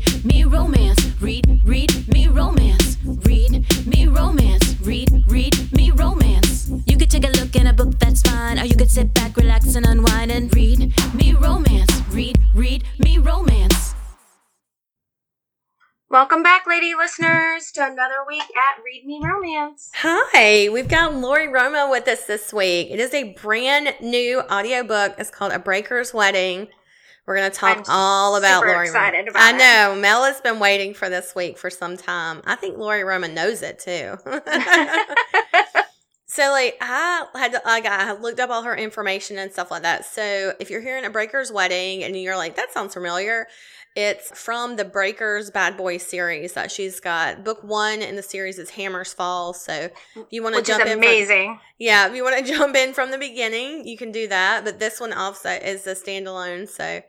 read 0.00 0.24
me 0.24 0.44
romance. 0.44 1.20
Read, 1.20 1.60
read 1.64 2.08
me 2.08 2.28
romance. 2.28 2.96
Read 3.04 3.86
me 3.86 4.06
romance. 4.06 4.80
Read, 4.80 5.24
read 5.28 5.72
me 5.72 5.90
romance. 5.90 6.70
You 6.86 6.96
could 6.96 7.10
take 7.10 7.24
a 7.24 7.30
look 7.40 7.54
in 7.54 7.66
a 7.66 7.72
book, 7.72 7.98
that's 7.98 8.22
fine. 8.22 8.58
Or 8.58 8.64
you 8.64 8.76
could 8.76 8.90
sit 8.90 9.12
back, 9.14 9.36
relax, 9.36 9.74
and 9.74 9.86
unwind 9.86 10.30
and 10.30 10.54
read 10.54 10.94
me 11.14 11.34
romance. 11.34 11.90
Read, 12.10 12.38
read 12.54 12.84
me 12.98 13.18
romance. 13.18 13.94
Welcome 16.08 16.42
back, 16.42 16.66
lady 16.66 16.92
listeners, 16.94 17.70
to 17.72 17.84
another 17.84 18.24
week 18.26 18.42
at 18.42 18.82
Read 18.84 19.04
Me 19.06 19.20
Romance. 19.22 19.90
Hi, 19.94 20.68
we've 20.68 20.88
got 20.88 21.14
Laurie 21.14 21.46
Roma 21.46 21.88
with 21.88 22.08
us 22.08 22.24
this 22.24 22.52
week. 22.52 22.88
It 22.90 22.98
is 22.98 23.14
a 23.14 23.32
brand 23.34 23.94
new 24.00 24.40
audiobook. 24.50 25.14
It's 25.18 25.30
called 25.30 25.52
A 25.52 25.60
Breaker's 25.60 26.12
Wedding. 26.12 26.66
We're 27.26 27.36
going 27.36 27.50
to 27.50 27.56
talk 27.56 27.78
I'm 27.78 27.84
all 27.88 28.36
about 28.36 28.66
Laurie. 28.66 28.86
excited 28.86 29.28
about 29.28 29.42
I 29.42 29.50
it. 29.54 29.58
know. 29.58 30.00
Mel 30.00 30.24
has 30.24 30.40
been 30.40 30.58
waiting 30.58 30.94
for 30.94 31.08
this 31.08 31.34
week 31.34 31.58
for 31.58 31.70
some 31.70 31.96
time. 31.96 32.42
I 32.44 32.56
think 32.56 32.76
Laurie 32.78 33.04
Roma 33.04 33.28
knows 33.28 33.62
it 33.62 33.78
too. 33.78 34.16
So 36.32 36.48
like 36.52 36.76
I 36.80 37.26
had 37.34 37.52
to 37.54 37.62
like 37.66 37.86
I 37.86 38.12
looked 38.12 38.38
up 38.38 38.50
all 38.50 38.62
her 38.62 38.76
information 38.76 39.36
and 39.36 39.52
stuff 39.52 39.72
like 39.72 39.82
that. 39.82 40.04
So 40.04 40.52
if 40.60 40.70
you're 40.70 40.80
hearing 40.80 41.04
a 41.04 41.10
Breakers 41.10 41.50
wedding 41.50 42.04
and 42.04 42.14
you're 42.16 42.36
like, 42.36 42.54
that 42.54 42.72
sounds 42.72 42.94
familiar, 42.94 43.48
it's 44.00 44.30
from 44.38 44.76
the 44.76 44.84
Breakers 44.84 45.50
Bad 45.50 45.76
Boy 45.76 45.98
series 45.98 46.54
that 46.54 46.70
she's 46.70 47.00
got. 47.00 47.44
Book 47.44 47.62
one 47.62 48.00
in 48.02 48.16
the 48.16 48.22
series 48.22 48.58
is 48.58 48.70
Hammers 48.70 49.12
Fall. 49.12 49.52
So 49.52 49.72
if 50.16 50.26
you 50.30 50.42
want 50.42 50.56
to 50.56 50.62
jump 50.62 50.82
in 50.82 50.88
from- 50.92 50.98
amazing. 50.98 51.60
yeah, 51.78 52.08
if 52.08 52.14
you 52.14 52.24
want 52.24 52.38
to 52.44 52.52
jump 52.56 52.74
in 52.76 52.94
from 52.94 53.10
the 53.10 53.18
beginning, 53.18 53.86
you 53.86 53.96
can 53.98 54.10
do 54.12 54.26
that. 54.28 54.64
But 54.64 54.78
this 54.78 55.00
one 55.00 55.12
also 55.12 55.50
is 55.50 55.86
a 55.86 55.94
standalone, 55.94 56.68
so 56.68 57.02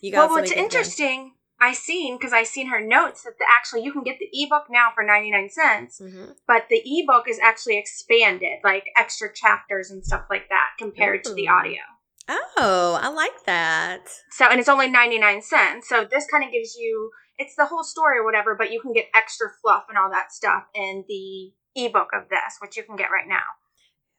you 0.00 0.10
guys. 0.10 0.18
Well, 0.18 0.30
what's 0.30 0.50
interesting, 0.52 1.34
I 1.60 1.74
seen 1.74 2.16
because 2.18 2.32
I 2.32 2.42
seen 2.42 2.68
her 2.70 2.80
notes 2.80 3.22
that 3.22 3.38
the, 3.38 3.44
actually 3.56 3.84
you 3.84 3.92
can 3.92 4.02
get 4.02 4.18
the 4.18 4.28
ebook 4.32 4.64
now 4.68 4.88
for 4.94 5.04
ninety 5.04 5.30
nine 5.30 5.48
cents, 5.48 6.00
Mhm. 6.00 6.34
but 6.48 6.66
the 6.68 6.82
ebook 6.84 7.28
is 7.28 7.38
actually 7.38 7.78
expanded, 7.78 8.58
like 8.64 8.84
extra 8.96 9.32
chapters 9.32 9.90
and 9.90 10.04
stuff 10.04 10.24
like 10.28 10.48
that, 10.48 10.70
compared 10.78 11.22
to 11.24 11.34
the 11.34 11.46
audio. 11.48 11.78
Oh, 12.28 12.98
I 13.00 13.08
like 13.08 13.44
that. 13.46 14.08
So, 14.30 14.46
and 14.46 14.60
it's 14.60 14.68
only 14.68 14.88
ninety 14.88 15.18
nine 15.18 15.42
cents. 15.42 15.88
So 15.88 16.06
this 16.08 16.26
kind 16.30 16.44
of 16.44 16.52
gives 16.52 16.76
you 16.76 17.10
it's 17.38 17.56
the 17.56 17.66
whole 17.66 17.82
story 17.82 18.18
or 18.18 18.24
whatever, 18.24 18.54
but 18.56 18.70
you 18.70 18.80
can 18.80 18.92
get 18.92 19.06
extra 19.14 19.48
fluff 19.60 19.84
and 19.88 19.98
all 19.98 20.10
that 20.10 20.32
stuff 20.32 20.64
in 20.74 21.04
the 21.08 21.52
ebook 21.74 22.08
of 22.14 22.28
this, 22.28 22.58
which 22.60 22.76
you 22.76 22.84
can 22.84 22.96
get 22.96 23.10
right 23.10 23.28
now. 23.28 23.42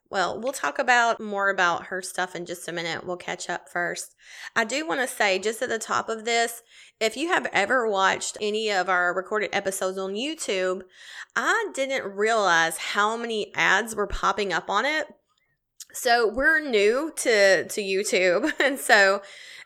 Well, 0.09 0.39
we'll 0.39 0.53
talk 0.53 0.77
about 0.77 1.19
more 1.19 1.49
about 1.49 1.85
her 1.85 2.01
stuff 2.01 2.35
in 2.35 2.45
just 2.45 2.67
a 2.67 2.71
minute. 2.71 3.03
We'll 3.03 3.17
catch 3.17 3.49
up 3.49 3.67
first. 3.67 4.13
I 4.55 4.63
do 4.63 4.87
want 4.87 5.01
to 5.01 5.07
say, 5.07 5.39
just 5.39 5.61
at 5.63 5.69
the 5.69 5.79
top 5.79 6.07
of 6.07 6.23
this, 6.23 6.61
if 6.99 7.17
you 7.17 7.29
have 7.29 7.47
ever 7.51 7.89
watched 7.89 8.37
any 8.39 8.69
of 8.69 8.89
our 8.89 9.11
recorded 9.11 9.49
episodes 9.53 9.97
on 9.97 10.13
YouTube, 10.13 10.83
I 11.35 11.71
didn't 11.73 12.13
realize 12.13 12.77
how 12.77 13.17
many 13.17 13.51
ads 13.55 13.95
were 13.95 14.05
popping 14.05 14.53
up 14.53 14.69
on 14.69 14.85
it. 14.85 15.07
So 15.93 16.27
we're 16.27 16.59
new 16.59 17.13
to 17.17 17.67
to 17.67 17.81
YouTube, 17.81 18.51
and 18.59 18.79
so 18.79 19.21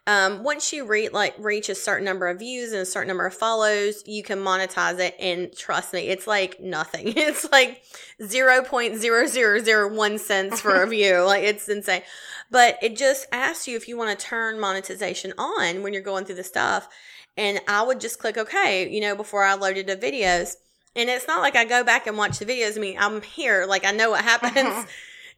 um, 0.07 0.41
once 0.41 0.71
you 0.71 0.85
reach 0.85 1.11
like 1.11 1.35
reach 1.37 1.67
a 1.67 1.75
certain 1.75 2.05
number 2.05 2.27
of 2.29 2.39
views 2.39 2.71
and 2.71 2.81
a 2.81 2.85
certain 2.85 3.09
number 3.09 3.25
of 3.25 3.33
follows, 3.33 4.03
you 4.05 4.23
can 4.23 4.39
monetize 4.39 4.99
it. 4.99 5.15
And 5.19 5.53
trust 5.55 5.93
me, 5.93 6.07
it's 6.07 6.25
like 6.25 6.61
nothing. 6.61 7.13
It's 7.17 7.51
like 7.51 7.83
zero 8.23 8.63
point 8.63 8.95
zero 8.95 9.27
zero 9.27 9.59
zero 9.59 9.93
one 9.93 10.17
cents 10.17 10.61
for 10.61 10.81
a 10.81 10.87
view. 10.89 11.23
Like 11.23 11.43
it's 11.43 11.67
insane. 11.67 12.03
But 12.49 12.77
it 12.81 12.95
just 12.95 13.27
asks 13.33 13.67
you 13.67 13.75
if 13.75 13.89
you 13.89 13.97
want 13.97 14.17
to 14.17 14.25
turn 14.25 14.61
monetization 14.61 15.33
on 15.37 15.83
when 15.83 15.91
you're 15.91 16.01
going 16.01 16.23
through 16.23 16.35
the 16.35 16.43
stuff. 16.43 16.87
And 17.35 17.59
I 17.67 17.83
would 17.83 17.99
just 17.99 18.17
click 18.17 18.37
OK, 18.37 18.89
you 18.89 19.01
know, 19.01 19.15
before 19.15 19.43
I 19.43 19.55
loaded 19.55 19.87
the 19.87 19.97
videos. 19.97 20.55
And 20.95 21.09
it's 21.09 21.27
not 21.27 21.41
like 21.41 21.57
I 21.57 21.65
go 21.65 21.83
back 21.83 22.07
and 22.07 22.17
watch 22.17 22.39
the 22.39 22.45
videos. 22.45 22.77
I 22.77 22.79
mean, 22.79 22.97
I'm 22.97 23.21
here, 23.21 23.65
like 23.67 23.85
I 23.85 23.91
know 23.91 24.11
what 24.11 24.23
happens. 24.23 24.85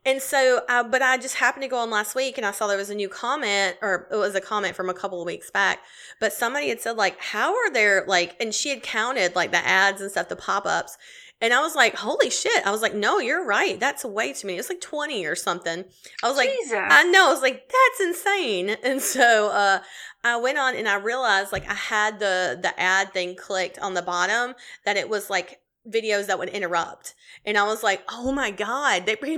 And 0.05 0.21
so, 0.21 0.61
uh, 0.69 0.83
but 0.83 1.01
I 1.01 1.17
just 1.17 1.35
happened 1.35 1.63
to 1.63 1.69
go 1.69 1.77
on 1.77 1.89
last 1.89 2.15
week 2.15 2.37
and 2.37 2.45
I 2.45 2.51
saw 2.51 2.67
there 2.67 2.77
was 2.77 2.89
a 2.89 2.95
new 2.95 3.09
comment, 3.09 3.77
or 3.81 4.07
it 4.11 4.15
was 4.15 4.33
a 4.33 4.41
comment 4.41 4.75
from 4.75 4.89
a 4.89 4.93
couple 4.93 5.21
of 5.21 5.25
weeks 5.25 5.51
back. 5.51 5.79
But 6.19 6.31
somebody 6.31 6.69
had 6.69 6.79
said, 6.79 6.95
like, 6.95 7.19
how 7.19 7.53
are 7.53 7.71
there, 7.71 8.05
like, 8.07 8.35
and 8.39 8.53
she 8.53 8.69
had 8.69 8.81
counted, 8.81 9.35
like, 9.35 9.51
the 9.51 9.57
ads 9.57 10.01
and 10.01 10.09
stuff, 10.09 10.29
the 10.29 10.35
pop 10.35 10.65
ups. 10.65 10.97
And 11.41 11.53
I 11.53 11.61
was 11.61 11.75
like, 11.75 11.95
holy 11.95 12.29
shit. 12.29 12.65
I 12.65 12.71
was 12.71 12.81
like, 12.81 12.93
no, 12.93 13.19
you're 13.19 13.45
right. 13.45 13.79
That's 13.79 14.03
way 14.03 14.33
too 14.33 14.47
many. 14.47 14.59
It's 14.59 14.69
like 14.69 14.81
20 14.81 15.25
or 15.25 15.35
something. 15.35 15.85
I 16.21 16.27
was 16.27 16.35
like, 16.35 16.49
Jesus. 16.49 16.77
I 16.77 17.03
know. 17.03 17.29
I 17.29 17.31
was 17.31 17.41
like, 17.41 17.69
that's 17.69 18.01
insane. 18.01 18.75
And 18.83 19.01
so 19.01 19.49
uh, 19.49 19.79
I 20.23 20.37
went 20.37 20.57
on 20.57 20.75
and 20.75 20.87
I 20.87 20.95
realized, 20.95 21.51
like, 21.51 21.69
I 21.69 21.75
had 21.75 22.19
the 22.19 22.59
the 22.61 22.77
ad 22.79 23.13
thing 23.13 23.35
clicked 23.35 23.77
on 23.79 23.93
the 23.93 24.01
bottom 24.01 24.55
that 24.85 24.97
it 24.97 25.07
was 25.07 25.29
like 25.29 25.59
videos 25.89 26.27
that 26.27 26.39
would 26.39 26.49
interrupt. 26.49 27.15
And 27.45 27.57
I 27.57 27.63
was 27.63 27.83
like, 27.83 28.03
oh 28.09 28.31
my 28.31 28.51
God, 28.51 29.05
they 29.05 29.15
probably 29.17 29.37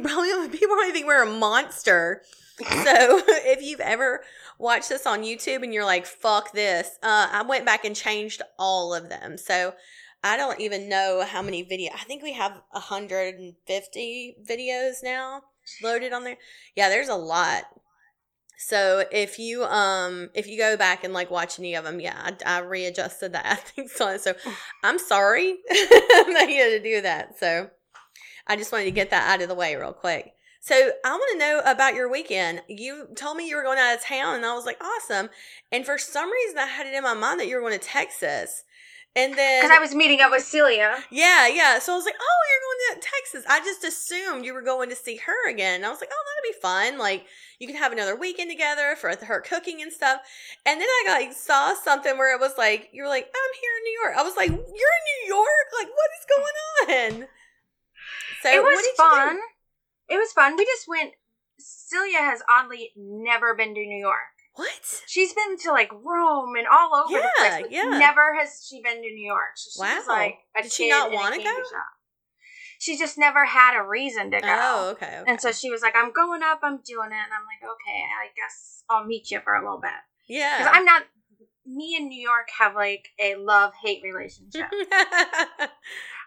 people 0.50 0.76
probably 0.76 0.92
think 0.92 1.08
we're 1.08 1.24
a 1.24 1.38
monster. 1.38 2.22
so 2.60 3.22
if 3.28 3.62
you've 3.62 3.80
ever 3.80 4.24
watched 4.60 4.90
this 4.90 5.08
on 5.08 5.24
YouTube 5.24 5.64
and 5.64 5.74
you're 5.74 5.86
like, 5.86 6.06
fuck 6.06 6.52
this, 6.52 7.00
uh, 7.02 7.28
I 7.32 7.44
went 7.44 7.66
back 7.66 7.86
and 7.86 7.96
changed 7.96 8.42
all 8.60 8.94
of 8.94 9.10
them. 9.10 9.38
So 9.38 9.74
I 10.24 10.38
don't 10.38 10.60
even 10.60 10.88
know 10.88 11.26
how 11.28 11.42
many 11.42 11.64
video. 11.64 11.92
I 11.94 12.04
think 12.04 12.22
we 12.22 12.34
have 12.34 12.62
150 12.72 14.36
videos 14.48 14.94
now 15.04 15.42
loaded 15.82 16.14
on 16.14 16.24
there. 16.24 16.38
Yeah, 16.76 16.90
there's 16.90 17.10
a 17.10 17.16
lot. 17.16 17.64
So 18.64 19.04
if 19.12 19.40
you 19.40 19.64
um 19.64 20.30
if 20.36 20.48
you 20.48 20.56
go 20.56 20.78
back 20.78 21.04
and 21.04 21.14
like 21.14 21.32
watch 21.32 21.58
any 21.58 21.74
of 21.74 21.84
them, 21.84 22.00
yeah, 22.00 22.36
I, 22.46 22.58
I 22.58 22.60
readjusted 22.60 23.34
the 23.34 23.46
ad 23.46 23.60
things 23.60 24.00
on. 24.00 24.20
So 24.20 24.36
I'm 24.84 25.00
sorry 25.00 25.58
that 25.70 26.46
you 26.48 26.62
had 26.62 26.70
to 26.70 26.82
do 26.84 27.02
that. 27.02 27.40
So 27.40 27.72
I 28.46 28.56
just 28.56 28.72
wanted 28.72 28.86
to 28.86 28.92
get 28.92 29.10
that 29.10 29.30
out 29.32 29.42
of 29.42 29.50
the 29.50 29.56
way 29.56 29.76
real 29.76 29.94
quick. 29.94 30.36
So 30.60 30.76
I 31.04 31.10
want 31.10 31.32
to 31.32 31.40
know 31.40 31.62
about 31.66 31.96
your 31.96 32.10
weekend. 32.10 32.62
You 32.68 33.08
told 33.16 33.36
me 33.36 33.50
you 33.50 33.56
were 33.56 33.64
going 33.64 33.80
out 33.80 33.96
of 33.96 34.04
town, 34.04 34.36
and 34.36 34.46
I 34.46 34.54
was 34.54 34.68
like, 34.68 34.80
awesome. 34.80 35.32
And 35.72 35.84
for 35.84 35.98
some 35.98 36.32
reason, 36.32 36.60
I 36.60 36.68
had 36.68 36.86
it 36.86 36.94
in 36.94 37.02
my 37.02 37.16
mind 37.16 37.40
that 37.40 37.48
you 37.48 37.56
were 37.56 37.68
going 37.68 37.80
to 37.80 37.84
Texas. 37.84 38.64
And 39.14 39.36
then 39.36 39.62
Because 39.62 39.76
I 39.76 39.80
was 39.82 39.94
meeting 39.94 40.22
up 40.22 40.32
with 40.32 40.44
Celia. 40.44 41.04
yeah, 41.12 41.46
yeah. 41.48 41.80
So 41.80 41.92
I 41.92 41.96
was 41.98 42.06
like, 42.06 42.16
oh, 42.18 42.42
you're 42.48 42.64
going 42.64 43.02
to 43.02 43.08
Texas. 43.12 43.46
I 43.50 43.60
just 43.60 43.84
assumed 43.84 44.46
you 44.46 44.54
were 44.54 44.62
going 44.62 44.90
to 44.90 44.96
see 44.96 45.18
her 45.18 45.50
again. 45.50 45.76
And 45.76 45.86
I 45.86 45.90
was 45.90 46.00
like, 46.00 46.12
oh, 46.14 46.24
that'd 46.24 46.56
be 46.56 46.62
fun. 46.62 46.98
Like, 46.98 47.26
you 47.60 47.68
can 47.68 47.76
have 47.76 47.92
another 47.92 48.16
weekend 48.16 48.50
together 48.50 48.96
for 48.96 49.14
her 49.14 49.42
cooking 49.42 49.82
and 49.82 49.92
stuff. 49.92 50.22
And 50.66 50.80
then 50.80 50.88
I 50.88 51.04
like 51.20 51.34
saw 51.34 51.74
something 51.76 52.18
where 52.18 52.34
it 52.34 52.40
was 52.40 52.54
like, 52.58 52.90
you 52.94 53.04
were 53.04 53.10
like, 53.10 53.26
I'm 53.26 53.54
here 53.62 53.72
in 53.80 53.84
New 53.84 54.00
York. 54.02 54.14
I 54.18 54.24
was 54.24 54.38
like, 54.38 54.50
you're 54.50 54.58
in 54.58 55.06
New 55.28 55.36
York? 55.36 55.68
Like, 55.78 55.90
what 55.90 56.10
is 56.18 56.26
going 56.38 57.22
on? 57.22 57.28
So 58.44 58.50
it 58.50 58.64
was 58.64 58.86
fun. 58.96 59.38
It 60.10 60.16
was 60.18 60.32
fun. 60.32 60.56
We 60.58 60.66
just 60.66 60.88
went. 60.88 61.14
Celia 61.60 62.18
has 62.20 62.42
oddly 62.50 62.92
never 62.96 63.54
been 63.56 63.76
to 63.76 63.82
New 63.82 64.00
York. 64.00 64.16
What? 64.54 65.02
She's 65.08 65.34
been 65.34 65.58
to 65.60 65.72
like 65.72 65.92
Rome 65.94 66.56
and 66.58 66.68
all 66.68 66.94
over 66.96 67.14
the 67.14 67.20
Yeah, 67.20 67.50
place. 67.50 67.62
but 67.64 67.72
yeah. 67.72 67.98
Never 68.00 68.36
has 68.40 68.66
she 68.68 68.82
been 68.82 68.96
to 68.96 69.02
New 69.02 69.26
York. 69.26 69.56
So 69.56 69.70
she 69.86 69.96
was 69.96 70.08
Wow. 70.08 70.14
like 70.14 70.36
a 70.58 70.64
Did 70.64 70.72
she 70.72 70.90
not 70.90 71.12
wanna 71.12 71.38
go? 71.38 71.44
shop. 71.44 71.86
She 72.80 72.98
just 72.98 73.18
never 73.18 73.46
had 73.46 73.80
a 73.80 73.84
reason 73.88 74.32
to 74.32 74.42
go. 74.42 74.48
Oh, 74.48 74.90
okay. 74.92 75.06
okay. 75.20 75.24
And 75.32 75.40
so 75.40 75.52
she 75.52 75.70
was 75.70 75.82
like, 75.82 75.96
I'm 75.96 76.12
going 76.12 76.42
up, 76.44 76.60
I'm 76.64 76.80
doing 76.84 77.12
it. 77.12 77.24
And 77.24 77.32
I'm 77.32 77.46
like, 77.46 77.62
okay, 77.64 78.02
I 78.02 78.28
guess 78.36 78.84
I'll 78.90 79.06
meet 79.06 79.30
you 79.32 79.40
for 79.44 79.54
a 79.54 79.62
little 79.64 79.80
bit. 79.80 79.92
yeah. 80.28 80.58
Because 80.58 80.74
I'm 80.76 80.86
not, 80.86 81.04
me 81.66 81.96
and 81.98 82.10
New 82.10 82.20
York 82.20 82.48
have 82.58 82.74
like 82.76 83.10
a 83.20 83.36
love 83.36 83.74
hate 83.84 84.02
relationship. 84.04 84.66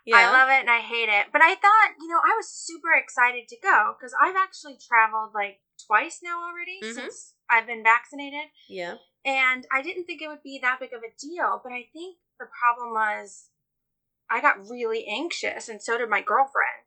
yeah. 0.07 0.17
I 0.17 0.31
love 0.31 0.49
it 0.49 0.61
and 0.61 0.71
I 0.71 0.79
hate 0.81 1.09
it. 1.09 1.27
But 1.33 1.43
I 1.43 1.55
thought, 1.57 1.91
you 2.01 2.09
know, 2.09 2.19
I 2.25 2.37
was 2.37 2.49
super 2.49 2.93
excited 2.93 3.49
to 3.49 3.57
go 3.61 3.95
because 3.99 4.15
I've 4.23 4.37
actually 4.37 4.77
traveled 4.81 5.31
like 5.35 5.61
twice 5.87 6.21
now 6.23 6.41
already 6.41 6.81
Mhm. 6.83 6.95
since 6.95 7.34
I've 7.51 7.67
been 7.67 7.83
vaccinated. 7.83 8.51
Yeah. 8.69 8.97
And 9.25 9.67
I 9.73 9.83
didn't 9.83 10.05
think 10.05 10.21
it 10.23 10.29
would 10.29 10.43
be 10.43 10.59
that 10.63 10.81
big 10.81 10.93
of 10.93 11.01
a 11.01 11.13
deal. 11.19 11.61
But 11.63 11.73
I 11.73 11.89
think 11.93 12.19
the 12.39 12.47
problem 12.47 12.93
was 12.93 13.49
I 14.31 14.41
got 14.41 14.69
really 14.69 15.07
anxious, 15.07 15.69
and 15.69 15.83
so 15.83 15.99
did 15.99 16.09
my 16.09 16.23
girlfriend 16.23 16.85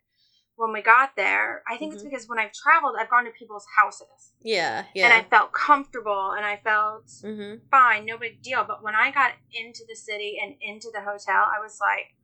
when 0.58 0.74
we 0.74 0.82
got 0.82 1.16
there. 1.16 1.64
I 1.70 1.78
think 1.78 1.94
it's 1.94 2.04
Mhm. 2.04 2.10
because 2.10 2.28
when 2.28 2.40
I've 2.40 2.52
traveled, 2.52 2.96
I've 3.00 3.10
gone 3.10 3.26
to 3.26 3.32
people's 3.32 3.68
houses 3.80 4.34
Yeah. 4.42 4.86
yeah. 4.96 5.06
and 5.06 5.14
I 5.14 5.24
felt 5.30 5.54
comfortable 5.54 6.32
and 6.32 6.44
I 6.44 6.58
felt 6.58 7.06
mm-hmm. 7.06 7.68
fine, 7.70 8.06
no 8.06 8.18
big 8.18 8.42
deal. 8.42 8.64
But 8.64 8.82
when 8.82 8.96
I 8.96 9.12
got 9.12 9.34
into 9.54 9.86
the 9.88 9.96
city 9.96 10.40
and 10.42 10.56
into 10.60 10.90
the 10.92 11.02
hotel, 11.02 11.46
I 11.56 11.60
was 11.60 11.80
like, 11.80 12.16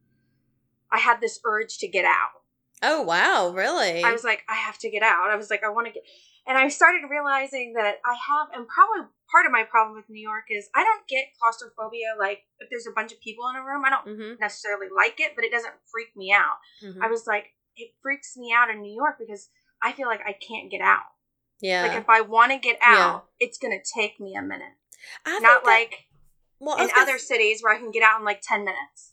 I 0.92 0.98
had 0.98 1.22
this 1.22 1.40
urge 1.46 1.78
to 1.78 1.88
get 1.88 2.06
out. 2.06 2.42
Oh 2.81 3.04
wow, 3.04 3.52
really? 3.52 4.04
I 4.04 4.12
was 4.12 4.24
like, 4.24 4.44
I 4.50 4.56
have 4.56 4.80
to 4.80 4.90
get 4.90 5.04
out. 5.04 5.30
I 5.30 5.36
was 5.36 5.50
like, 5.52 5.63
I 5.63 5.69
want 5.69 5.88
to 5.88 5.94
get. 5.94 6.04
And 6.45 6.57
I 6.57 6.68
started 6.68 7.07
realizing 7.10 7.74
that 7.78 8.00
I 8.06 8.16
have, 8.16 8.50
and 8.54 8.68
probably 8.68 9.07
part 9.31 9.45
of 9.45 9.51
my 9.51 9.63
problem 9.63 9.95
with 9.95 10.10
New 10.10 10.22
York 10.22 10.45
is 10.50 10.69
I 10.75 10.84
don't 10.84 11.07
get 11.07 11.25
claustrophobia. 11.42 12.16
Like, 12.19 12.44
if 12.60 12.69
there's 12.69 12.88
a 12.88 12.92
bunch 12.92 13.13
of 13.13 13.22
people 13.22 13.48
in 13.48 13.56
a 13.56 13.63
room, 13.63 13.84
I 13.86 13.90
don't 13.90 14.07
mm-hmm. 14.07 14.42
necessarily 14.42 14.88
like 14.94 15.19
it, 15.19 15.34
but 15.36 15.45
it 15.45 15.51
doesn't 15.51 15.74
freak 15.90 16.16
me 16.18 16.34
out. 16.34 16.57
Mm-hmm. 16.84 17.01
I 17.01 17.07
was 17.07 17.25
like, 17.25 17.45
it 17.78 17.92
freaks 18.01 18.36
me 18.36 18.54
out 18.56 18.69
in 18.69 18.81
New 18.81 18.94
York 18.94 19.16
because 19.19 19.50
I 19.81 19.94
feel 19.94 20.07
like 20.07 20.22
I 20.28 20.34
can't 20.34 20.69
get 20.69 20.81
out. 20.81 21.07
yeah. 21.62 21.84
Like, 21.84 21.98
if 21.98 22.10
I 22.10 22.22
want 22.22 22.51
to 22.51 22.57
get 22.57 22.78
Yeah. 22.81 22.98
out, 22.98 23.25
it's 23.40 23.57
going 23.57 23.78
to 23.80 23.84
take 24.00 24.19
me 24.19 24.36
a 24.36 24.42
minute. 24.42 24.75
I 25.25 25.40
Not 25.40 25.63
that- 25.63 25.69
like, 25.69 26.07
well, 26.60 26.78
in 26.78 26.90
other 26.95 27.18
cities 27.18 27.62
where 27.62 27.74
I 27.74 27.78
can 27.78 27.92
get 27.92 28.04
out 28.04 28.19
in 28.19 28.25
like 28.25 28.42
ten 28.42 28.63
minutes. 28.63 29.12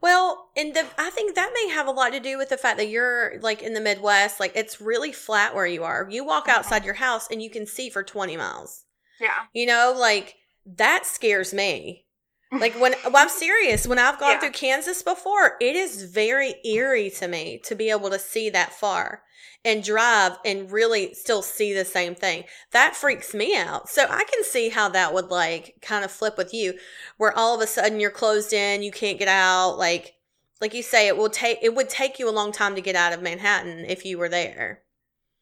Well, 0.00 0.50
and 0.56 0.74
the 0.74 0.86
I 0.98 1.10
think 1.10 1.34
that 1.34 1.52
may 1.54 1.72
have 1.72 1.86
a 1.86 1.92
lot 1.92 2.12
to 2.12 2.20
do 2.20 2.38
with 2.38 2.48
the 2.48 2.56
fact 2.56 2.78
that 2.78 2.88
you're 2.88 3.40
like 3.40 3.62
in 3.62 3.74
the 3.74 3.80
Midwest, 3.80 4.40
like 4.40 4.52
it's 4.54 4.80
really 4.80 5.12
flat 5.12 5.54
where 5.54 5.66
you 5.66 5.84
are. 5.84 6.06
You 6.10 6.24
walk 6.24 6.48
outside 6.48 6.84
your 6.84 6.94
house 6.94 7.28
and 7.30 7.42
you 7.42 7.50
can 7.50 7.66
see 7.66 7.90
for 7.90 8.02
20 8.02 8.36
miles. 8.36 8.84
Yeah. 9.20 9.44
You 9.52 9.66
know, 9.66 9.94
like 9.96 10.36
that 10.66 11.06
scares 11.06 11.54
me. 11.54 12.05
Like 12.58 12.74
when 12.80 12.94
well, 13.04 13.16
I'm 13.16 13.28
serious, 13.28 13.86
when 13.86 13.98
I've 13.98 14.18
gone 14.18 14.32
Yeah. 14.32 14.40
through 14.40 14.52
Kansas 14.52 15.02
before, 15.02 15.56
it 15.60 15.76
is 15.76 16.02
very 16.04 16.54
eerie 16.64 17.10
to 17.10 17.28
me 17.28 17.58
to 17.64 17.74
be 17.74 17.90
able 17.90 18.10
to 18.10 18.18
see 18.18 18.50
that 18.50 18.72
far 18.72 19.22
and 19.64 19.82
drive 19.84 20.38
and 20.44 20.70
really 20.70 21.12
still 21.14 21.42
see 21.42 21.72
the 21.74 21.84
same 21.84 22.14
thing. 22.14 22.44
That 22.72 22.96
freaks 22.96 23.34
me 23.34 23.56
out. 23.56 23.88
So 23.90 24.04
I 24.04 24.24
can 24.24 24.44
see 24.44 24.68
how 24.70 24.88
that 24.90 25.12
would 25.12 25.26
like 25.30 25.76
kind 25.82 26.04
of 26.04 26.10
flip 26.10 26.36
with 26.38 26.54
you 26.54 26.78
where 27.18 27.36
all 27.36 27.54
of 27.54 27.60
a 27.60 27.66
sudden 27.66 28.00
you're 28.00 28.10
closed 28.10 28.52
in, 28.52 28.82
you 28.82 28.92
can't 28.92 29.18
get 29.18 29.28
out, 29.28 29.76
like 29.78 30.14
like 30.60 30.72
you 30.74 30.82
say 30.82 31.08
it 31.08 31.16
will 31.16 31.28
take 31.30 31.58
it 31.62 31.74
would 31.74 31.88
take 31.90 32.18
you 32.18 32.28
a 32.28 32.30
long 32.32 32.52
time 32.52 32.74
to 32.74 32.80
get 32.80 32.96
out 32.96 33.12
of 33.12 33.22
Manhattan 33.22 33.84
if 33.86 34.04
you 34.04 34.18
were 34.18 34.28
there 34.28 34.82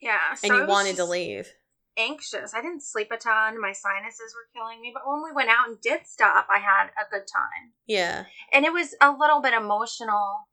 Yeah. 0.00 0.34
and 0.42 0.52
so 0.52 0.54
I 0.54 0.60
you 0.60 0.66
wanted 0.66 0.96
to 0.96 1.04
leave. 1.04 1.52
Anxious. 1.96 2.54
I 2.54 2.60
didn't 2.60 2.82
sleep 2.82 3.08
a 3.12 3.16
ton. 3.16 3.60
My 3.60 3.72
sinuses 3.72 4.34
were 4.34 4.48
killing 4.54 4.80
me. 4.80 4.92
But 4.92 5.02
when 5.06 5.22
we 5.22 5.32
went 5.32 5.50
out 5.50 5.68
and 5.68 5.80
did 5.80 6.06
stuff, 6.06 6.46
I 6.52 6.58
had 6.58 6.88
a 6.88 7.08
good 7.10 7.26
time. 7.26 7.72
Yeah. 7.86 8.24
and 8.52 8.64
it 8.64 8.72
was 8.72 8.94
a 9.00 9.12
little 9.12 9.40
bit 9.40 9.54
emotional 9.54 10.48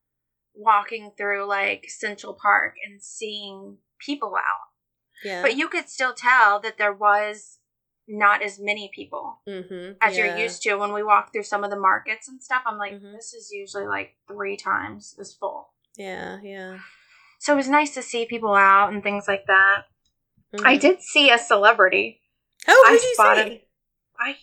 walking 0.54 1.12
through 1.18 1.48
like 1.48 1.86
Central 1.88 2.38
Park 2.40 2.76
and 2.86 3.02
seeing 3.02 3.78
people 4.00 4.36
out. 4.36 4.70
Yeah. 5.24 5.42
But 5.42 5.56
you 5.56 5.68
could 5.68 5.90
still 5.90 6.14
tell 6.14 6.60
that 6.60 6.78
there 6.78 6.94
was 6.94 7.60
not 8.08 8.42
as 8.42 8.60
many 8.60 8.92
people 8.94 9.42
mm-hmm. 9.48 9.94
as 10.02 10.18
yeah. 10.18 10.26
you're 10.26 10.38
used 10.38 10.62
to 10.64 10.76
when 10.76 10.92
we 10.94 11.04
walk 11.04 11.32
through 11.32 11.44
some 11.44 11.64
of 11.64 11.70
the 11.70 11.80
markets 11.80 12.28
and 12.28 12.42
stuff. 12.42 12.64
I'm 12.66 12.78
like, 12.78 12.94
Mhm. 12.94 13.14
this 13.14 13.34
is 13.34 13.52
usually 13.52 13.86
like 13.86 14.18
three 14.28 14.58
times 14.58 15.16
as 15.20 15.34
full. 15.34 15.74
Yeah, 15.96 16.40
yeah. 16.44 16.80
So 17.40 17.54
it 17.54 17.58
was 17.58 17.70
nice 17.70 17.94
to 17.94 18.02
see 18.02 18.26
people 18.26 18.54
out 18.54 18.92
and 18.92 19.02
things 19.02 19.28
like 19.28 19.46
that. 19.48 19.86
I 20.64 20.78
Mhm. 20.78 20.82
did 20.82 21.02
see 21.02 21.30
a 21.30 21.38
celebrity. 21.38 22.22
Oh, 22.68 22.84
I 22.88 22.92
who 22.92 22.98
did 22.98 23.04
you 23.08 23.14
spotted- 23.14 23.48
see? 23.48 23.68
I 24.20 24.38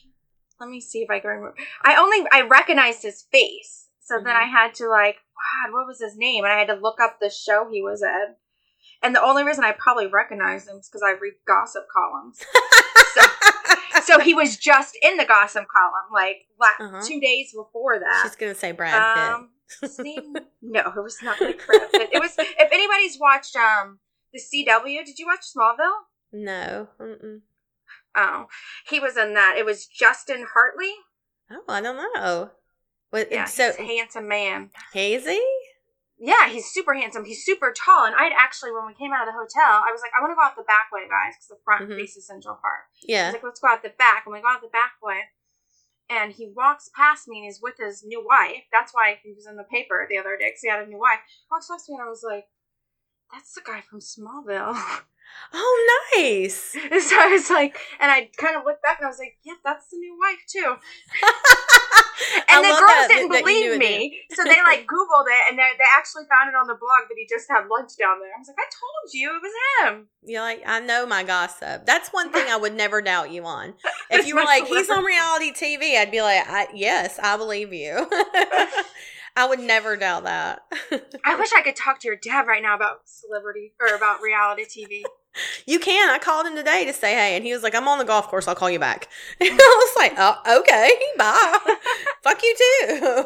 let 0.60 0.68
me 0.70 0.80
see 0.80 1.02
if 1.02 1.10
I 1.10 1.20
can 1.20 1.30
remember. 1.30 1.54
I 1.82 1.96
only 1.96 2.26
I 2.32 2.40
recognized 2.42 3.02
his 3.02 3.22
face, 3.30 3.88
so 4.00 4.16
then 4.16 4.34
Mhm. 4.34 4.42
I 4.42 4.46
had 4.46 4.74
to 4.76 4.88
like, 4.88 5.16
God, 5.16 5.72
what 5.72 5.86
was 5.86 6.00
his 6.00 6.16
name? 6.16 6.44
And 6.44 6.52
I 6.52 6.58
had 6.58 6.68
to 6.68 6.74
look 6.74 7.00
up 7.00 7.18
the 7.20 7.30
show 7.30 7.68
he 7.70 7.80
was 7.82 8.02
in. 8.02 8.34
And 9.02 9.14
the 9.14 9.22
only 9.22 9.44
reason 9.44 9.62
I 9.64 9.72
probably 9.72 10.08
recognized 10.08 10.68
him 10.68 10.78
is 10.78 10.88
because 10.88 11.02
I 11.02 11.10
read 11.12 11.34
gossip 11.46 11.86
columns. 11.94 12.44
so 14.04 14.18
he 14.18 14.34
was 14.34 14.56
just 14.56 14.96
in 15.02 15.16
the 15.16 15.24
gossip 15.24 15.66
column 15.68 16.10
like 16.12 16.46
la- 16.58 16.86
Uh-huh. 16.86 17.00
two 17.06 17.20
days 17.20 17.52
before 17.52 17.98
that. 17.98 18.22
She's 18.24 18.36
gonna 18.36 18.54
say 18.54 18.72
Brad 18.72 18.92
Pitt. 19.14 19.24
Um, 19.34 20.04
name- 20.04 20.36
no, 20.62 20.80
it 20.80 21.02
was 21.02 21.22
not 21.22 21.40
like 21.40 21.64
Brad 21.66 21.90
Pitt. 21.92 22.10
It 22.12 22.20
was. 22.20 22.34
If 22.38 22.72
anybody's 22.72 23.18
watched 23.20 23.54
um 23.56 24.00
the 24.32 24.40
CW, 24.40 25.04
did 25.04 25.18
you 25.18 25.26
watch 25.26 25.40
Smallville? 25.56 26.00
no. 26.32 26.88
Mm-mm. 27.00 27.40
Oh, 28.16 28.46
he 28.88 28.98
was 29.00 29.16
in 29.16 29.34
that. 29.34 29.56
It 29.58 29.64
was 29.64 29.86
Justin 29.86 30.46
Hartley. 30.52 30.92
Oh, 31.50 31.62
I 31.68 31.80
don't 31.80 31.96
know. 31.96 32.50
What? 33.10 33.28
Yeah, 33.30 33.44
so 33.46 33.72
handsome 33.78 34.28
man. 34.28 34.70
hazy? 34.92 35.40
Yeah, 36.18 36.48
he's 36.48 36.66
super 36.66 36.94
handsome. 36.94 37.24
He's 37.24 37.44
super 37.44 37.72
tall. 37.72 38.04
And 38.06 38.16
I'd 38.16 38.32
actually, 38.36 38.72
when 38.72 38.86
we 38.86 38.94
came 38.94 39.12
out 39.12 39.22
of 39.28 39.32
the 39.32 39.38
hotel, 39.38 39.80
I 39.86 39.92
was 39.92 40.00
like, 40.02 40.10
I 40.18 40.20
want 40.20 40.32
to 40.32 40.34
go 40.34 40.42
out 40.42 40.56
the 40.56 40.66
back 40.66 40.90
way, 40.92 41.06
guys, 41.08 41.34
because 41.38 41.48
the 41.48 41.62
front 41.64 41.88
Mhm. 41.88 41.94
faces 41.96 42.26
Central 42.26 42.56
Park. 42.60 42.90
Yeah. 43.02 43.22
I 43.22 43.26
was 43.26 43.34
like, 43.34 43.42
let's 43.44 43.60
go 43.60 43.68
out 43.68 43.82
the 43.82 43.90
back. 43.96 44.26
And 44.26 44.34
we 44.34 44.40
go 44.42 44.48
out 44.48 44.60
the 44.62 44.68
back 44.68 44.98
way. 45.00 45.22
And 46.10 46.32
he 46.32 46.50
walks 46.56 46.90
past 46.96 47.28
me 47.28 47.38
and 47.38 47.44
he's 47.44 47.60
with 47.62 47.76
his 47.78 48.02
new 48.04 48.24
wife. 48.24 48.64
That's 48.72 48.92
why 48.92 49.20
he 49.22 49.32
was 49.32 49.46
in 49.46 49.56
the 49.56 49.64
paper 49.70 50.06
the 50.08 50.18
other 50.18 50.36
day 50.36 50.48
because 50.48 50.60
he 50.62 50.68
had 50.68 50.82
a 50.82 50.86
new 50.90 50.98
wife. 50.98 51.20
He 51.28 51.46
Walks 51.52 51.68
past 51.68 51.88
me 51.88 51.94
and 51.96 52.02
I 52.04 52.08
was 52.10 52.24
like, 52.26 52.48
that's 53.32 53.54
the 53.54 53.60
guy 53.64 53.80
from 53.82 54.00
Smallville. 54.00 54.76
Oh, 55.52 56.10
nice. 56.16 56.74
And 56.90 57.02
so 57.02 57.14
I 57.20 57.28
was 57.28 57.50
like, 57.50 57.76
and 58.00 58.10
I 58.10 58.30
kind 58.38 58.56
of 58.56 58.64
looked 58.64 58.82
back 58.82 58.96
and 58.98 59.04
I 59.06 59.08
was 59.10 59.18
like, 59.18 59.36
yep, 59.44 59.58
that's 59.62 59.86
the 59.88 59.98
new 59.98 60.18
wife 60.18 60.40
too. 60.48 60.74
And 62.50 62.64
the 62.64 62.68
girls 62.68 62.80
that- 62.88 63.06
didn't 63.08 63.30
that 63.30 63.44
believe 63.44 63.78
me, 63.78 64.20
so 64.32 64.42
they 64.42 64.60
like 64.62 64.86
Googled 64.86 65.26
it 65.28 65.42
and 65.50 65.58
they 65.58 65.62
they 65.78 65.84
actually 65.96 66.24
found 66.28 66.48
it 66.48 66.56
on 66.56 66.66
the 66.66 66.74
blog 66.74 67.08
that 67.08 67.14
he 67.16 67.26
just 67.28 67.48
had 67.48 67.68
lunch 67.70 67.90
down 67.98 68.18
there. 68.20 68.30
I 68.34 68.38
was 68.38 68.48
like, 68.48 68.56
I 68.58 68.68
told 68.72 69.12
you 69.14 69.36
it 69.36 69.42
was 69.42 69.52
him. 69.94 70.06
You're 70.24 70.40
like, 70.42 70.62
I 70.66 70.80
know 70.80 71.06
my 71.06 71.22
gossip. 71.22 71.86
That's 71.86 72.08
one 72.08 72.32
thing 72.32 72.46
I 72.48 72.56
would 72.56 72.74
never 72.74 73.00
doubt 73.00 73.30
you 73.30 73.44
on. 73.44 73.74
If 74.10 74.26
you 74.26 74.34
were 74.34 74.44
like, 74.44 74.66
he's 74.66 74.90
on 74.90 75.04
reality 75.04 75.52
TV, 75.52 75.96
I'd 75.96 76.10
be 76.10 76.20
like, 76.22 76.42
I, 76.48 76.66
yes, 76.74 77.18
I 77.22 77.36
believe 77.36 77.72
you. 77.72 78.08
I 79.38 79.46
would 79.46 79.60
never 79.60 79.96
doubt 79.96 80.24
that. 80.24 80.62
I 81.24 81.36
wish 81.36 81.50
I 81.56 81.62
could 81.62 81.76
talk 81.76 82.00
to 82.00 82.08
your 82.08 82.16
dad 82.16 82.48
right 82.48 82.60
now 82.60 82.74
about 82.74 83.02
celebrity 83.04 83.72
or 83.80 83.94
about 83.94 84.20
reality 84.20 84.64
TV. 84.64 85.04
you 85.64 85.78
can. 85.78 86.10
I 86.10 86.18
called 86.18 86.44
him 86.44 86.56
today 86.56 86.84
to 86.84 86.92
say 86.92 87.14
hey, 87.14 87.36
and 87.36 87.44
he 87.44 87.52
was 87.52 87.62
like, 87.62 87.72
I'm 87.76 87.86
on 87.86 87.98
the 87.98 88.04
golf 88.04 88.26
course. 88.26 88.48
I'll 88.48 88.56
call 88.56 88.68
you 88.68 88.80
back. 88.80 89.08
And 89.40 89.50
I 89.52 89.86
was 89.86 89.96
like, 89.96 90.14
oh, 90.18 90.58
okay, 90.58 90.90
bye. 91.16 91.76
Fuck 92.24 92.42
you 92.42 92.56
too. 92.58 93.24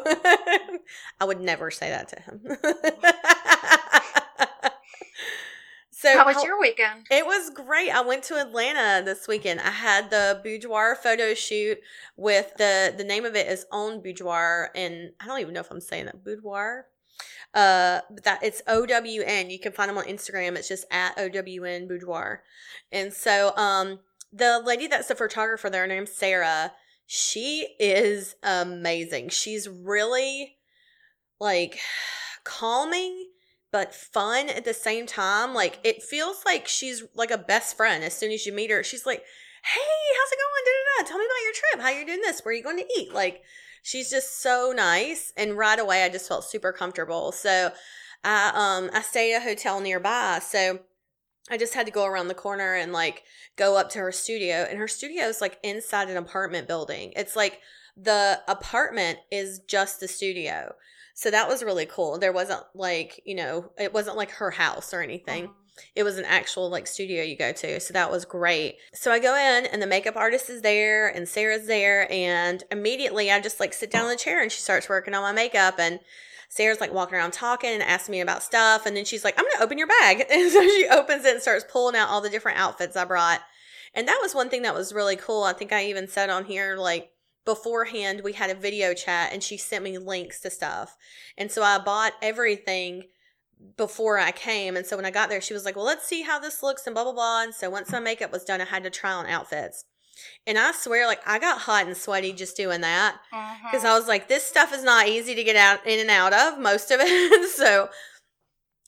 I 1.19 1.25
would 1.25 1.41
never 1.41 1.71
say 1.71 1.89
that 1.89 2.09
to 2.09 2.21
him. 2.21 2.41
So 6.03 6.17
How 6.17 6.25
was 6.25 6.35
how- 6.35 6.43
your 6.43 6.59
weekend? 6.59 7.07
It 7.09 7.25
was 7.25 7.49
great. 7.49 7.89
I 7.89 8.01
went 8.01 8.23
to 8.25 8.35
Atlanta 8.35 9.03
this 9.03 9.25
weekend. 9.27 9.61
I 9.61 9.69
had 9.71 10.09
the 10.09 10.41
boudoir 10.43 10.95
photo 10.95 11.33
shoot 11.33 11.79
with 12.17 12.53
the 12.57 12.93
the 12.97 13.05
name 13.05 13.23
of 13.25 13.35
it 13.35 13.47
is 13.47 13.65
Own 13.71 14.01
Boudoir, 14.01 14.69
and 14.75 15.13
I 15.19 15.25
don't 15.25 15.39
even 15.39 15.53
know 15.53 15.61
if 15.61 15.71
I'm 15.71 15.79
saying 15.79 16.05
that 16.05 16.23
boudoir. 16.23 16.87
Uh, 17.53 18.01
but 18.09 18.23
that 18.23 18.43
it's 18.43 18.61
O 18.67 18.85
W 18.85 19.21
N. 19.25 19.49
You 19.49 19.59
can 19.59 19.71
find 19.71 19.87
them 19.89 19.97
on 19.97 20.05
Instagram. 20.05 20.57
It's 20.57 20.67
just 20.67 20.85
at 20.91 21.13
O 21.17 21.29
W 21.29 21.63
N 21.63 21.87
Boudoir, 21.87 22.43
and 22.91 23.13
so 23.13 23.55
um 23.55 23.99
the 24.33 24.59
lady 24.65 24.87
that's 24.87 25.07
the 25.07 25.15
photographer 25.15 25.69
there, 25.69 25.81
her 25.81 25.87
name's 25.87 26.11
Sarah. 26.11 26.73
She 27.05 27.75
is 27.79 28.35
amazing. 28.43 29.29
She's 29.29 29.69
really 29.69 30.57
like 31.39 31.79
calming 32.43 33.29
but 33.73 33.93
fun 33.93 34.47
at 34.49 34.63
the 34.63 34.73
same 34.73 35.05
time. 35.05 35.53
Like 35.53 35.79
it 35.83 36.01
feels 36.01 36.43
like 36.45 36.67
she's 36.69 37.03
like 37.15 37.31
a 37.31 37.37
best 37.37 37.75
friend 37.75 38.03
as 38.03 38.15
soon 38.15 38.31
as 38.31 38.45
you 38.45 38.53
meet 38.53 38.71
her. 38.71 38.83
She's 38.83 39.05
like, 39.05 39.23
"Hey, 39.63 40.15
how's 40.15 40.31
it 40.31 40.39
going? 40.39 40.63
Da-da-da. 40.65 41.09
Tell 41.09 41.17
me 41.17 41.25
about 41.25 41.43
your 41.43 41.53
trip. 41.53 41.81
How 41.81 41.99
you 41.99 42.05
doing 42.05 42.21
this? 42.21 42.41
Where 42.41 42.53
are 42.53 42.55
you 42.55 42.63
going 42.63 42.77
to 42.77 42.99
eat?" 42.99 43.13
Like 43.13 43.41
she's 43.81 44.09
just 44.09 44.41
so 44.41 44.71
nice, 44.73 45.33
and 45.35 45.57
right 45.57 45.79
away 45.79 46.03
I 46.03 46.09
just 46.09 46.29
felt 46.29 46.45
super 46.45 46.71
comfortable. 46.71 47.33
So 47.33 47.71
I 48.23 48.51
um 48.53 48.91
I 48.93 49.01
stayed 49.01 49.33
at 49.33 49.41
a 49.41 49.43
hotel 49.43 49.81
nearby, 49.81 50.39
so 50.41 50.79
I 51.49 51.57
just 51.57 51.73
had 51.73 51.87
to 51.87 51.91
go 51.91 52.05
around 52.05 52.29
the 52.29 52.35
corner 52.35 52.75
and 52.75 52.93
like 52.93 53.23
go 53.57 53.75
up 53.75 53.89
to 53.91 53.99
her 53.99 54.11
studio, 54.11 54.67
and 54.69 54.77
her 54.77 54.87
studio 54.87 55.25
is 55.25 55.41
like 55.41 55.57
inside 55.63 56.09
an 56.09 56.17
apartment 56.17 56.67
building. 56.67 57.11
It's 57.15 57.35
like 57.35 57.59
the 57.97 58.39
apartment 58.47 59.17
is 59.31 59.59
just 59.67 59.99
the 59.99 60.07
studio. 60.07 60.75
So 61.13 61.29
that 61.31 61.47
was 61.47 61.63
really 61.63 61.85
cool. 61.85 62.17
There 62.17 62.33
wasn't 62.33 62.63
like, 62.73 63.21
you 63.25 63.35
know, 63.35 63.71
it 63.77 63.93
wasn't 63.93 64.17
like 64.17 64.31
her 64.31 64.51
house 64.51 64.93
or 64.93 65.01
anything. 65.01 65.45
Uh-huh. 65.45 65.53
It 65.95 66.03
was 66.03 66.17
an 66.17 66.25
actual 66.25 66.69
like 66.69 66.87
studio 66.87 67.23
you 67.23 67.35
go 67.35 67.51
to. 67.51 67.79
So 67.79 67.93
that 67.93 68.11
was 68.11 68.25
great. 68.25 68.77
So 68.93 69.11
I 69.11 69.19
go 69.19 69.35
in 69.35 69.65
and 69.65 69.81
the 69.81 69.87
makeup 69.87 70.15
artist 70.15 70.49
is 70.49 70.61
there 70.61 71.07
and 71.07 71.27
Sarah's 71.27 71.67
there 71.67 72.11
and 72.11 72.63
immediately 72.71 73.31
I 73.31 73.39
just 73.39 73.59
like 73.59 73.73
sit 73.73 73.91
down 73.91 74.05
in 74.05 74.09
the 74.09 74.17
chair 74.17 74.41
and 74.41 74.51
she 74.51 74.61
starts 74.61 74.89
working 74.89 75.13
on 75.13 75.21
my 75.21 75.31
makeup 75.31 75.75
and 75.79 75.99
Sarah's 76.49 76.79
like 76.79 76.93
walking 76.93 77.15
around 77.15 77.33
talking 77.33 77.71
and 77.71 77.81
asking 77.81 78.13
me 78.13 78.21
about 78.21 78.43
stuff 78.43 78.85
and 78.85 78.95
then 78.95 79.05
she's 79.05 79.23
like, 79.23 79.33
I'm 79.37 79.45
gonna 79.51 79.65
open 79.65 79.79
your 79.79 79.87
bag. 79.87 80.25
And 80.31 80.51
so 80.51 80.61
she 80.61 80.87
opens 80.89 81.25
it 81.25 81.33
and 81.33 81.41
starts 81.41 81.65
pulling 81.67 81.95
out 81.95 82.09
all 82.09 82.21
the 82.21 82.29
different 82.29 82.59
outfits 82.59 82.95
I 82.95 83.05
brought. 83.05 83.41
And 83.95 84.07
that 84.07 84.19
was 84.21 84.35
one 84.35 84.49
thing 84.49 84.63
that 84.63 84.75
was 84.75 84.93
really 84.93 85.15
cool. 85.15 85.43
I 85.43 85.53
think 85.53 85.71
I 85.71 85.85
even 85.85 86.07
said 86.07 86.29
on 86.29 86.45
here 86.45 86.75
like 86.75 87.12
beforehand 87.45 88.21
we 88.23 88.33
had 88.33 88.49
a 88.49 88.55
video 88.55 88.93
chat 88.93 89.31
and 89.33 89.43
she 89.43 89.57
sent 89.57 89.83
me 89.83 89.97
links 89.97 90.39
to 90.41 90.49
stuff. 90.49 90.97
And 91.37 91.51
so 91.51 91.63
I 91.63 91.77
bought 91.79 92.13
everything 92.21 93.03
before 93.77 94.19
I 94.19 94.31
came. 94.31 94.75
And 94.75 94.85
so 94.85 94.95
when 94.95 95.05
I 95.05 95.11
got 95.11 95.29
there, 95.29 95.41
she 95.41 95.53
was 95.53 95.65
like, 95.65 95.75
Well, 95.75 95.85
let's 95.85 96.05
see 96.05 96.21
how 96.23 96.39
this 96.39 96.63
looks 96.63 96.85
and 96.85 96.93
blah, 96.93 97.03
blah, 97.03 97.13
blah. 97.13 97.43
And 97.43 97.53
so 97.53 97.69
once 97.69 97.91
my 97.91 97.99
makeup 97.99 98.31
was 98.31 98.43
done, 98.43 98.61
I 98.61 98.65
had 98.65 98.83
to 98.83 98.89
try 98.89 99.11
on 99.11 99.25
outfits. 99.25 99.85
And 100.45 100.59
I 100.59 100.71
swear, 100.73 101.07
like, 101.07 101.21
I 101.27 101.39
got 101.39 101.61
hot 101.61 101.87
and 101.87 101.97
sweaty 101.97 102.33
just 102.33 102.55
doing 102.55 102.81
that 102.81 103.17
because 103.63 103.83
I 103.83 103.97
was 103.97 104.07
like, 104.07 104.27
This 104.27 104.43
stuff 104.43 104.73
is 104.73 104.83
not 104.83 105.07
easy 105.07 105.35
to 105.35 105.43
get 105.43 105.55
out 105.55 105.85
in 105.85 105.99
and 105.99 106.09
out 106.09 106.33
of, 106.33 106.59
most 106.59 106.91
of 106.91 106.99
it. 107.01 107.49
so. 107.55 107.89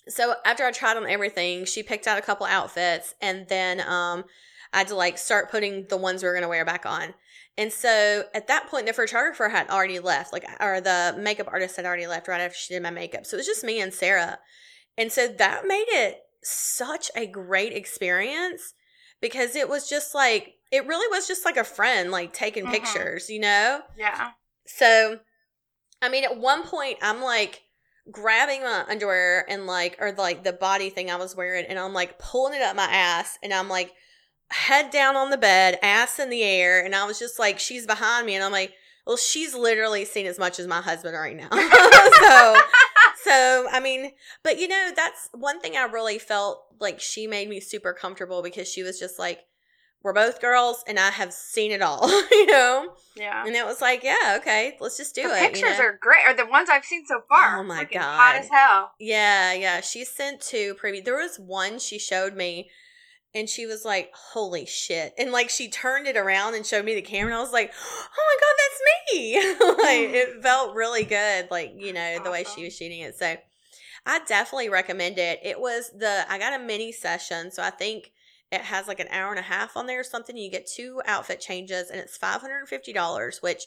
So 0.07 0.35
after 0.45 0.63
I 0.63 0.71
tried 0.71 0.97
on 0.97 1.09
everything, 1.09 1.65
she 1.65 1.81
picked 1.81 2.05
out 2.05 2.19
a 2.19 2.21
couple 2.21 2.45
outfits 2.45 3.15
and 3.21 3.47
then 3.47 3.81
um 3.81 4.25
I 4.71 4.79
had 4.79 4.87
to 4.89 4.95
like 4.95 5.17
start 5.17 5.49
putting 5.49 5.87
the 5.87 5.97
ones 5.97 6.21
we 6.21 6.29
were 6.29 6.35
gonna 6.35 6.49
wear 6.49 6.65
back 6.65 6.85
on. 6.85 7.15
And 7.57 7.71
so 7.71 8.25
at 8.33 8.47
that 8.47 8.67
point, 8.67 8.85
the 8.85 8.93
photographer 8.93 9.49
had 9.49 9.69
already 9.69 9.99
left, 9.99 10.33
like, 10.33 10.45
or 10.59 10.81
the 10.81 11.15
makeup 11.17 11.47
artist 11.49 11.77
had 11.77 11.85
already 11.85 12.07
left 12.07 12.27
right 12.27 12.41
after 12.41 12.57
she 12.57 12.73
did 12.73 12.83
my 12.83 12.89
makeup. 12.89 13.25
So 13.25 13.37
it 13.37 13.39
was 13.39 13.45
just 13.45 13.63
me 13.63 13.79
and 13.79 13.93
Sarah. 13.93 14.39
And 14.97 15.11
so 15.11 15.27
that 15.27 15.65
made 15.67 15.87
it 15.87 16.19
such 16.43 17.09
a 17.15 17.25
great 17.25 17.73
experience 17.73 18.73
because 19.21 19.55
it 19.55 19.69
was 19.69 19.89
just 19.89 20.13
like 20.13 20.55
it 20.71 20.85
really 20.85 21.07
was 21.15 21.27
just 21.27 21.45
like 21.45 21.57
a 21.57 21.63
friend, 21.63 22.11
like 22.11 22.33
taking 22.33 22.65
Mhm. 22.65 22.71
pictures, 22.71 23.29
you 23.29 23.39
know? 23.39 23.81
Yeah. 23.97 24.31
So, 24.67 25.19
I 26.01 26.09
mean, 26.09 26.23
at 26.23 26.37
one 26.37 26.63
point, 26.63 26.97
I'm 27.01 27.21
like 27.21 27.63
grabbing 28.11 28.61
my 28.61 28.85
underwear 28.89 29.45
and 29.49 29.65
like, 29.65 29.95
or 29.99 30.11
like 30.13 30.43
the 30.43 30.53
body 30.53 30.89
thing 30.89 31.09
I 31.09 31.15
was 31.15 31.35
wearing, 31.35 31.65
and 31.65 31.79
I'm 31.79 31.93
like 31.93 32.19
pulling 32.19 32.53
it 32.55 32.61
up 32.61 32.75
my 32.75 32.83
ass, 32.85 33.37
and 33.41 33.53
I'm 33.53 33.69
like 33.69 33.93
head 34.51 34.91
down 34.91 35.15
on 35.15 35.29
the 35.29 35.37
bed, 35.37 35.79
ass 35.81 36.19
in 36.19 36.29
the 36.29 36.43
air, 36.43 36.83
and 36.83 36.95
I 36.95 37.05
was 37.05 37.19
just 37.19 37.39
like, 37.39 37.59
she's 37.59 37.85
behind 37.85 38.25
me, 38.25 38.35
and 38.35 38.43
I'm 38.43 38.51
like, 38.51 38.73
well, 39.05 39.17
she's 39.17 39.53
literally 39.53 40.05
seen 40.05 40.25
as 40.25 40.39
much 40.39 40.59
as 40.59 40.67
my 40.67 40.81
husband 40.81 41.15
right 41.15 41.35
now. 41.35 41.49
so, 41.51 42.57
so 43.23 43.67
I 43.71 43.79
mean, 43.81 44.11
but 44.43 44.59
you 44.59 44.67
know, 44.67 44.91
that's 44.95 45.29
one 45.33 45.59
thing 45.59 45.77
I 45.77 45.83
really 45.83 46.17
felt 46.17 46.63
like 46.79 46.99
she 46.99 47.27
made 47.27 47.49
me 47.49 47.59
super 47.59 47.93
comfortable 47.93 48.41
because 48.41 48.67
she 48.67 48.83
was 48.83 48.99
just 48.99 49.19
like, 49.19 49.41
we're 50.05 50.13
both 50.13 50.39
girls, 50.39 50.83
and 50.87 50.99
I 50.99 51.09
have 51.09 51.33
seen 51.33 51.71
it 51.71 51.81
all, 51.81 52.07
you 52.31 52.45
know. 52.45 52.93
Yeah. 53.15 53.43
And 53.43 53.55
it 53.55 53.65
was 53.65 53.81
like, 53.81 54.03
yeah, 54.03 54.37
okay, 54.37 54.77
let's 54.79 54.97
just 54.97 55.15
do 55.15 55.27
the 55.27 55.35
it. 55.35 55.41
you 55.41 55.47
pictures 55.47 55.79
know? 55.79 55.85
are 55.85 55.99
great, 55.99 56.21
or 56.27 56.35
the 56.35 56.45
ones 56.45 56.69
I've 56.69 56.85
seen 56.85 57.05
so 57.07 57.21
far. 57.27 57.59
Oh 57.59 57.63
my 57.63 57.85
god, 57.85 58.01
hot 58.01 58.35
as 58.35 58.49
hell. 58.49 58.91
Yeah, 58.99 59.53
yeah. 59.53 59.81
She 59.81 60.05
sent 60.05 60.41
two 60.41 60.75
preview. 60.75 61.03
There 61.03 61.17
was 61.17 61.37
one 61.37 61.79
she 61.79 61.97
showed 61.97 62.35
me, 62.35 62.69
and 63.35 63.49
she 63.49 63.65
was 63.65 63.83
like, 63.83 64.11
"Holy 64.15 64.65
shit!" 64.65 65.13
And 65.17 65.31
like 65.31 65.49
she 65.49 65.69
turned 65.69 66.07
it 66.07 66.15
around 66.15 66.55
and 66.55 66.65
showed 66.65 66.85
me 66.85 66.95
the 66.95 67.01
camera, 67.01 67.33
and 67.33 67.37
I 67.37 67.41
was 67.41 67.51
like, 67.51 67.71
"Oh 67.75 68.07
my 68.17 68.37
god, 68.39 68.55
that's 68.57 69.13
me!" 69.13 69.35
like 69.83 70.09
mm. 70.09 70.13
it 70.13 70.41
felt 70.41 70.73
really 70.73 71.03
good, 71.03 71.51
like 71.51 71.73
you 71.77 71.93
know 71.93 72.19
the 72.23 72.31
way 72.31 72.45
she 72.45 72.63
was 72.63 72.75
shooting 72.75 73.01
it. 73.01 73.17
So 73.17 73.35
I 74.05 74.19
definitely 74.25 74.69
recommend 74.69 75.19
it. 75.19 75.39
It 75.43 75.59
was 75.59 75.91
the 75.95 76.25
I 76.29 76.39
got 76.39 76.59
a 76.59 76.63
mini 76.63 76.93
session, 76.93 77.51
so 77.51 77.61
I 77.61 77.71
think 77.71 78.13
it 78.51 78.61
has 78.61 78.87
like 78.87 79.01
an 79.01 79.09
hour 79.11 79.31
and 79.31 79.39
a 79.39 79.43
half 79.43 79.75
on 79.75 79.85
there 79.85 79.99
or 79.99 80.05
something. 80.05 80.37
You 80.37 80.49
get 80.49 80.65
two 80.65 81.01
outfit 81.05 81.41
changes, 81.41 81.89
and 81.89 81.99
it's 81.99 82.17
five 82.17 82.39
hundred 82.39 82.59
and 82.59 82.69
fifty 82.69 82.93
dollars, 82.93 83.41
which 83.41 83.65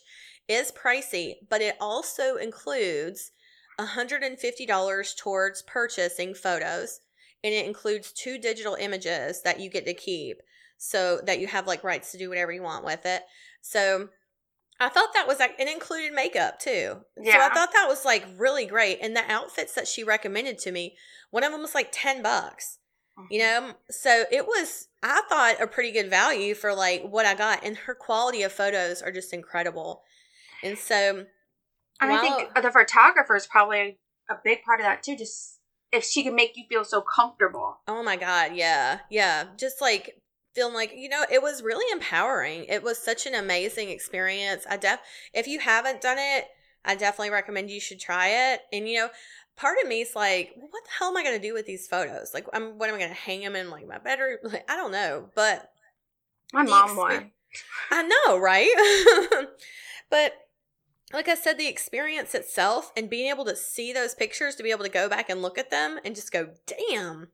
is 0.49 0.73
pricey, 0.73 1.35
but 1.51 1.61
it 1.61 1.77
also 1.79 2.37
includes 2.37 3.33
$150 3.79 5.17
towards 5.17 5.63
purchasing 5.63 6.35
photos 6.35 7.01
and 7.45 7.55
it 7.55 7.67
includes 7.67 8.13
two 8.13 8.39
digital 8.39 8.75
images 8.75 9.43
that 9.43 9.61
you 9.61 9.71
get 9.71 9.87
to 9.87 9.95
keep 9.95 10.39
so 10.77 11.21
that 11.25 11.41
you 11.41 11.47
have 11.47 11.67
like 11.67 11.85
rights 11.85 12.13
to 12.13 12.19
do 12.19 12.29
whatever 12.29 12.53
you 12.53 12.63
want 12.63 12.85
with 12.85 13.05
it 13.05 13.23
so 13.61 14.09
i 14.81 14.89
thought 14.89 15.13
that 15.15 15.27
was 15.27 15.39
like 15.39 15.55
it 15.59 15.69
included 15.69 16.13
makeup 16.13 16.59
too 16.59 16.97
Yeah. 17.21 17.35
so 17.35 17.41
i 17.41 17.55
thought 17.55 17.73
that 17.73 17.89
was 17.89 18.05
like 18.05 18.27
really 18.37 18.67
great 18.67 18.99
and 19.03 19.17
the 19.17 19.31
outfits 19.31 19.75
that 19.75 19.89
she 19.89 20.05
recommended 20.05 20.59
to 20.61 20.73
me 20.73 20.97
one 21.31 21.45
of 21.45 21.53
them 21.53 21.63
was 21.63 21.75
like 21.75 21.89
10 21.93 22.23
bucks 22.23 22.79
you 23.31 23.41
mm-hmm. 23.41 23.67
know 23.67 23.75
so 23.91 24.25
it 24.31 24.47
was 24.47 24.89
i 25.03 25.23
thought 25.29 25.61
a 25.61 25.67
pretty 25.67 25.91
good 25.91 26.09
value 26.11 26.55
for 26.55 26.75
like 26.75 27.03
what 27.03 27.27
i 27.27 27.35
got 27.35 27.65
and 27.65 27.77
her 27.77 27.95
quality 27.95 28.43
of 28.43 28.53
photos 28.53 29.03
are 29.03 29.13
just 29.13 29.33
incredible 29.33 30.03
and 30.63 30.79
so 30.79 31.25
And 32.01 32.13
I 32.13 32.21
think 32.21 32.55
the 32.55 32.71
photographer 32.71 33.37
is 33.37 33.47
probably 33.47 33.99
a 34.31 34.35
big 34.43 34.63
part 34.63 34.81
of 34.81 34.85
that 34.85 35.03
too. 35.03 35.17
Just 35.17 35.58
if 35.93 36.05
she 36.05 36.23
can 36.23 36.35
make 36.35 36.57
you 36.57 36.65
feel 36.69 36.85
so 36.85 37.01
comfortable. 37.01 37.79
Oh 37.87 38.03
my 38.03 38.17
god, 38.17 38.55
yeah. 38.55 39.01
Yeah. 39.11 39.45
Just 39.57 39.81
like 39.81 40.21
feeling 40.55 40.75
like, 40.75 40.93
you 40.95 41.09
know, 41.09 41.25
it 41.31 41.43
was 41.43 41.63
really 41.63 41.91
empowering. 41.93 42.65
It 42.65 42.83
was 42.83 42.99
such 42.99 43.27
an 43.27 43.35
amazing 43.35 43.91
experience. 43.91 44.67
I 44.69 44.77
def 44.77 45.01
if 45.33 45.47
you 45.47 45.61
haven't 45.61 46.01
done 46.01 46.19
it, 46.19 46.47
I 46.85 46.95
definitely 46.95 47.31
recommend 47.31 47.71
you 47.71 47.81
should 47.81 48.01
try 48.01 48.53
it. 48.53 48.61
And 48.73 48.89
you 48.89 48.99
know, 48.99 49.09
part 49.57 49.79
of 49.83 49.89
me 49.89 50.03
is 50.03 50.15
like, 50.15 50.53
well, 50.57 50.69
what 50.71 50.85
the 50.85 50.91
hell 50.99 51.09
am 51.09 51.17
I 51.17 51.23
going 51.23 51.41
to 51.41 51.47
do 51.47 51.55
with 51.55 51.67
these 51.67 51.87
photos? 51.87 52.33
Like, 52.35 52.47
I'm 52.53 52.79
what 52.79 52.89
am 52.89 52.95
I 52.97 52.99
going 52.99 53.11
to 53.11 53.17
hang 53.17 53.41
them 53.41 53.57
in 53.57 53.71
like 53.71 53.87
my 53.87 53.99
bedroom? 53.99 54.39
Like, 54.45 54.71
I 54.71 54.77
don't 54.77 54.93
know, 54.93 55.29
but 55.35 55.71
My 56.53 56.63
mom 56.63 56.91
exper- 56.91 56.97
would. 56.97 57.31
I 57.91 58.03
know, 58.03 58.39
right? 58.39 59.47
but 60.11 60.33
like 61.13 61.29
I 61.29 61.35
said, 61.35 61.59
the 61.59 61.67
experience 61.69 62.35
itself 62.35 62.93
and 62.97 63.09
being 63.09 63.31
able 63.31 63.45
to 63.47 63.57
see 63.57 63.93
those 63.93 64.15
pictures, 64.15 64.55
to 64.57 64.63
be 64.63 64.71
able 64.71 64.85
to 64.85 64.91
go 64.91 65.09
back 65.09 65.31
and 65.31 65.41
look 65.43 65.59
at 65.59 65.71
them 65.71 65.99
and 66.05 66.15
just 66.15 66.33
go, 66.33 66.49
damn. 66.67 67.29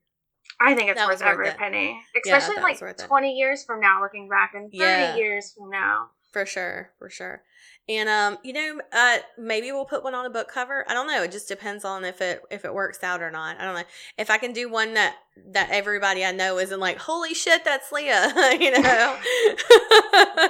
I 0.60 0.74
think 0.74 0.90
it's 0.90 1.00
worth 1.00 1.08
worth 1.20 1.22
every 1.22 1.48
it. 1.48 1.56
penny, 1.56 2.00
especially 2.24 2.56
that 2.56 2.62
like 2.62 2.74
was 2.74 2.82
worth 2.82 3.00
it. 3.00 3.06
twenty 3.06 3.32
years 3.34 3.64
from 3.64 3.80
now, 3.80 4.00
looking 4.00 4.28
back, 4.28 4.52
and 4.54 4.70
thirty 4.70 4.78
Yeah. 4.78 5.16
years 5.16 5.52
from 5.56 5.70
now. 5.70 6.10
For 6.32 6.46
sure, 6.46 6.92
for 6.98 7.08
sure. 7.10 7.42
And 7.88 8.08
um, 8.08 8.38
you 8.44 8.52
know, 8.52 8.80
uh 8.92 9.18
maybe 9.36 9.72
we'll 9.72 9.84
put 9.84 10.04
one 10.04 10.14
on 10.14 10.26
a 10.26 10.30
book 10.30 10.48
cover. 10.48 10.84
I 10.88 10.94
don't 10.94 11.06
know. 11.08 11.22
It 11.24 11.32
just 11.32 11.48
depends 11.48 11.84
on 11.84 12.04
if 12.04 12.20
it 12.20 12.42
if 12.52 12.64
it 12.64 12.72
works 12.72 13.02
out 13.02 13.20
or 13.20 13.30
not. 13.32 13.58
I 13.60 13.64
don't 13.64 13.74
know. 13.74 13.82
If 14.16 14.30
I 14.30 14.38
can 14.38 14.52
do 14.52 14.68
one 14.70 14.94
that 14.94 15.16
that 15.52 15.70
everybody 15.70 16.24
I 16.24 16.30
know 16.32 16.58
isn't 16.58 16.78
like, 16.80 16.98
holy 16.98 17.34
shit, 17.34 17.64
that's 17.64 17.90
Leah, 17.90 18.32
you 18.60 18.80
know. 18.80 19.18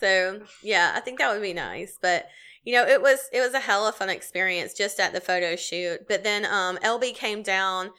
so 0.00 0.40
yeah, 0.62 0.92
I 0.96 1.00
think 1.00 1.18
that 1.18 1.32
would 1.32 1.42
be 1.42 1.52
nice. 1.52 1.98
But 2.00 2.26
you 2.64 2.74
know, 2.74 2.86
it 2.86 3.00
was 3.00 3.28
it 3.32 3.40
was 3.40 3.54
a 3.54 3.60
hell 3.60 3.80
hella 3.80 3.92
fun 3.92 4.08
experience 4.08 4.74
just 4.74 4.98
at 4.98 5.12
the 5.12 5.20
photo 5.20 5.56
shoot. 5.56 6.08
But 6.08 6.24
then 6.24 6.44
um 6.44 6.78
LB 6.78 7.14
came 7.14 7.42
down 7.42 7.90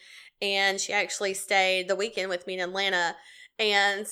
and 0.42 0.80
she 0.80 0.92
actually 0.92 1.36
stayed 1.36 1.88
the 1.88 1.96
weekend 1.96 2.30
with 2.30 2.48
me 2.48 2.56
in 2.56 2.60
Atlanta. 2.60 3.16
And 3.60 4.08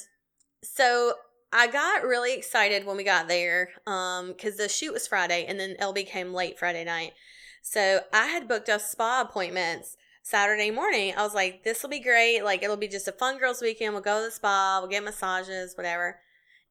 so 0.63 1.13
I 1.51 1.67
got 1.67 2.03
really 2.03 2.33
excited 2.33 2.85
when 2.85 2.97
we 2.97 3.03
got 3.03 3.27
there 3.27 3.69
um 3.87 4.33
cuz 4.35 4.57
the 4.57 4.69
shoot 4.69 4.93
was 4.93 5.07
Friday 5.07 5.45
and 5.47 5.59
then 5.59 5.75
LB 5.79 6.07
came 6.07 6.33
late 6.33 6.57
Friday 6.57 6.83
night. 6.83 7.13
So 7.61 8.03
I 8.13 8.27
had 8.27 8.47
booked 8.47 8.69
us 8.69 8.89
spa 8.89 9.21
appointments 9.21 9.97
Saturday 10.23 10.71
morning. 10.71 11.13
I 11.15 11.23
was 11.23 11.35
like 11.35 11.63
this 11.63 11.83
will 11.83 11.89
be 11.89 11.99
great. 11.99 12.41
Like 12.41 12.63
it'll 12.63 12.77
be 12.77 12.87
just 12.87 13.07
a 13.07 13.11
fun 13.11 13.37
girls 13.37 13.61
weekend. 13.61 13.93
We'll 13.93 14.01
go 14.01 14.19
to 14.19 14.25
the 14.25 14.31
spa, 14.31 14.79
we'll 14.79 14.89
get 14.89 15.03
massages, 15.03 15.77
whatever. 15.77 16.19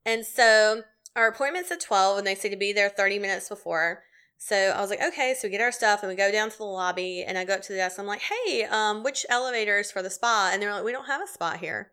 And 0.04 0.24
so 0.24 0.82
our 1.16 1.28
appointment's 1.28 1.70
at 1.70 1.80
12 1.80 2.18
and 2.18 2.26
they 2.26 2.34
say 2.34 2.48
to 2.48 2.56
be 2.56 2.72
there 2.72 2.88
30 2.88 3.18
minutes 3.18 3.48
before. 3.48 4.02
So 4.38 4.56
I 4.56 4.80
was 4.80 4.88
like, 4.88 5.02
okay, 5.02 5.34
so 5.36 5.48
we 5.48 5.52
get 5.52 5.60
our 5.60 5.72
stuff 5.72 6.02
and 6.02 6.08
we 6.08 6.14
go 6.14 6.30
down 6.30 6.50
to 6.50 6.58
the 6.58 6.64
lobby 6.64 7.24
and 7.26 7.36
I 7.36 7.44
go 7.44 7.54
up 7.54 7.62
to 7.62 7.72
the 7.72 7.78
desk. 7.78 7.98
I'm 7.98 8.06
like, 8.06 8.20
hey, 8.20 8.64
um, 8.64 9.02
which 9.02 9.26
elevator 9.28 9.78
is 9.78 9.90
for 9.90 10.00
the 10.00 10.10
spa? 10.10 10.50
And 10.52 10.62
they're 10.62 10.72
like, 10.72 10.84
we 10.84 10.92
don't 10.92 11.06
have 11.06 11.20
a 11.20 11.26
spa 11.26 11.56
here. 11.56 11.90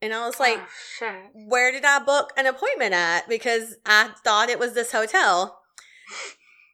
And 0.00 0.14
I 0.14 0.24
was 0.26 0.38
like, 0.38 0.60
oh, 1.02 1.22
where 1.34 1.72
did 1.72 1.84
I 1.84 1.98
book 1.98 2.32
an 2.36 2.46
appointment 2.46 2.94
at? 2.94 3.28
Because 3.28 3.74
I 3.84 4.10
thought 4.22 4.48
it 4.48 4.60
was 4.60 4.74
this 4.74 4.92
hotel. 4.92 5.58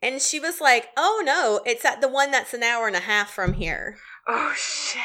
And 0.02 0.20
she 0.20 0.38
was 0.38 0.60
like, 0.60 0.88
oh 0.98 1.22
no, 1.24 1.62
it's 1.64 1.86
at 1.86 2.02
the 2.02 2.08
one 2.08 2.30
that's 2.30 2.52
an 2.52 2.62
hour 2.62 2.86
and 2.86 2.96
a 2.96 3.00
half 3.00 3.30
from 3.30 3.54
here. 3.54 3.96
Oh 4.28 4.52
shit. 4.54 5.00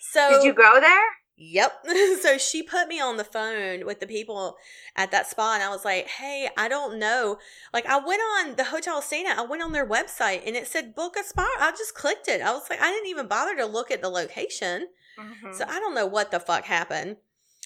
So 0.00 0.30
Did 0.30 0.44
you 0.44 0.54
go 0.54 0.80
there? 0.80 1.04
Yep. 1.36 1.86
so 2.22 2.38
she 2.38 2.62
put 2.62 2.88
me 2.88 3.00
on 3.00 3.18
the 3.18 3.24
phone 3.24 3.84
with 3.84 4.00
the 4.00 4.06
people 4.06 4.56
at 4.94 5.10
that 5.10 5.26
spa, 5.26 5.54
and 5.54 5.62
I 5.62 5.68
was 5.68 5.84
like, 5.84 6.08
"Hey, 6.08 6.48
I 6.56 6.68
don't 6.68 6.98
know. 6.98 7.38
Like, 7.72 7.86
I 7.86 7.98
went 7.98 8.22
on 8.22 8.56
the 8.56 8.64
hotel 8.64 8.94
I 8.94 8.96
was 8.96 9.04
staying 9.04 9.26
at. 9.26 9.38
I 9.38 9.42
went 9.42 9.62
on 9.62 9.72
their 9.72 9.86
website, 9.86 10.42
and 10.46 10.56
it 10.56 10.66
said 10.66 10.94
book 10.94 11.16
a 11.16 11.22
spa. 11.24 11.46
I 11.60 11.72
just 11.72 11.94
clicked 11.94 12.28
it. 12.28 12.40
I 12.40 12.52
was 12.52 12.68
like, 12.70 12.80
I 12.80 12.90
didn't 12.90 13.08
even 13.08 13.26
bother 13.26 13.54
to 13.56 13.66
look 13.66 13.90
at 13.90 14.00
the 14.00 14.08
location. 14.08 14.88
Mhm. 15.18 15.54
So 15.54 15.64
I 15.68 15.78
don't 15.78 15.94
know 15.94 16.06
what 16.06 16.30
the 16.30 16.40
fuck 16.40 16.64
happened. 16.64 17.18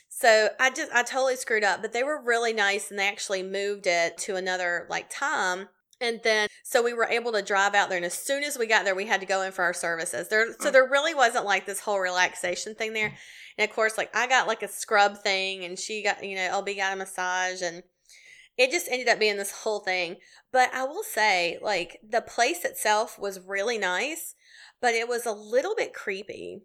So 0.09 0.50
I 0.59 0.71
just 0.71 0.91
I 0.93 1.03
totally 1.05 1.37
screwed 1.37 1.65
up, 1.65 1.81
but 1.81 1.93
they 1.93 2.03
were 2.03 2.21
really 2.21 2.53
nice, 2.53 2.91
and 2.91 2.99
they 2.99 3.09
actually 3.09 3.43
moved 3.45 3.87
it 3.87 4.19
to 4.19 4.37
another 4.37 4.87
like 4.91 5.09
time. 5.09 5.69
And 6.00 6.21
then, 6.25 6.49
so 6.64 6.83
we 6.83 6.95
were 6.95 7.04
able 7.04 7.33
to 7.33 7.42
drive 7.42 7.75
out 7.75 7.88
there, 7.90 7.99
and 7.99 8.07
as 8.07 8.14
soon 8.14 8.42
as 8.42 8.57
we 8.59 8.66
got 8.66 8.85
there, 8.85 8.95
we 8.95 9.07
had 9.07 9.21
to 9.21 9.26
go 9.26 9.42
in 9.42 9.52
for 9.52 9.62
our 9.64 9.75
services. 9.75 10.28
There, 10.28 10.47
so 10.59 10.71
Mm. 10.71 10.73
there 10.73 10.88
really 10.88 11.14
wasn't 11.14 11.45
like 11.45 11.66
this 11.66 11.80
whole 11.80 12.00
relaxation 12.00 12.75
thing 12.75 12.95
there. 12.95 13.16
And 13.59 13.69
of 13.69 13.75
course, 13.76 13.99
like 13.99 14.14
I 14.16 14.26
got 14.26 14.47
like 14.47 14.62
a 14.62 14.69
scrub 14.69 15.19
thing, 15.19 15.64
and 15.64 15.78
she 15.78 16.02
got, 16.02 16.25
you 16.25 16.37
know, 16.37 16.49
LB 16.62 16.76
got 16.76 16.95
a 16.95 16.97
massage, 16.97 17.61
and 17.61 17.83
it 18.57 18.71
just 18.71 18.88
ended 18.90 19.09
up 19.09 19.19
being 19.19 19.37
this 19.37 19.52
whole 19.62 19.80
thing. 19.80 20.16
But 20.52 20.73
I 20.73 20.85
will 20.85 21.02
say, 21.02 21.59
like, 21.61 21.99
the 22.09 22.23
place 22.23 22.64
itself 22.64 23.19
was 23.19 23.40
really 23.47 23.76
nice, 23.78 24.35
but 24.80 24.95
it 24.95 25.07
was 25.09 25.26
a 25.26 25.33
little 25.33 25.75
bit 25.75 25.92
creepy. 25.92 26.62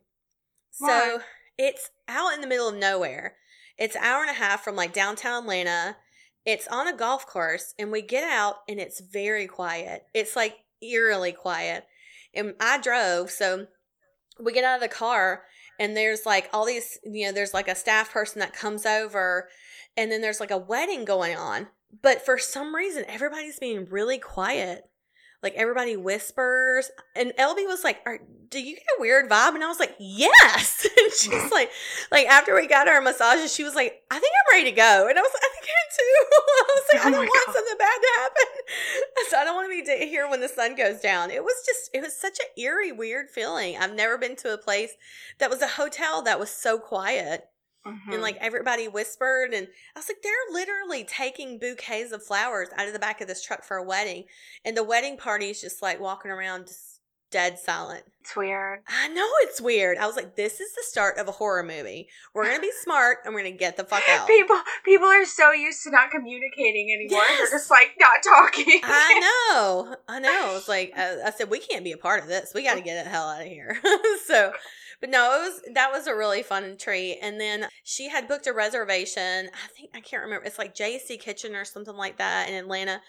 So 0.72 0.86
Why? 0.86 1.18
it's 1.58 1.90
out 2.08 2.34
in 2.34 2.42
the 2.42 2.48
middle 2.48 2.70
of 2.70 2.76
nowhere. 2.76 3.36
It's 3.78 3.96
an 3.96 4.04
hour 4.04 4.22
and 4.22 4.30
a 4.30 4.34
half 4.34 4.64
from 4.64 4.76
like 4.78 4.94
downtown 4.94 5.44
Atlanta. 5.44 5.98
It's 6.46 6.68
on 6.68 6.88
a 6.88 6.96
golf 6.96 7.26
course, 7.26 7.74
and 7.80 7.92
we 7.92 8.02
get 8.02 8.24
out, 8.24 8.58
and 8.70 8.80
it's 8.80 9.00
very 9.00 9.48
quiet. 9.48 10.06
It's 10.14 10.36
like 10.36 10.58
eerily 10.82 11.32
quiet. 11.32 11.86
And 12.34 12.54
I 12.60 12.80
drove, 12.80 13.32
so 13.32 13.68
we 14.40 14.54
get 14.54 14.64
out 14.64 14.76
of 14.76 14.82
the 14.82 14.88
car, 14.88 15.44
and 15.80 15.98
there's 15.98 16.26
like 16.26 16.50
all 16.54 16.66
these, 16.66 17.00
you 17.04 17.26
know, 17.26 17.32
there's 17.32 17.54
like 17.54 17.68
a 17.68 17.76
staff 17.76 18.12
person 18.12 18.40
that 18.40 18.54
comes 18.54 18.86
over, 18.86 19.50
and 19.98 20.12
then 20.12 20.22
there's 20.22 20.40
like 20.40 20.52
a 20.52 20.58
wedding 20.58 21.06
going 21.06 21.36
on. 21.36 21.68
But 22.02 22.24
for 22.24 22.38
some 22.38 22.76
reason, 22.76 23.06
everybody's 23.08 23.60
being 23.60 23.86
really 23.90 24.18
quiet. 24.18 24.90
Like 25.44 25.54
everybody 25.56 25.96
whispers, 25.96 26.90
and 27.16 27.34
LB 27.38 27.68
was 27.68 27.84
like, 27.84 28.02
Are, 28.06 28.20
"Do 28.50 28.60
you 28.60 28.76
get 28.76 28.84
a 28.98 29.02
weird 29.02 29.30
vibe?" 29.30 29.56
And 29.56 29.64
I 29.64 29.68
was 29.68 29.80
like, 29.80 29.96
"Yes." 30.00 30.88
and 30.98 31.14
she's 31.14 31.52
like, 31.52 31.70
"Like 32.12 32.28
after 32.28 32.56
we 32.56 32.68
got 32.68 32.88
our 32.88 33.02
massages, 33.02 33.54
she 33.54 33.64
was 33.64 33.76
like, 33.76 34.04
I 34.10 34.20
think 34.20 34.34
I'm 34.34 34.58
ready 34.58 34.72
to 34.72 34.76
go." 34.76 35.08
And 35.10 35.18
I 35.18 35.22
was 35.22 35.32
like, 35.34 35.44
"I 35.44 35.54
think 35.54 35.66
I 35.68 35.76
am 35.84 35.92
too." 35.98 36.26
I 36.56 36.64
was 36.68 36.86
like, 36.94 37.02
Oh 37.04 37.08
"I 37.08 37.12
don't 37.12 37.28
want 37.28 37.46
God. 37.46 37.54
something 37.54 37.78
bad 37.78 38.00
to 38.02 38.12
happen." 38.22 38.48
so 39.30 39.38
I 39.38 39.44
don't 39.44 39.56
want 39.56 39.72
to 39.72 39.84
be 39.86 40.06
here 40.06 40.30
when 40.30 40.42
the 40.42 40.50
sun 40.50 40.76
goes 40.76 41.00
down. 41.00 41.32
It 41.32 41.44
was 41.44 41.56
just, 41.66 41.90
it 41.94 42.02
was 42.02 42.16
such 42.16 42.40
an 42.40 42.62
eerie, 42.62 42.92
weird 42.92 43.30
feeling. 43.30 43.78
I've 43.78 43.94
never 43.94 44.18
been 44.18 44.36
to 44.38 44.54
a 44.54 44.58
place 44.58 44.94
that 45.40 45.50
was 45.50 45.62
a 45.62 45.68
hotel 45.68 46.22
that 46.24 46.40
was 46.40 46.50
so 46.50 46.78
quiet. 46.78 47.48
Mhm. 47.86 48.14
and 48.14 48.22
like 48.22 48.38
everybody 48.42 48.88
whispered 48.88 49.54
and 49.54 49.68
i 49.96 50.00
was 50.00 50.08
like 50.10 50.22
they're 50.24 50.34
literally 50.52 51.04
taking 51.04 51.60
bouquets 51.60 52.12
of 52.12 52.24
flowers 52.24 52.70
out 52.78 52.88
of 52.88 52.94
the 52.94 53.00
back 53.00 53.22
of 53.22 53.28
this 53.28 53.44
truck 53.44 53.64
for 53.64 53.78
a 53.78 53.84
wedding 53.84 54.24
and 54.64 54.76
the 54.76 54.84
wedding 54.84 55.18
party 55.18 55.50
is 55.52 55.62
just 55.62 55.82
like 55.82 56.00
walking 56.00 56.32
around 56.32 56.68
just 56.68 56.92
dead 57.32 57.60
silent 57.60 58.04
it's 58.22 58.36
weird. 58.36 58.80
i 58.88 59.08
know 59.10 59.28
it's 59.42 59.60
weird 59.60 59.98
i 59.98 60.06
was 60.06 60.16
like 60.16 60.36
this 60.36 60.60
is 60.62 60.74
the 60.74 60.84
start 60.84 61.18
of 61.18 61.28
a 61.28 61.32
horror 61.32 61.64
movie 61.64 62.08
we're 62.34 62.46
gonna 62.46 62.60
be 62.62 62.72
smart 62.84 63.18
and 63.26 63.34
we're 63.34 63.42
gonna 63.42 63.52
get 63.52 63.76
the 63.78 63.84
fuck 63.84 64.04
out 64.10 64.26
People 64.28 64.58
people 64.86 65.08
are 65.08 65.26
so 65.26 65.52
used 65.52 65.84
to 65.84 65.90
not 65.92 66.12
communicating 66.12 66.94
anymore. 66.94 67.24
Yes. 67.28 67.50
They're 67.50 67.60
just 67.60 67.70
like 67.72 67.92
not 68.00 68.24
talking. 68.24 68.80
I 68.84 69.20
know, 69.52 69.96
I 70.08 70.20
know. 70.20 70.54
It's 70.56 70.68
like 70.70 70.94
I, 70.96 71.24
I 71.26 71.32
said, 71.32 71.50
we 71.50 71.60
can't 71.60 71.84
be 71.84 71.92
a 71.92 71.98
part 71.98 72.22
of 72.24 72.30
this. 72.30 72.52
We 72.54 72.64
got 72.64 72.76
to 72.76 72.82
get 72.90 73.04
the 73.04 73.10
hell 73.10 73.28
out 73.28 73.42
of 73.42 73.48
here. 73.48 73.78
so, 74.26 74.54
but 75.02 75.10
no, 75.10 75.36
it 75.36 75.44
was 75.44 75.62
that 75.74 75.92
was 75.92 76.08
a 76.08 76.16
really 76.16 76.44
fun 76.44 76.78
treat. 76.78 77.20
And 77.22 77.40
then 77.40 77.68
she 77.84 78.10
had 78.10 78.28
booked 78.28 78.48
a 78.48 78.54
reservation. 78.54 79.50
I 79.54 79.68
think 79.76 79.92
I 79.94 80.02
can't 80.02 80.24
remember. 80.24 80.46
It's 80.46 80.60
like 80.60 80.76
JC 80.76 81.20
Kitchen 81.20 81.56
or 81.56 81.66
something 81.66 81.96
like 81.96 82.18
that 82.18 82.50
in 82.50 82.56
Atlanta. 82.56 83.02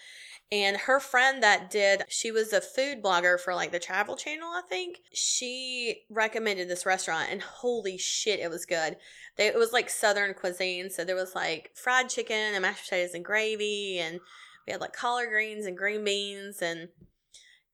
And 0.53 0.77
her 0.77 1.01
friend 1.01 1.43
that 1.43 1.71
did, 1.71 2.05
she 2.09 2.31
was 2.31 2.53
a 2.53 2.61
food 2.61 3.03
blogger 3.03 3.39
for 3.39 3.53
like 3.55 3.73
the 3.73 3.81
Travel 3.81 4.17
Channel, 4.17 4.49
I 4.49 4.63
think. 4.69 5.01
She 5.13 6.05
recommended 6.09 6.69
this 6.69 6.87
restaurant, 6.87 7.31
and 7.33 7.43
holy 7.43 7.99
shit, 7.99 8.39
it 8.39 8.49
was 8.49 8.65
good. 8.65 8.97
They, 9.37 9.49
it 9.49 9.59
was 9.59 9.73
like 9.73 9.91
Southern 9.91 10.35
cuisine, 10.35 10.89
so 10.89 11.05
there 11.05 11.17
was 11.17 11.35
like 11.35 11.73
fried 11.75 12.09
chicken 12.09 12.55
and 12.55 12.63
mashed 12.63 12.85
potatoes 12.85 13.15
and 13.15 13.25
gravy, 13.25 13.99
and 13.99 14.21
we 14.67 14.71
had 14.73 14.81
like 14.81 14.93
collard 14.93 15.31
greens 15.31 15.67
and 15.67 15.77
green 15.77 16.05
beans, 16.05 16.63
and 16.63 16.91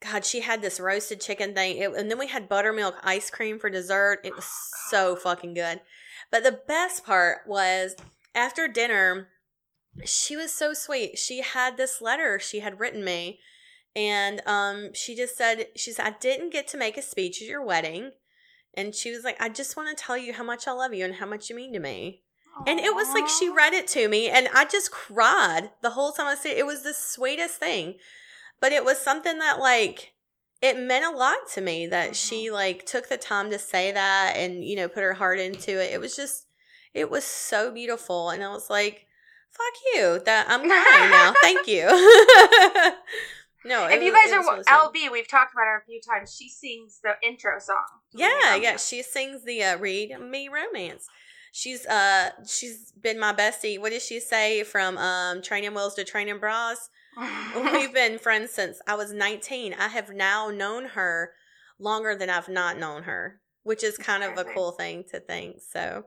God, 0.02 0.25
she 0.25 0.40
had 0.40 0.62
this 0.62 0.80
roasted 0.80 1.21
chicken 1.21 1.54
thing, 1.54 1.78
it, 1.78 1.92
and 1.94 2.11
then 2.11 2.18
we 2.18 2.28
had 2.28 2.49
buttermilk 2.49 2.97
ice 3.02 3.30
cream 3.30 3.59
for 3.59 3.71
dessert. 3.71 4.21
It 4.25 4.35
was 4.35 4.47
so 4.90 5.16
fucking 5.16 5.54
good. 5.54 5.80
But 6.30 6.42
the 6.42 6.61
best 6.66 7.04
part 7.04 7.42
was 7.47 7.94
after 8.35 8.68
dinner, 8.68 9.28
she 10.04 10.37
was 10.37 10.52
so 10.52 10.73
sweet. 10.73 11.18
She 11.18 11.42
had 11.42 11.76
this 11.76 12.00
letter 12.00 12.38
she 12.38 12.61
had 12.61 12.80
written 12.80 13.04
me, 13.04 13.40
and 13.94 14.40
um, 14.47 14.94
she 14.94 15.14
just 15.14 15.37
said, 15.37 15.66
"She 15.76 15.92
said 15.92 16.06
I 16.06 16.16
didn't 16.18 16.52
get 16.52 16.66
to 16.68 16.78
make 16.78 16.97
a 16.97 17.02
speech 17.02 17.40
at 17.42 17.49
your 17.49 17.64
wedding." 17.64 18.12
And 18.75 18.94
she 18.94 19.11
was 19.11 19.25
like, 19.25 19.40
I 19.40 19.49
just 19.49 19.76
want 19.76 19.97
to 19.97 20.02
tell 20.02 20.16
you 20.16 20.32
how 20.32 20.44
much 20.44 20.66
I 20.66 20.73
love 20.73 20.94
you 20.94 21.04
and 21.04 21.14
how 21.14 21.26
much 21.26 21.50
you 21.50 21.56
mean 21.56 21.73
to 21.75 21.78
me. 21.78 22.23
And 22.66 22.78
it 22.78 22.94
was 22.94 23.09
like 23.14 23.28
she 23.28 23.49
read 23.49 23.73
it 23.73 23.87
to 23.88 24.09
me, 24.09 24.28
and 24.28 24.49
I 24.54 24.66
just 24.66 24.90
cried 24.90 25.71
the 25.80 25.90
whole 25.90 26.12
time 26.12 26.26
I 26.26 26.35
said 26.35 26.56
it 26.56 26.66
was 26.66 26.82
the 26.82 26.92
sweetest 26.92 27.56
thing. 27.56 27.94
But 28.62 28.71
it 28.71 28.85
was 28.85 28.99
something 28.99 29.40
that 29.40 29.59
like 29.59 30.12
it 30.62 30.78
meant 30.78 31.04
a 31.04 31.11
lot 31.11 31.37
to 31.54 31.61
me 31.61 31.88
that 31.88 32.14
she 32.14 32.49
like 32.52 32.87
took 32.87 33.09
the 33.09 33.16
time 33.16 33.50
to 33.50 33.59
say 33.59 33.90
that 33.90 34.35
and 34.37 34.64
you 34.64 34.76
know 34.76 34.88
put 34.88 35.02
her 35.02 35.14
heart 35.14 35.40
into 35.40 35.83
it. 35.83 35.90
It 35.92 36.00
was 36.00 36.14
just 36.14 36.47
it 36.95 37.11
was 37.11 37.25
so 37.25 37.73
beautiful, 37.73 38.31
and 38.31 38.42
I 38.45 38.50
was 38.50 38.71
like, 38.71 39.07
"Fuck 39.50 39.75
you!" 39.92 40.21
That 40.25 40.47
I'm 40.49 40.61
crying 40.61 41.11
now. 41.11 41.35
Thank 41.42 41.66
you. 41.66 41.87
no, 43.69 43.88
If 43.88 44.00
you 44.00 44.12
guys 44.12 44.33
are 44.33 44.38
was 44.38 44.64
sweet. 44.64 45.09
LB, 45.09 45.11
we've 45.11 45.28
talked 45.28 45.52
about 45.52 45.64
her 45.64 45.83
a 45.83 45.85
few 45.85 46.00
times. 46.00 46.33
She 46.33 46.49
sings 46.49 47.00
the 47.02 47.14
intro 47.26 47.59
song. 47.59 47.83
Yeah, 48.12 48.54
yeah. 48.54 48.76
She 48.76 49.02
sings 49.02 49.45
the 49.45 49.64
uh, 49.64 49.78
"Read 49.78 50.21
Me 50.21 50.49
Romance." 50.49 51.09
She's 51.50 51.85
uh 51.87 52.31
she's 52.47 52.92
been 52.92 53.19
my 53.19 53.33
bestie. 53.35 53.81
What 53.81 53.90
did 53.90 54.02
she 54.02 54.21
say 54.21 54.62
from 54.62 54.99
um 54.99 55.42
training 55.42 55.75
wheels 55.75 55.95
to 55.97 56.04
training 56.04 56.38
bras? 56.38 56.88
We've 57.16 57.92
been 57.95 58.19
friends 58.19 58.50
since 58.52 58.81
I 58.87 58.95
was 58.95 59.12
19. 59.12 59.75
I 59.75 59.88
have 59.88 60.11
now 60.11 60.50
known 60.50 60.87
her 60.87 61.33
longer 61.78 62.14
than 62.14 62.31
I've 62.31 62.49
not 62.49 62.78
known 62.78 63.02
her, 63.04 63.40
which 63.62 63.83
is 63.85 63.97
kind 63.99 64.23
of 64.23 64.38
a 64.38 64.45
cool 64.45 64.73
thing 64.73 65.04
to 65.11 65.21
think. 65.21 65.57
So, 65.71 66.07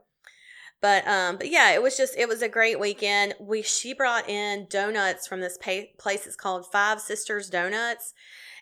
but 0.81 1.07
um, 1.07 1.38
but 1.38 1.50
yeah, 1.50 1.71
it 1.71 1.81
was 1.81 1.97
just 1.97 2.17
it 2.17 2.27
was 2.27 2.41
a 2.41 2.50
great 2.50 2.79
weekend. 2.79 3.35
We 3.39 3.62
she 3.62 3.93
brought 3.93 4.29
in 4.29 4.67
donuts 4.69 5.27
from 5.27 5.41
this 5.41 5.57
pa- 5.57 5.91
place. 6.00 6.25
It's 6.27 6.35
called 6.35 6.65
Five 6.71 7.00
Sisters 7.01 7.50
Donuts, 7.50 8.13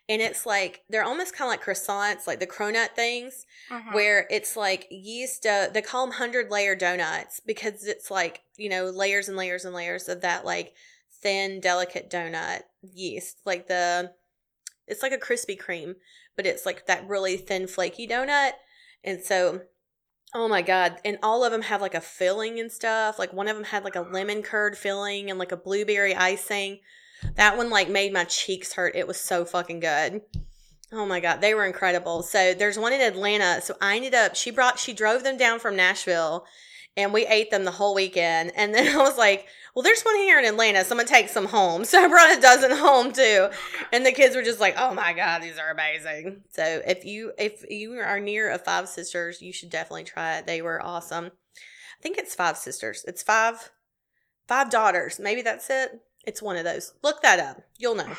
and 0.09 0.21
it's 0.21 0.45
like 0.45 0.81
they're 0.89 1.03
almost 1.03 1.35
kind 1.35 1.47
of 1.47 1.51
like 1.59 1.63
croissants, 1.65 2.27
like 2.27 2.39
the 2.39 2.47
cronut 2.47 2.95
things 2.95 3.45
Mhm. 3.71 3.93
where 3.93 4.27
it's 4.29 4.55
like 4.57 4.87
yeast 4.91 5.45
uh, 5.45 5.67
they 5.73 5.81
call 5.81 6.01
them 6.05 6.09
100 6.11 6.51
layer 6.51 6.75
donuts 6.75 7.39
because 7.39 7.85
it's 7.85 8.11
like 8.11 8.41
you 8.57 8.69
know 8.69 8.85
layers 8.89 9.27
and 9.29 9.37
layers 9.37 9.63
and 9.65 9.73
layers 9.73 10.07
of 10.09 10.21
that 10.21 10.43
like 10.45 10.73
thin 11.23 11.59
delicate 11.59 12.09
donut 12.09 12.61
yeast 12.81 13.37
like 13.45 13.67
the 13.67 14.11
it's 14.87 15.01
like 15.01 15.13
a 15.13 15.17
krispy 15.17 15.57
kreme 15.57 15.95
but 16.35 16.45
it's 16.45 16.65
like 16.65 16.85
that 16.85 17.07
really 17.07 17.37
thin 17.37 17.65
flaky 17.65 18.07
donut 18.07 18.51
and 19.03 19.21
so 19.21 19.61
oh 20.35 20.47
my 20.47 20.61
god 20.61 20.97
and 21.05 21.17
all 21.23 21.43
of 21.43 21.51
them 21.51 21.61
have 21.63 21.81
like 21.81 21.95
a 21.95 22.01
filling 22.01 22.59
and 22.59 22.71
stuff 22.71 23.17
like 23.17 23.33
one 23.33 23.47
of 23.47 23.55
them 23.55 23.65
had 23.65 23.83
like 23.83 23.95
a 23.95 24.01
lemon 24.01 24.43
curd 24.43 24.77
filling 24.77 25.29
and 25.29 25.39
like 25.39 25.51
a 25.51 25.57
blueberry 25.57 26.13
icing 26.13 26.79
that 27.35 27.55
one 27.57 27.69
like 27.69 27.89
made 27.89 28.11
my 28.11 28.25
cheeks 28.25 28.73
hurt 28.73 28.95
it 28.95 29.07
was 29.07 29.17
so 29.17 29.45
fucking 29.45 29.79
good 29.79 30.21
Oh 30.95 31.07
my 31.07 31.19
god, 31.19 31.41
they 31.41 31.55
were 31.55 31.65
incredible. 31.65 32.21
So 32.21 32.53
there's 32.53 32.77
one 32.77 32.93
in 32.93 33.01
Atlanta. 33.01 33.61
So 33.61 33.75
I 33.81 33.95
ended 33.95 34.13
up 34.13 34.35
she 34.35 34.51
brought 34.51 34.77
she 34.77 34.93
drove 34.93 35.23
them 35.23 35.37
down 35.37 35.59
from 35.59 35.75
Nashville 35.75 36.45
and 36.95 37.11
we 37.11 37.25
ate 37.25 37.49
them 37.49 37.63
the 37.63 37.71
whole 37.71 37.95
weekend. 37.95 38.51
And 38.55 38.73
then 38.73 38.95
I 38.95 39.01
was 39.01 39.17
like, 39.17 39.47
well, 39.73 39.83
there's 39.83 40.03
one 40.03 40.15
here 40.17 40.37
in 40.37 40.45
Atlanta. 40.45 40.83
Someone 40.83 41.07
take 41.07 41.29
some 41.29 41.47
home. 41.47 41.83
So 41.93 42.03
I 42.03 42.07
brought 42.07 42.37
a 42.37 42.41
dozen 42.41 42.71
home 42.71 43.11
too. 43.11 43.49
And 43.91 44.05
the 44.05 44.11
kids 44.11 44.35
were 44.35 44.41
just 44.41 44.59
like, 44.59 44.75
oh 44.77 44.93
my 44.93 45.13
god, 45.13 45.43
these 45.43 45.59
are 45.59 45.69
amazing. 45.69 46.41
So 46.49 46.81
if 46.85 47.05
you 47.05 47.31
if 47.37 47.63
you 47.69 47.93
are 47.99 48.19
near 48.19 48.51
a 48.51 48.57
Five 48.57 48.89
Sisters, 48.89 49.41
you 49.41 49.53
should 49.53 49.69
definitely 49.69 50.05
try 50.05 50.37
it. 50.37 50.47
They 50.47 50.61
were 50.61 50.83
awesome. 50.83 51.25
I 51.25 52.01
think 52.01 52.17
it's 52.17 52.33
Five 52.33 52.57
Sisters. 52.57 53.05
It's 53.07 53.21
five 53.21 53.71
five 54.47 54.71
daughters. 54.71 55.19
Maybe 55.19 55.43
that's 55.43 55.69
it. 55.69 56.01
It's 56.25 56.41
one 56.41 56.57
of 56.57 56.63
those. 56.63 56.93
Look 57.03 57.21
that 57.21 57.39
up. 57.39 57.61
You'll 57.77 57.95
know. 57.95 58.15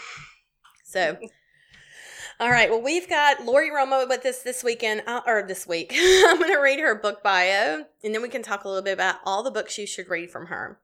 So 0.85 1.19
all 2.41 2.51
right. 2.51 2.71
Well, 2.71 2.83
we've 2.83 3.09
got 3.09 3.45
Laurie 3.45 3.71
Roma 3.71 4.07
with 4.09 4.25
us 4.27 4.43
this 4.43 4.63
weekend, 4.63 5.03
uh, 5.07 5.23
or 5.27 5.45
this 5.47 5.67
week. 5.67 5.93
I'm 5.97 6.39
going 6.39 6.53
to 6.53 6.59
read 6.59 6.81
her 6.81 6.95
book 6.95 7.23
bio, 7.23 7.85
and 8.03 8.15
then 8.15 8.23
we 8.23 8.29
can 8.29 8.43
talk 8.43 8.65
a 8.65 8.69
little 8.69 8.83
bit 8.83 8.93
about 8.93 9.17
all 9.25 9.43
the 9.43 9.51
books 9.51 9.79
you 9.79 9.87
should 9.87 10.09
read 10.09 10.31
from 10.31 10.47
her. 10.47 10.79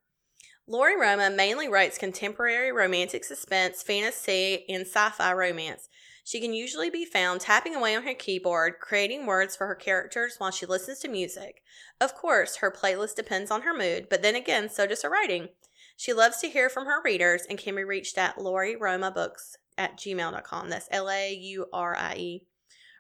Laurie 0.71 0.97
Roma 0.97 1.31
mainly 1.31 1.67
writes 1.67 1.99
contemporary 1.99 2.71
romantic 2.71 3.25
suspense, 3.25 3.83
fantasy, 3.83 4.65
and 4.69 4.87
sci 4.87 5.11
fi 5.11 5.33
romance. 5.33 5.89
She 6.23 6.41
can 6.41 6.55
usually 6.55 6.91
be 6.91 7.05
found 7.05 7.41
tapping 7.41 7.75
away 7.75 7.97
on 7.97 8.05
her 8.05 8.15
keyboard, 8.15 8.75
creating 8.81 9.27
words 9.27 9.57
for 9.57 9.67
her 9.67 9.75
characters 9.75 10.37
while 10.39 10.53
she 10.53 10.67
listens 10.67 11.01
to 11.01 11.09
music. 11.09 11.65
Of 12.01 12.15
course, 12.15 12.59
her 12.59 12.71
playlist 12.71 13.17
depends 13.17 13.51
on 13.51 13.63
her 13.63 13.77
mood, 13.77 14.07
but 14.09 14.23
then 14.23 14.37
again, 14.37 14.69
so 14.69 14.87
does 14.87 15.03
her 15.03 15.11
writing. 15.11 15.49
She 15.97 16.13
loves 16.13 16.37
to 16.39 16.49
hear 16.49 16.69
from 16.69 16.87
her 16.87 17.03
readers 17.03 17.43
and 17.51 17.59
can 17.59 17.75
be 17.75 17.83
reached 17.83 18.17
at 18.17 18.41
Laurie 18.41 18.77
Roma 18.77 19.11
Books 19.11 19.57
at 19.77 19.99
gmail.com. 19.99 20.71
That's 20.71 20.87
L 20.93 21.11
A 21.11 21.35
U 21.35 21.67
R 21.73 21.97
I 21.97 22.15
E 22.15 22.47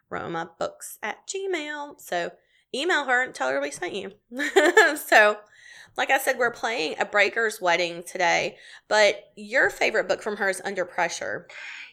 Roma 0.08 0.50
Books 0.58 0.98
at 1.04 1.28
gmail. 1.28 2.00
So 2.00 2.32
email 2.74 3.04
her 3.04 3.22
and 3.22 3.32
tell 3.32 3.50
her 3.50 3.60
we 3.60 3.70
sent 3.70 3.94
you. 3.94 4.10
so, 4.96 5.36
like 5.96 6.10
I 6.10 6.18
said, 6.18 6.38
we're 6.38 6.50
playing 6.50 6.96
a 6.98 7.04
breaker's 7.04 7.60
wedding 7.60 8.02
today, 8.02 8.56
but 8.88 9.30
your 9.36 9.70
favorite 9.70 10.08
book 10.08 10.22
from 10.22 10.36
her 10.36 10.48
is 10.48 10.60
Under 10.64 10.84
Pressure. 10.84 11.46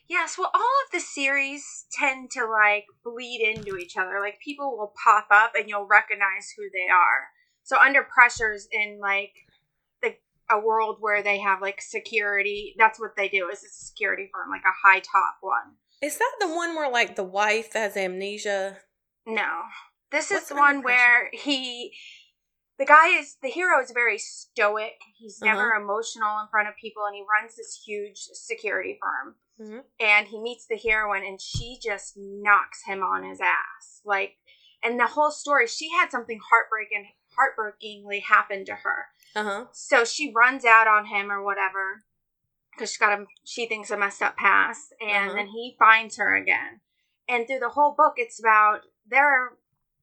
Yes, 0.09 0.37
well, 0.37 0.51
all 0.53 0.61
of 0.61 0.91
the 0.93 0.99
series 0.99 1.85
tend 1.91 2.31
to 2.31 2.45
like 2.45 2.85
bleed 3.03 3.41
into 3.41 3.77
each 3.77 3.97
other. 3.97 4.19
Like 4.21 4.39
people 4.39 4.77
will 4.77 4.93
pop 5.03 5.27
up 5.31 5.51
and 5.55 5.67
you'll 5.67 5.85
recognize 5.85 6.53
who 6.55 6.63
they 6.63 6.89
are. 6.91 7.27
So 7.63 7.77
under 7.77 8.03
pressures 8.03 8.67
in 8.71 8.99
like 9.01 9.33
the 10.01 10.15
a 10.49 10.59
world 10.59 10.97
where 11.01 11.21
they 11.21 11.39
have 11.39 11.61
like 11.61 11.81
security, 11.81 12.73
that's 12.77 12.99
what 12.99 13.17
they 13.17 13.27
do. 13.27 13.49
Is 13.49 13.63
a 13.63 13.69
security 13.69 14.29
firm, 14.33 14.49
like 14.49 14.61
a 14.61 14.87
high 14.87 14.99
top 14.99 15.37
one. 15.41 15.75
Is 16.01 16.17
that 16.17 16.31
the 16.39 16.47
one 16.47 16.75
where 16.75 16.89
like 16.89 17.17
the 17.17 17.23
wife 17.23 17.73
has 17.73 17.97
amnesia? 17.97 18.77
No, 19.25 19.63
this 20.11 20.29
What's 20.29 20.43
is 20.43 20.49
the 20.49 20.55
one 20.55 20.83
where 20.83 21.29
he, 21.33 21.91
the 22.77 22.85
guy 22.85 23.09
is 23.17 23.37
the 23.41 23.49
hero 23.49 23.81
is 23.81 23.91
very 23.91 24.17
stoic. 24.17 24.99
He's 25.17 25.41
never 25.41 25.71
emotional 25.73 26.39
in 26.39 26.47
front 26.49 26.67
of 26.67 26.75
people, 26.75 27.05
and 27.05 27.15
he 27.15 27.23
runs 27.23 27.55
this 27.55 27.81
huge 27.85 28.17
security 28.33 28.99
firm. 29.01 29.35
Mhm. 29.59 29.83
And 29.99 30.27
he 30.27 30.39
meets 30.39 30.67
the 30.67 30.77
heroine, 30.77 31.23
and 31.25 31.41
she 31.41 31.79
just 31.81 32.13
knocks 32.15 32.83
him 32.83 33.01
on 33.01 33.23
his 33.23 33.41
ass. 33.41 34.01
Like, 34.05 34.37
and 34.83 34.99
the 34.99 35.07
whole 35.07 35.31
story, 35.31 35.65
she 35.67 35.89
had 35.91 36.11
something 36.11 36.39
heartbreaking, 36.51 37.11
heartbreakingly 37.35 38.19
happen 38.19 38.65
to 38.65 38.75
her. 38.75 39.07
Uh 39.35 39.43
huh. 39.43 39.65
So 39.71 40.05
she 40.05 40.31
runs 40.31 40.63
out 40.65 40.87
on 40.87 41.07
him 41.07 41.31
or 41.31 41.43
whatever 41.43 42.03
because 42.71 42.91
she 42.93 42.99
got 42.99 43.19
a 43.19 43.25
she 43.43 43.65
thinks 43.67 43.89
a 43.89 43.97
messed 43.97 44.21
up 44.21 44.37
past, 44.37 44.93
and 45.01 45.29
Uh-huh. 45.29 45.33
then 45.37 45.47
he 45.47 45.75
finds 45.79 46.17
her 46.17 46.35
again. 46.35 46.81
And 47.27 47.47
through 47.47 47.59
the 47.59 47.69
whole 47.69 47.93
book, 47.95 48.13
it's 48.17 48.39
about 48.39 48.81
they're 49.07 49.57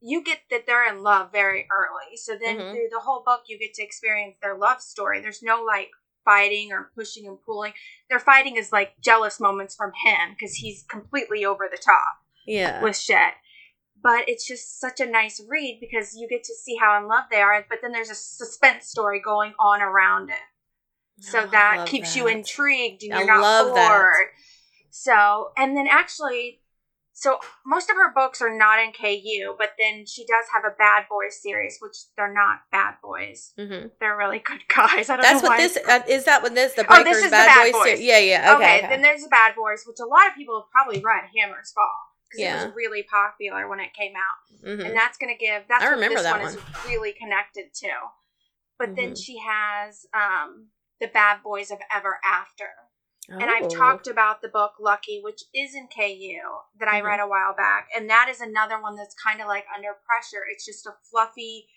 you 0.06 0.22
get 0.22 0.40
that 0.50 0.66
they're 0.66 0.86
in 0.86 1.02
love 1.02 1.32
very 1.32 1.66
early. 1.72 2.16
So 2.16 2.36
then 2.36 2.58
Mhm. 2.58 2.70
through 2.72 2.88
the 2.90 3.00
whole 3.00 3.22
book, 3.24 3.44
you 3.46 3.58
get 3.58 3.72
to 3.74 3.82
experience 3.82 4.36
their 4.42 4.54
love 4.54 4.82
story. 4.82 5.20
There's 5.20 5.42
no 5.42 5.62
like 5.62 5.90
fighting 6.26 6.72
or 6.72 6.90
pushing 6.94 7.26
and 7.26 7.40
pulling. 7.42 7.72
Their 8.10 8.18
fighting 8.20 8.56
is 8.56 8.70
like 8.70 9.00
jealous 9.00 9.40
moments 9.40 9.74
from 9.74 9.92
him 10.04 10.32
because 10.32 10.56
he's 10.56 10.82
completely 10.84 11.44
over 11.44 11.68
the 11.70 11.78
top 11.78 12.18
Yeah. 12.46 12.82
with 12.82 12.96
shit. 12.98 13.34
but 13.96 14.28
it's 14.28 14.46
just 14.46 14.78
such 14.78 15.00
a 15.00 15.06
nice 15.06 15.40
read 15.48 15.78
because 15.80 16.14
you 16.14 16.28
get 16.28 16.44
to 16.44 16.54
see 16.54 16.76
how 16.76 16.98
in 16.98 17.08
love 17.08 17.24
they 17.30 17.40
are. 17.40 17.64
But 17.66 17.78
then 17.80 17.92
there's 17.92 18.10
a 18.10 18.14
suspense 18.14 18.86
story 18.86 19.18
going 19.18 19.54
on 19.58 19.80
around 19.80 20.28
it. 20.28 20.42
So 21.20 21.44
Oh, 21.44 21.46
that 21.46 21.86
keeps 21.86 22.14
you 22.14 22.26
intrigued 22.26 23.02
and 23.04 23.14
I 23.14 23.18
you're 23.18 23.26
not 23.26 23.72
bored. 23.72 23.74
that. 23.76 24.26
So, 24.90 25.52
and 25.56 25.74
then 25.74 25.86
actually, 25.86 26.60
so 27.16 27.38
most 27.64 27.88
of 27.88 27.96
her 27.96 28.12
books 28.12 28.42
are 28.42 28.54
not 28.54 28.80
in 28.80 28.90
KU, 28.92 29.54
but 29.56 29.70
then 29.78 30.04
she 30.04 30.26
does 30.26 30.46
have 30.52 30.64
a 30.64 30.74
Bad 30.76 31.04
Boys 31.08 31.40
series, 31.40 31.78
which 31.80 31.96
they're 32.16 32.34
not 32.34 32.62
bad 32.72 32.96
boys. 33.02 33.52
Mhm. 33.58 33.92
They're 34.00 34.16
really 34.16 34.40
good 34.40 34.60
guys. 34.68 35.08
I 35.08 35.16
don't 35.16 35.22
That's 35.22 35.42
know 35.42 35.48
what 35.48 35.58
why. 35.58 35.62
this 35.62 35.78
uh, 35.88 36.00
is. 36.08 36.24
That 36.24 36.42
what 36.42 36.54
this 36.54 36.74
the 36.74 36.82
Oh, 36.82 36.94
this 36.96 37.02
Breakers 37.04 37.16
is 37.18 37.24
the 37.24 37.30
Bad, 37.30 37.46
Bad 37.46 37.62
Boys. 37.64 37.72
Boys. 37.72 37.98
ser- 37.98 38.02
yeah, 38.04 38.18
yeah. 38.18 38.54
okay, 38.56 38.78
Okay. 38.78 38.86
then 38.88 39.02
there's 39.02 39.22
the 39.22 39.28
Bad 39.28 39.54
Boys, 39.54 39.84
which 39.86 39.98
a 40.00 40.04
lot 40.06 40.26
of 40.26 40.34
people 40.34 40.60
have 40.60 40.70
probably 40.70 41.00
read 41.00 41.24
Hammer's 41.38 41.70
Fall 41.72 41.94
because 42.28 42.40
it 42.40 42.42
Yeah. 42.44 42.64
was 42.66 42.74
really 42.74 43.04
popular 43.04 43.68
when 43.68 43.78
it 43.80 43.94
came 43.94 44.14
out, 44.16 44.66
Mhm. 44.66 44.84
and 44.86 44.96
that's 44.96 45.16
gonna 45.16 45.36
give. 45.36 45.62
That's 45.68 45.84
I 45.84 45.86
what 45.86 45.94
remember 45.94 46.16
this 46.16 46.24
that 46.24 46.40
one, 46.42 46.48
is 46.50 46.58
really 46.86 47.12
connected 47.12 47.72
to. 47.74 47.90
But 48.76 48.96
then 48.96 49.12
Mhm. 49.12 49.24
she 49.24 49.38
has 49.38 50.04
um 50.12 50.70
the 51.00 51.06
Bad 51.06 51.42
Boys 51.44 51.70
of 51.70 51.78
Ever 51.94 52.18
After. 52.24 52.70
And 53.28 53.50
I've 53.50 53.64
Oh. 53.64 53.76
talked 53.76 54.06
about 54.06 54.42
the 54.42 54.48
book 54.48 54.74
Lucky, 54.78 55.20
which 55.22 55.44
is 55.54 55.74
in 55.74 55.88
KU 55.88 56.40
that 56.78 56.88
I 56.88 57.00
Mhm. 57.00 57.04
read 57.04 57.20
a 57.20 57.26
while 57.26 57.54
back, 57.54 57.88
and 57.94 58.08
that 58.10 58.28
is 58.28 58.40
another 58.40 58.80
one 58.80 58.96
that's 58.96 59.14
kind 59.14 59.40
of 59.40 59.46
like 59.46 59.66
under 59.74 59.94
pressure. 60.06 60.44
It's 60.50 60.64
just 60.64 60.86
a 60.86 60.94
fluffy 61.10 61.68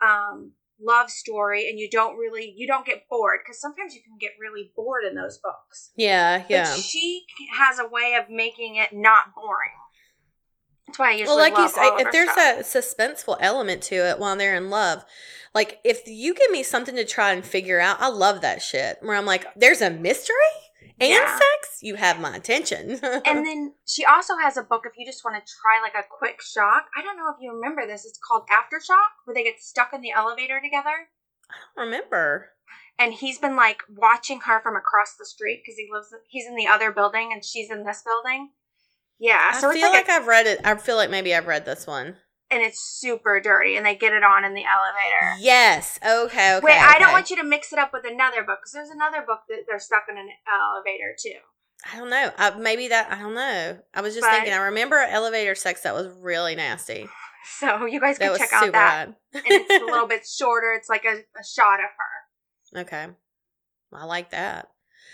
um, 0.00 0.52
love 0.80 1.10
story, 1.10 1.68
and 1.68 1.78
you 1.78 1.88
don't 1.88 2.16
really 2.16 2.52
you 2.56 2.66
don't 2.66 2.84
get 2.86 3.08
bored 3.08 3.40
because 3.44 3.60
sometimes 3.60 3.94
you 3.94 4.02
can 4.02 4.18
get 4.18 4.32
really 4.40 4.72
bored 4.74 5.04
in 5.04 5.14
those 5.14 5.38
books. 5.38 5.92
Yeah, 5.96 6.44
yeah. 6.48 6.74
But 6.74 6.80
she 6.80 7.26
has 7.52 7.78
a 7.78 7.86
way 7.86 8.14
of 8.14 8.28
making 8.28 8.76
it 8.76 8.92
not 8.92 9.34
boring. 9.34 9.70
That's 10.86 10.98
why 10.98 11.08
I 11.08 11.12
usually 11.12 11.26
Well, 11.28 11.38
like 11.38 11.52
you 11.52 11.62
love 11.64 11.70
say, 11.70 11.80
all 11.82 11.94
of 11.96 12.06
if 12.06 12.12
there's 12.12 12.30
stuff. 12.30 12.58
a 12.58 12.78
suspenseful 12.78 13.36
element 13.40 13.82
to 13.84 13.94
it 13.96 14.18
while 14.18 14.36
they're 14.36 14.56
in 14.56 14.70
love, 14.70 15.04
like 15.54 15.80
if 15.84 16.06
you 16.06 16.34
give 16.34 16.50
me 16.50 16.62
something 16.62 16.96
to 16.96 17.04
try 17.04 17.32
and 17.32 17.44
figure 17.44 17.80
out, 17.80 18.00
I 18.00 18.08
love 18.08 18.40
that 18.42 18.62
shit. 18.62 18.98
Where 19.00 19.16
I'm 19.16 19.26
like, 19.26 19.46
there's 19.56 19.80
a 19.80 19.90
mystery 19.90 20.34
and 21.00 21.10
Yeah. 21.10 21.38
sex, 21.38 21.78
you 21.82 21.96
have 21.96 22.20
my 22.20 22.36
attention. 22.36 23.00
And 23.26 23.46
then 23.46 23.74
she 23.86 24.04
also 24.04 24.36
has 24.36 24.56
a 24.56 24.62
book 24.62 24.82
if 24.86 24.92
you 24.96 25.04
just 25.06 25.24
want 25.24 25.36
to 25.36 25.52
try 25.52 25.80
like 25.82 25.94
a 25.94 26.06
quick 26.08 26.40
shock. 26.40 26.86
I 26.96 27.02
don't 27.02 27.16
know 27.16 27.30
if 27.30 27.40
you 27.40 27.52
remember 27.52 27.86
this. 27.86 28.04
It's 28.04 28.18
called 28.18 28.48
Aftershock, 28.48 29.24
where 29.24 29.34
they 29.34 29.44
get 29.44 29.60
stuck 29.60 29.92
in 29.92 30.00
the 30.00 30.12
elevator 30.12 30.60
together. 30.60 31.08
I 31.50 31.54
don't 31.76 31.86
remember. 31.86 32.50
And 32.98 33.12
he's 33.12 33.38
been 33.38 33.56
like 33.56 33.82
watching 33.88 34.40
her 34.42 34.60
from 34.60 34.76
across 34.76 35.16
the 35.18 35.26
street 35.26 35.62
because 35.64 35.76
he 35.76 35.88
lives. 35.92 36.14
He's 36.28 36.46
in 36.46 36.54
the 36.56 36.68
other 36.68 36.92
building 36.92 37.30
and 37.32 37.44
she's 37.44 37.70
in 37.70 37.84
this 37.84 38.02
building. 38.02 38.50
Yeah, 39.18 39.52
so 39.52 39.70
I 39.70 39.74
feel 39.74 39.82
like, 39.90 39.92
like, 39.92 40.08
a, 40.08 40.12
I've 40.12 40.26
read 40.26 40.46
it. 40.46 40.60
I 40.64 40.74
feel 40.74 40.96
like 40.96 41.10
maybe 41.10 41.34
I've 41.34 41.46
read 41.46 41.64
this 41.64 41.86
one. 41.86 42.16
And 42.50 42.62
it's 42.62 42.80
super 42.80 43.40
dirty, 43.40 43.76
and 43.76 43.84
they 43.86 43.94
get 43.94 44.12
it 44.12 44.22
on 44.22 44.44
in 44.44 44.54
the 44.54 44.64
elevator. 44.64 45.36
Yes. 45.40 45.98
Okay. 46.04 46.56
Okay. 46.56 46.64
Wait, 46.64 46.78
I 46.78 46.98
don't 46.98 47.12
want 47.12 47.30
you 47.30 47.36
to 47.36 47.44
mix 47.44 47.72
it 47.72 47.78
up 47.78 47.92
with 47.92 48.04
another 48.04 48.42
book 48.42 48.58
because 48.62 48.72
there's 48.72 48.90
another 48.90 49.22
book 49.26 49.40
that 49.48 49.64
they're 49.66 49.78
stuck 49.80 50.04
in 50.10 50.16
an 50.18 50.28
elevator 50.46 51.14
too. 51.18 51.38
I 51.92 51.98
don't 51.98 52.08
know. 52.10 52.30
I, 52.38 52.50
maybe 52.58 52.88
that. 52.88 53.10
I 53.12 53.18
don't 53.20 53.34
know. 53.34 53.78
I 53.94 54.00
was 54.00 54.14
just 54.14 54.26
But- 54.26 54.32
thinking. 54.32 54.52
I 54.54 54.64
remember 54.66 54.96
elevator 54.96 55.54
sex 55.54 55.82
that 55.82 55.94
was 55.94 56.08
really 56.20 56.54
nasty. 56.54 57.06
So 57.58 57.84
you 57.84 58.00
guys 58.00 58.16
can 58.16 58.34
check 58.38 58.54
out 58.54 58.72
that. 58.72 59.06
and 59.34 59.42
it's 59.44 59.82
a 59.82 59.84
little 59.92 60.08
bit 60.08 60.26
shorter. 60.26 60.72
It's 60.72 60.88
like 60.88 61.04
a, 61.04 61.16
a 61.38 61.44
shot 61.44 61.78
of 61.78 61.90
her. 61.98 62.80
Okay. 62.80 63.06
I 63.92 64.04
like 64.06 64.30
that. 64.30 64.70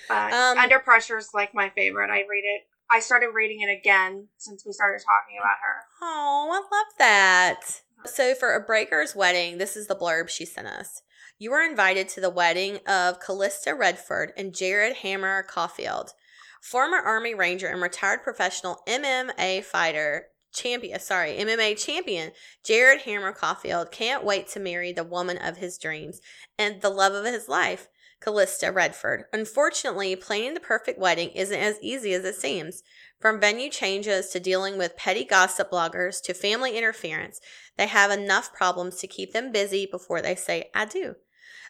But 0.09 0.33
Um, 0.33 0.57
Under 0.59 0.79
Pressure 0.79 1.19
is 1.19 1.31
like 1.35 1.55
my 1.57 1.71
favorite. 1.71 2.09
I 2.09 2.19
read 2.31 2.45
it. 2.45 2.62
I 2.92 3.00
started 3.00 3.29
reading 3.35 3.61
it 3.61 3.70
again 3.70 4.29
since 4.38 4.64
we 4.66 4.72
started 4.72 5.00
talking 5.05 5.38
about 5.38 5.57
her. 5.64 5.85
Oh, 6.03 6.48
I 6.53 6.57
love 6.57 6.92
that. 6.98 7.83
So, 8.07 8.35
for 8.35 8.55
a 8.55 8.61
breaker's 8.61 9.14
wedding, 9.14 9.59
this 9.59 9.76
is 9.76 9.87
the 9.87 9.94
blurb 9.94 10.29
she 10.29 10.44
sent 10.44 10.66
us. 10.66 11.03
You 11.38 11.53
were 11.53 11.62
invited 11.62 12.09
to 12.11 12.20
the 12.20 12.31
wedding 12.31 12.79
of 12.87 13.20
Callista 13.20 13.74
Redford 13.74 14.33
and 14.37 14.55
Jared 14.55 14.96
Hammer 14.96 15.42
Caulfield, 15.42 16.12
former 16.61 16.98
Army 16.98 17.35
Ranger 17.35 17.68
and 17.68 17.81
retired 17.81 18.22
professional 18.22 18.81
MMA 18.88 19.64
fighter 19.64 20.26
champion. 20.53 20.98
Sorry, 21.00 21.37
MMA 21.38 21.83
champion 21.83 22.33
Jared 22.64 23.03
Hammer 23.03 23.33
Caulfield 23.33 23.90
can't 23.90 24.24
wait 24.24 24.48
to 24.48 24.61
marry 24.61 24.92
the 24.92 25.05
woman 25.05 25.38
of 25.38 25.59
his 25.59 25.79
dreams 25.79 26.20
and 26.59 26.81
the 26.81 26.90
love 26.90 27.14
of 27.14 27.24
his 27.24 27.48
life. 27.48 27.88
Callista 28.20 28.70
Redford. 28.70 29.24
Unfortunately, 29.33 30.14
planning 30.14 30.54
the 30.54 30.61
perfect 30.61 30.98
wedding 30.98 31.30
isn't 31.30 31.59
as 31.59 31.78
easy 31.80 32.12
as 32.12 32.24
it 32.24 32.35
seems. 32.35 32.83
From 33.18 33.40
venue 33.40 33.70
changes 33.70 34.28
to 34.28 34.40
dealing 34.40 34.78
with 34.78 34.96
petty 34.96 35.24
gossip 35.24 35.70
bloggers 35.70 36.22
to 36.22 36.35
family 36.35 36.76
interference, 36.76 37.40
they 37.76 37.87
have 37.87 38.11
enough 38.11 38.52
problems 38.52 38.96
to 38.96 39.06
keep 39.06 39.33
them 39.33 39.52
busy 39.52 39.87
before 39.87 40.22
they 40.22 40.35
say, 40.35 40.70
I 40.74 40.85
do. 40.85 41.16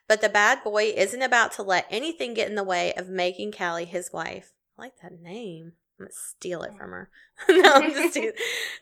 But 0.08 0.20
the 0.20 0.28
bad 0.28 0.64
boy 0.64 0.92
isn't 0.96 1.22
about 1.22 1.52
to 1.52 1.62
let 1.62 1.86
anything 1.90 2.34
get 2.34 2.48
in 2.48 2.56
the 2.56 2.64
way 2.64 2.92
of 2.94 3.08
making 3.08 3.52
Callie 3.52 3.84
his 3.84 4.12
wife. 4.12 4.52
I 4.76 4.82
like 4.82 4.94
that 5.02 5.20
name. 5.20 5.72
I'm 6.00 6.06
gonna 6.06 6.12
steal 6.14 6.62
it 6.62 6.72
from 6.74 6.90
her. 6.92 7.10
no, 7.48 7.72
I'm 7.74 7.90
just 7.92 8.14
teasing. 8.14 8.32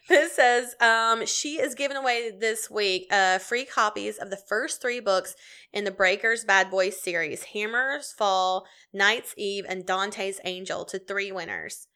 This 0.09 0.33
says 0.35 0.74
um, 0.81 1.26
she 1.26 1.61
is 1.61 1.74
giving 1.74 1.96
away 1.96 2.31
this 2.31 2.70
week 2.70 3.07
uh, 3.11 3.38
free 3.38 3.64
copies 3.64 4.18
of 4.18 4.31
the 4.31 4.37
first 4.37 4.81
three 4.81 5.00
books 5.00 5.35
in 5.72 5.85
the 5.85 5.90
Breakers 5.90 6.44
Bad 6.44 6.70
Boys 6.70 7.02
series 7.02 7.42
Hammer's 7.44 8.12
Fall, 8.12 8.66
Night's 8.92 9.35
Eve, 9.37 9.64
and 9.68 9.85
Dante's 9.85 10.40
Angel 10.44 10.85
to 10.87 10.98
three 10.98 11.33
winners. 11.33 11.88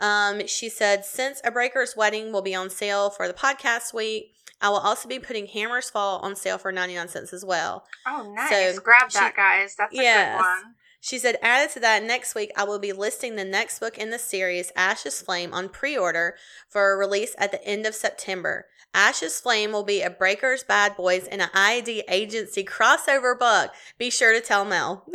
Um, 0.00 0.46
she 0.46 0.70
said, 0.70 1.04
since 1.04 1.42
a 1.44 1.50
Breaker's 1.50 1.94
Wedding 1.94 2.32
will 2.32 2.40
be 2.40 2.54
on 2.54 2.70
sale 2.70 3.10
for 3.10 3.28
the 3.28 3.34
podcast 3.34 3.92
week, 3.92 4.32
I 4.62 4.70
will 4.70 4.78
also 4.78 5.06
be 5.08 5.18
putting 5.18 5.46
Hammer's 5.46 5.90
Fall 5.90 6.20
on 6.20 6.34
sale 6.36 6.56
for 6.56 6.72
99 6.72 7.08
cents 7.08 7.34
as 7.34 7.44
well. 7.44 7.84
Oh, 8.06 8.32
nice. 8.34 8.74
So 8.76 8.80
Grab 8.80 9.10
she- 9.12 9.18
that, 9.18 9.36
guys. 9.36 9.74
That's 9.76 9.92
a 9.92 10.02
Yes. 10.02 10.38
good 10.38 10.44
one. 10.44 10.74
She 11.00 11.18
said, 11.18 11.36
added 11.42 11.72
to 11.72 11.80
that, 11.80 12.02
next 12.02 12.34
week 12.34 12.52
I 12.56 12.64
will 12.64 12.78
be 12.78 12.92
listing 12.92 13.36
the 13.36 13.44
next 13.44 13.78
book 13.78 13.96
in 13.96 14.10
the 14.10 14.18
series, 14.18 14.70
Ashes 14.76 15.22
Flame, 15.22 15.54
on 15.54 15.68
pre 15.68 15.96
order 15.96 16.36
for 16.68 16.92
a 16.92 16.96
release 16.96 17.34
at 17.38 17.50
the 17.50 17.64
end 17.64 17.86
of 17.86 17.94
September. 17.94 18.66
Ashes 18.92 19.40
Flame 19.40 19.72
will 19.72 19.84
be 19.84 20.02
a 20.02 20.10
Breakers 20.10 20.64
Bad 20.64 20.96
Boys 20.96 21.26
and 21.26 21.40
an 21.40 21.48
ID 21.54 22.04
agency 22.08 22.64
crossover 22.64 23.38
book. 23.38 23.70
Be 23.98 24.10
sure 24.10 24.32
to 24.32 24.40
tell 24.40 24.64
Mel. 24.64 25.06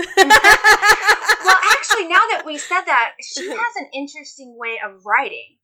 Well, 1.45 1.58
actually, 1.78 2.08
now 2.08 2.26
that 2.32 2.43
we 2.43 2.58
said 2.58 2.82
that, 2.86 3.12
she 3.21 3.48
has 3.50 3.76
an 3.78 3.88
interesting 3.93 4.58
way 4.58 4.80
of 4.84 5.06
writing. 5.06 5.58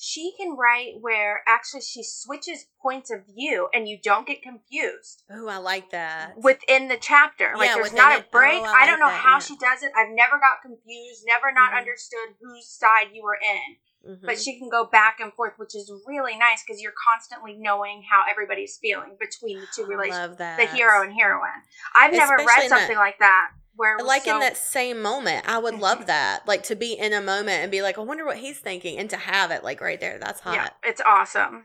She 0.00 0.32
can 0.38 0.56
write 0.56 0.94
where 1.00 1.42
actually 1.48 1.80
she 1.80 2.04
switches 2.04 2.66
points 2.80 3.10
of 3.10 3.26
view 3.26 3.68
and 3.74 3.88
you 3.88 3.98
don't 4.00 4.28
get 4.28 4.42
confused 4.42 5.24
oh, 5.28 5.48
I 5.48 5.56
like 5.56 5.90
that. 5.90 6.34
within 6.40 6.86
the 6.86 6.96
chapter. 6.96 7.52
Like 7.56 7.70
Yeah, 7.70 7.74
there's 7.74 7.92
not 7.92 8.20
a 8.20 8.24
break. 8.30 8.60
Oh, 8.62 8.64
I 8.64 8.84
I, 8.84 8.86
don't 8.86 9.00
know 9.00 9.08
that, 9.08 9.18
how 9.20 9.34
yeah. 9.34 9.38
she 9.40 9.56
does 9.56 9.82
it. 9.82 9.90
I've 9.96 10.14
never 10.14 10.38
got 10.38 10.62
confused, 10.62 11.24
never 11.26 11.50
not 11.52 11.72
Mhm. 11.72 11.78
understood 11.78 12.36
whose 12.40 12.68
side 12.68 13.10
you 13.12 13.24
were 13.24 13.34
in. 13.42 13.76
Mhm. 14.14 14.24
But 14.24 14.40
she 14.40 14.56
can 14.56 14.68
go 14.70 14.84
back 14.84 15.18
and 15.18 15.34
forth, 15.34 15.54
which 15.58 15.74
is 15.74 15.90
really 16.06 16.38
nice 16.38 16.62
because 16.62 16.80
you're 16.80 16.94
constantly 17.12 17.54
knowing 17.58 18.04
how 18.08 18.22
everybody's 18.30 18.78
feeling 18.78 19.16
between 19.18 19.58
the 19.58 19.66
two 19.74 19.84
relationships, 19.84 20.36
the 20.38 20.66
hero 20.66 21.02
and 21.02 21.12
heroine. 21.12 21.62
I've 21.96 22.12
never 22.12 22.36
Especially 22.36 22.46
read 22.46 22.62
in 22.64 22.70
that- 22.70 22.78
something 22.78 22.96
like 22.96 23.18
that 23.18 23.50
where 23.78 23.96
like 24.04 24.26
in 24.26 24.40
that 24.40 24.56
same 24.58 25.00
moment, 25.00 25.48
I 25.48 25.58
would 25.58 25.78
love 25.78 26.06
that. 26.14 26.46
Like 26.46 26.62
to 26.64 26.76
be 26.76 26.92
in 26.92 27.12
a 27.14 27.20
moment 27.22 27.62
and 27.62 27.70
be 27.70 27.80
like, 27.80 27.96
I 27.96 28.02
wonder 28.02 28.26
what 28.26 28.36
he's 28.36 28.58
thinking, 28.58 28.98
and 28.98 29.08
to 29.10 29.16
have 29.16 29.50
it 29.50 29.64
like 29.64 29.80
right 29.80 29.98
there. 30.00 30.18
That's 30.18 30.40
hot. 30.40 30.54
Yeah, 30.54 30.68
it's 30.90 31.00
awesome. 31.06 31.64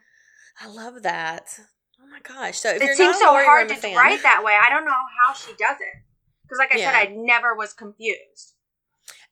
I 0.62 0.68
love 0.68 1.02
that. 1.04 1.60
Oh 2.02 2.08
my 2.10 2.20
gosh! 2.22 2.60
So 2.60 2.70
if 2.70 2.82
it 2.82 2.86
you're 2.86 2.96
seems 2.96 3.20
not 3.20 3.22
so 3.22 3.34
hard 3.34 3.68
to 3.70 3.76
fan- 3.76 3.98
write 3.98 4.24
that 4.24 4.44
way. 4.44 4.56
I 4.66 4.70
don't 4.70 4.86
know 4.86 4.92
how 5.26 5.34
she 5.34 5.52
does 5.52 5.78
it. 5.82 6.04
Because, 6.44 6.60
like 6.60 6.74
I 6.74 6.78
Yeah. 6.78 6.92
said, 6.92 7.10
I 7.10 7.14
never 7.16 7.56
was 7.56 7.74
confused. 7.74 8.54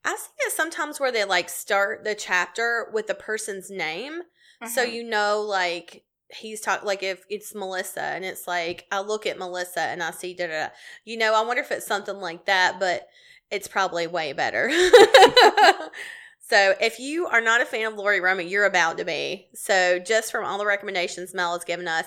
I 0.03 0.15
see 0.15 0.29
it 0.47 0.53
sometimes 0.53 0.99
where 0.99 1.11
they 1.11 1.23
like 1.25 1.47
start 1.49 2.03
the 2.03 2.15
chapter 2.15 2.89
with 2.91 3.05
the 3.07 3.13
person's 3.13 3.69
name, 3.69 4.21
so 4.67 4.83
Mhm. 4.83 4.93
you 4.93 5.03
know 5.03 5.41
like 5.41 6.03
he's 6.33 6.61
talk 6.61 6.83
like 6.83 7.03
if 7.03 7.25
it's 7.29 7.55
Melissa 7.55 8.01
and 8.01 8.25
it's 8.25 8.47
like 8.47 8.85
I 8.91 8.99
look 9.01 9.25
at 9.25 9.37
Melissa 9.37 9.81
and 9.81 10.01
I 10.01 10.11
see 10.11 10.33
da 10.33 10.47
da. 10.47 10.67
You 11.05 11.17
know, 11.17 11.33
I 11.33 11.45
wonder 11.45 11.61
if 11.61 11.71
it's 11.71 11.85
something 11.85 12.17
like 12.17 12.45
that, 12.45 12.79
but 12.79 13.07
it's 13.49 13.67
probably 13.67 14.07
way 14.07 14.33
better. 14.33 14.69
so 16.39 16.73
if 16.79 16.99
you 16.99 17.27
are 17.27 17.41
not 17.41 17.61
a 17.61 17.65
fan 17.65 17.91
of 17.91 17.95
Laurie 17.95 18.21
Roma, 18.21 18.43
you're 18.43 18.65
about 18.65 18.97
to 18.97 19.05
be. 19.05 19.47
So 19.53 19.99
just 19.99 20.31
from 20.31 20.45
all 20.45 20.57
the 20.57 20.65
recommendations 20.65 21.33
Mel 21.33 21.53
has 21.53 21.65
given 21.65 21.87
us, 21.87 22.05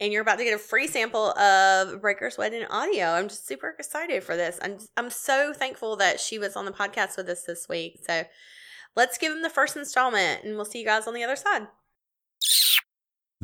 and 0.00 0.12
you're 0.12 0.22
about 0.22 0.38
to 0.38 0.44
get 0.44 0.54
a 0.54 0.58
free 0.58 0.86
sample 0.86 1.36
of 1.38 2.00
Breaker's 2.00 2.36
Wedding 2.36 2.64
audio. 2.68 3.06
I'm 3.06 3.28
just 3.28 3.46
super 3.46 3.74
excited 3.78 4.22
for 4.24 4.36
this. 4.36 4.58
I'm 4.62 4.78
I'm 4.96 5.10
so 5.10 5.52
thankful 5.52 5.96
that 5.96 6.20
she 6.20 6.38
was 6.38 6.56
on 6.56 6.64
the 6.64 6.72
podcast 6.72 7.16
with 7.16 7.28
us 7.28 7.44
this 7.44 7.68
week. 7.68 8.00
So 8.06 8.24
let's 8.96 9.18
give 9.18 9.32
him 9.32 9.42
the 9.42 9.50
first 9.50 9.76
installment, 9.76 10.44
and 10.44 10.56
we'll 10.56 10.64
see 10.64 10.80
you 10.80 10.84
guys 10.84 11.06
on 11.06 11.14
the 11.14 11.24
other 11.24 11.36
side. 11.36 11.68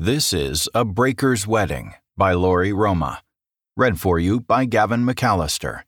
This 0.01 0.33
is 0.33 0.69
A 0.77 0.85
Breaker's 0.85 1.45
Wedding 1.45 1.93
by 2.17 2.33
Laurie 2.33 2.73
Roma. 2.73 3.25
Read 3.77 3.99
for 3.99 4.21
you 4.21 4.39
by 4.39 4.65
Gavin 4.65 5.05
McAllister. 5.05 5.83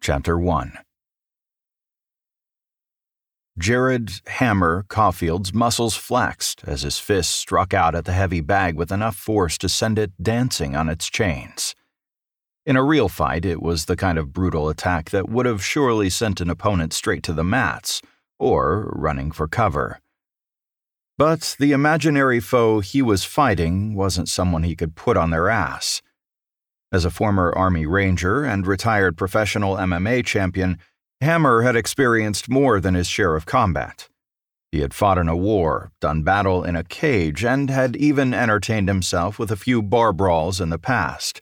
Chapter 0.00 0.36
1 0.36 0.78
Jared 3.56 4.10
Hammer 4.26 4.84
Caulfield's 4.88 5.54
muscles 5.54 5.94
flexed 5.94 6.64
as 6.66 6.82
his 6.82 6.98
fist 6.98 7.30
struck 7.30 7.72
out 7.72 7.94
at 7.94 8.04
the 8.04 8.14
heavy 8.14 8.40
bag 8.40 8.74
with 8.74 8.90
enough 8.90 9.14
force 9.14 9.56
to 9.58 9.68
send 9.68 9.96
it 9.96 10.10
dancing 10.20 10.74
on 10.74 10.88
its 10.88 11.08
chains. 11.08 11.76
In 12.66 12.74
a 12.74 12.82
real 12.82 13.08
fight, 13.08 13.44
it 13.44 13.62
was 13.62 13.84
the 13.84 13.94
kind 13.94 14.18
of 14.18 14.32
brutal 14.32 14.68
attack 14.68 15.10
that 15.10 15.28
would 15.28 15.46
have 15.46 15.64
surely 15.64 16.10
sent 16.10 16.40
an 16.40 16.50
opponent 16.50 16.92
straight 16.92 17.22
to 17.22 17.32
the 17.32 17.44
mats 17.44 18.02
or 18.44 18.92
running 18.94 19.30
for 19.30 19.48
cover. 19.48 20.00
But 21.16 21.56
the 21.58 21.72
imaginary 21.72 22.40
foe 22.40 22.80
he 22.80 23.00
was 23.00 23.24
fighting 23.24 23.94
wasn't 23.94 24.28
someone 24.28 24.64
he 24.64 24.76
could 24.76 24.94
put 24.94 25.16
on 25.16 25.30
their 25.30 25.48
ass. 25.48 26.02
As 26.92 27.06
a 27.06 27.10
former 27.10 27.54
Army 27.56 27.86
Ranger 27.86 28.44
and 28.44 28.66
retired 28.66 29.16
professional 29.16 29.76
MMA 29.76 30.26
champion, 30.26 30.78
Hammer 31.22 31.62
had 31.62 31.74
experienced 31.74 32.50
more 32.50 32.80
than 32.80 32.94
his 32.94 33.06
share 33.06 33.34
of 33.34 33.46
combat. 33.46 34.10
He 34.70 34.80
had 34.80 34.92
fought 34.92 35.16
in 35.16 35.28
a 35.28 35.36
war, 35.36 35.92
done 36.00 36.22
battle 36.22 36.64
in 36.64 36.76
a 36.76 36.84
cage, 36.84 37.44
and 37.44 37.70
had 37.70 37.96
even 37.96 38.34
entertained 38.34 38.88
himself 38.88 39.38
with 39.38 39.50
a 39.50 39.56
few 39.56 39.80
bar 39.80 40.12
brawls 40.12 40.60
in 40.60 40.68
the 40.68 40.78
past. 40.78 41.40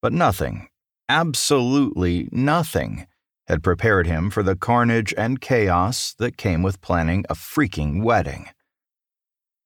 But 0.00 0.12
nothing, 0.12 0.68
absolutely 1.08 2.28
nothing, 2.32 3.06
had 3.52 3.62
prepared 3.62 4.06
him 4.06 4.30
for 4.30 4.42
the 4.42 4.56
carnage 4.56 5.12
and 5.18 5.38
chaos 5.38 6.14
that 6.14 6.38
came 6.38 6.62
with 6.62 6.80
planning 6.80 7.22
a 7.28 7.34
freaking 7.34 8.02
wedding. 8.02 8.48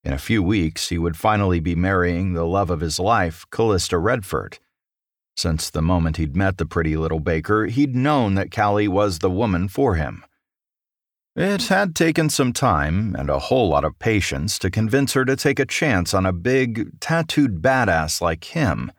In 0.02 0.12
a 0.12 0.18
few 0.18 0.42
weeks, 0.42 0.88
he 0.88 0.98
would 0.98 1.16
finally 1.16 1.60
be 1.60 1.76
marrying 1.76 2.32
the 2.32 2.44
love 2.44 2.68
of 2.68 2.80
his 2.80 2.98
life, 2.98 3.44
Callista 3.52 3.96
Redford, 3.96 4.58
since 5.36 5.70
the 5.70 5.82
moment 5.82 6.16
he'd 6.16 6.34
met 6.34 6.58
the 6.58 6.66
pretty 6.66 6.96
little 6.96 7.20
baker, 7.20 7.66
he'd 7.66 7.94
known 7.94 8.34
that 8.34 8.50
Callie 8.50 8.88
was 8.88 9.20
the 9.20 9.30
woman 9.30 9.68
for 9.68 9.94
him. 9.94 10.24
It 11.36 11.68
had 11.68 11.94
taken 11.94 12.28
some 12.28 12.52
time 12.52 13.14
and 13.14 13.30
a 13.30 13.38
whole 13.38 13.68
lot 13.68 13.84
of 13.84 14.00
patience 14.00 14.58
to 14.60 14.70
convince 14.70 15.12
her 15.12 15.24
to 15.24 15.36
take 15.36 15.60
a 15.60 15.64
chance 15.64 16.12
on 16.12 16.26
a 16.26 16.32
big, 16.32 16.98
tattooed 16.98 17.62
badass 17.62 18.20
like 18.20 18.42
him, 18.42 18.90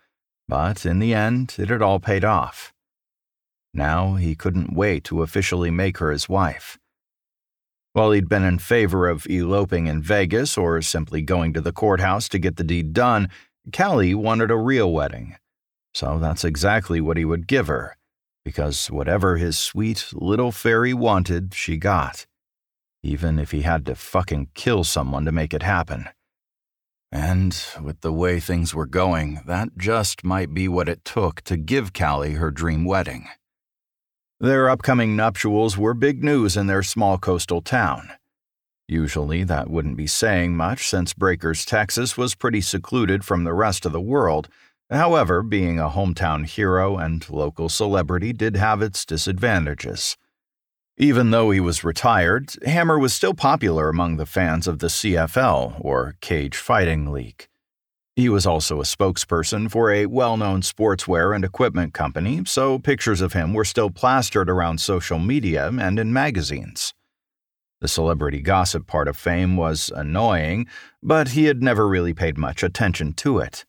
but 0.47 0.85
in 0.85 0.99
the 0.99 1.13
end, 1.13 1.55
it 1.57 1.67
had 1.67 1.81
all 1.81 1.99
paid 1.99 2.23
off. 2.23 2.73
Now 3.77 4.15
he 4.15 4.35
couldn't 4.35 4.73
wait 4.75 5.05
to 5.05 5.21
officially 5.21 5.71
make 5.71 5.99
her 5.99 6.11
his 6.11 6.27
wife. 6.27 6.77
While 7.93 8.11
he'd 8.11 8.27
been 8.27 8.43
in 8.43 8.59
favor 8.59 9.07
of 9.07 9.25
eloping 9.29 9.87
in 9.87 10.01
Vegas 10.01 10.57
or 10.57 10.81
simply 10.81 11.21
going 11.21 11.53
to 11.53 11.61
the 11.61 11.71
courthouse 11.71 12.27
to 12.29 12.39
get 12.39 12.57
the 12.57 12.63
deed 12.65 12.91
done, 12.91 13.29
Callie 13.71 14.13
wanted 14.13 14.51
a 14.51 14.57
real 14.57 14.91
wedding 14.91 15.37
so 15.97 16.19
that's 16.19 16.45
exactly 16.45 17.01
what 17.01 17.17
he 17.17 17.25
would 17.25 17.47
give 17.47 17.65
her, 17.65 17.97
because 18.45 18.91
whatever 18.91 19.37
his 19.37 19.57
sweet 19.57 20.09
little 20.13 20.51
fairy 20.51 20.93
wanted, 20.93 21.55
she 21.55 21.77
got, 21.77 22.27
even 23.01 23.39
if 23.39 23.49
he 23.49 23.63
had 23.63 23.83
to 23.87 23.95
fucking 23.95 24.49
kill 24.53 24.83
someone 24.83 25.25
to 25.25 25.31
make 25.31 25.55
it 25.55 25.63
happen. 25.63 26.07
And 27.11 27.59
with 27.81 28.01
the 28.01 28.13
way 28.13 28.39
things 28.39 28.75
were 28.75 28.85
going, 28.85 29.41
that 29.47 29.69
just 29.75 30.23
might 30.23 30.53
be 30.53 30.67
what 30.67 30.87
it 30.87 31.03
took 31.03 31.41
to 31.45 31.57
give 31.57 31.93
Callie 31.93 32.33
her 32.33 32.51
dream 32.51 32.85
wedding. 32.85 33.27
Their 34.39 34.69
upcoming 34.69 35.15
nuptials 35.15 35.77
were 35.77 35.93
big 35.93 36.23
news 36.23 36.55
in 36.55 36.67
their 36.67 36.83
small 36.83 37.17
coastal 37.17 37.61
town. 37.61 38.09
Usually, 38.87 39.43
that 39.43 39.69
wouldn't 39.69 39.97
be 39.97 40.07
saying 40.07 40.55
much 40.55 40.87
since 40.87 41.13
Breakers, 41.13 41.65
Texas 41.65 42.17
was 42.17 42.35
pretty 42.35 42.61
secluded 42.61 43.25
from 43.25 43.43
the 43.43 43.53
rest 43.53 43.85
of 43.85 43.91
the 43.91 44.01
world 44.01 44.47
However, 44.89 45.43
being 45.43 45.79
a 45.79 45.89
hometown 45.89 46.45
hero 46.45 46.97
and 46.97 47.29
local 47.29 47.67
celebrity 47.67 48.31
did 48.31 48.55
have 48.55 48.81
its 48.81 49.05
disadvantages. 49.05 50.15
Even 50.97 51.31
though 51.31 51.51
he 51.51 51.59
was 51.59 51.83
retired, 51.83 52.51
Hammer 52.65 52.97
was 52.97 53.13
still 53.13 53.33
popular 53.33 53.89
among 53.89 54.15
the 54.15 54.25
fans 54.25 54.65
of 54.65 54.79
the 54.79 54.87
CFL, 54.87 55.75
or 55.79 56.15
Cage 56.21 56.55
Fighting 56.55 57.11
League. 57.11 57.47
He 58.17 58.29
was 58.29 58.47
also 58.47 58.81
a 58.81 58.83
spokesperson 58.83 59.69
for 59.69 59.91
a 59.91 60.07
well 60.07 60.37
known 60.37 60.61
sportswear 60.61 61.35
and 61.35 61.45
equipment 61.45 61.93
company, 61.93 62.41
so 62.47 62.79
pictures 62.79 63.21
of 63.21 63.33
him 63.33 63.53
were 63.53 63.63
still 63.63 63.91
plastered 63.91 64.49
around 64.49 64.81
social 64.81 65.19
media 65.19 65.67
and 65.67 65.99
in 65.99 66.11
magazines. 66.11 66.95
The 67.79 67.87
celebrity 67.87 68.41
gossip 68.41 68.87
part 68.87 69.07
of 69.07 69.17
fame 69.17 69.55
was 69.55 69.91
annoying, 69.95 70.65
but 71.03 71.27
he 71.29 71.43
had 71.43 71.61
never 71.61 71.87
really 71.87 72.15
paid 72.15 72.39
much 72.39 72.63
attention 72.63 73.13
to 73.17 73.37
it. 73.37 73.65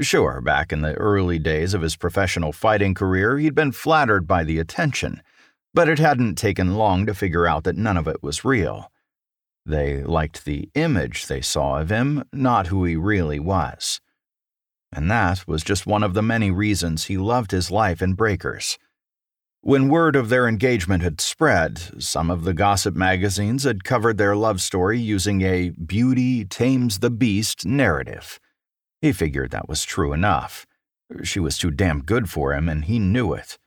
Sure, 0.00 0.40
back 0.40 0.72
in 0.72 0.80
the 0.80 0.94
early 0.94 1.38
days 1.38 1.74
of 1.74 1.82
his 1.82 1.96
professional 1.96 2.52
fighting 2.52 2.94
career, 2.94 3.36
he'd 3.36 3.54
been 3.54 3.72
flattered 3.72 4.26
by 4.26 4.42
the 4.42 4.58
attention, 4.58 5.20
but 5.74 5.86
it 5.86 5.98
hadn't 5.98 6.36
taken 6.36 6.76
long 6.76 7.04
to 7.04 7.12
figure 7.12 7.46
out 7.46 7.64
that 7.64 7.76
none 7.76 7.98
of 7.98 8.08
it 8.08 8.22
was 8.22 8.42
real. 8.42 8.90
They 9.66 10.04
liked 10.04 10.44
the 10.44 10.70
image 10.74 11.26
they 11.26 11.40
saw 11.40 11.80
of 11.80 11.90
him, 11.90 12.22
not 12.32 12.68
who 12.68 12.84
he 12.84 12.94
really 12.94 13.40
was. 13.40 14.00
And 14.92 15.10
that 15.10 15.46
was 15.48 15.64
just 15.64 15.86
one 15.86 16.04
of 16.04 16.14
the 16.14 16.22
many 16.22 16.52
reasons 16.52 17.04
he 17.04 17.18
loved 17.18 17.50
his 17.50 17.68
life 17.68 18.00
in 18.00 18.14
Breakers. 18.14 18.78
When 19.62 19.88
word 19.88 20.14
of 20.14 20.28
their 20.28 20.46
engagement 20.46 21.02
had 21.02 21.20
spread, 21.20 22.00
some 22.00 22.30
of 22.30 22.44
the 22.44 22.54
gossip 22.54 22.94
magazines 22.94 23.64
had 23.64 23.82
covered 23.82 24.18
their 24.18 24.36
love 24.36 24.60
story 24.60 25.00
using 25.00 25.42
a 25.42 25.70
beauty 25.70 26.44
tames 26.44 27.00
the 27.00 27.10
beast 27.10 27.66
narrative. 27.66 28.38
He 29.02 29.12
figured 29.12 29.50
that 29.50 29.68
was 29.68 29.84
true 29.84 30.12
enough. 30.12 30.64
She 31.24 31.40
was 31.40 31.58
too 31.58 31.72
damn 31.72 32.02
good 32.02 32.30
for 32.30 32.54
him, 32.54 32.68
and 32.68 32.84
he 32.84 33.00
knew 33.00 33.32
it. 33.32 33.58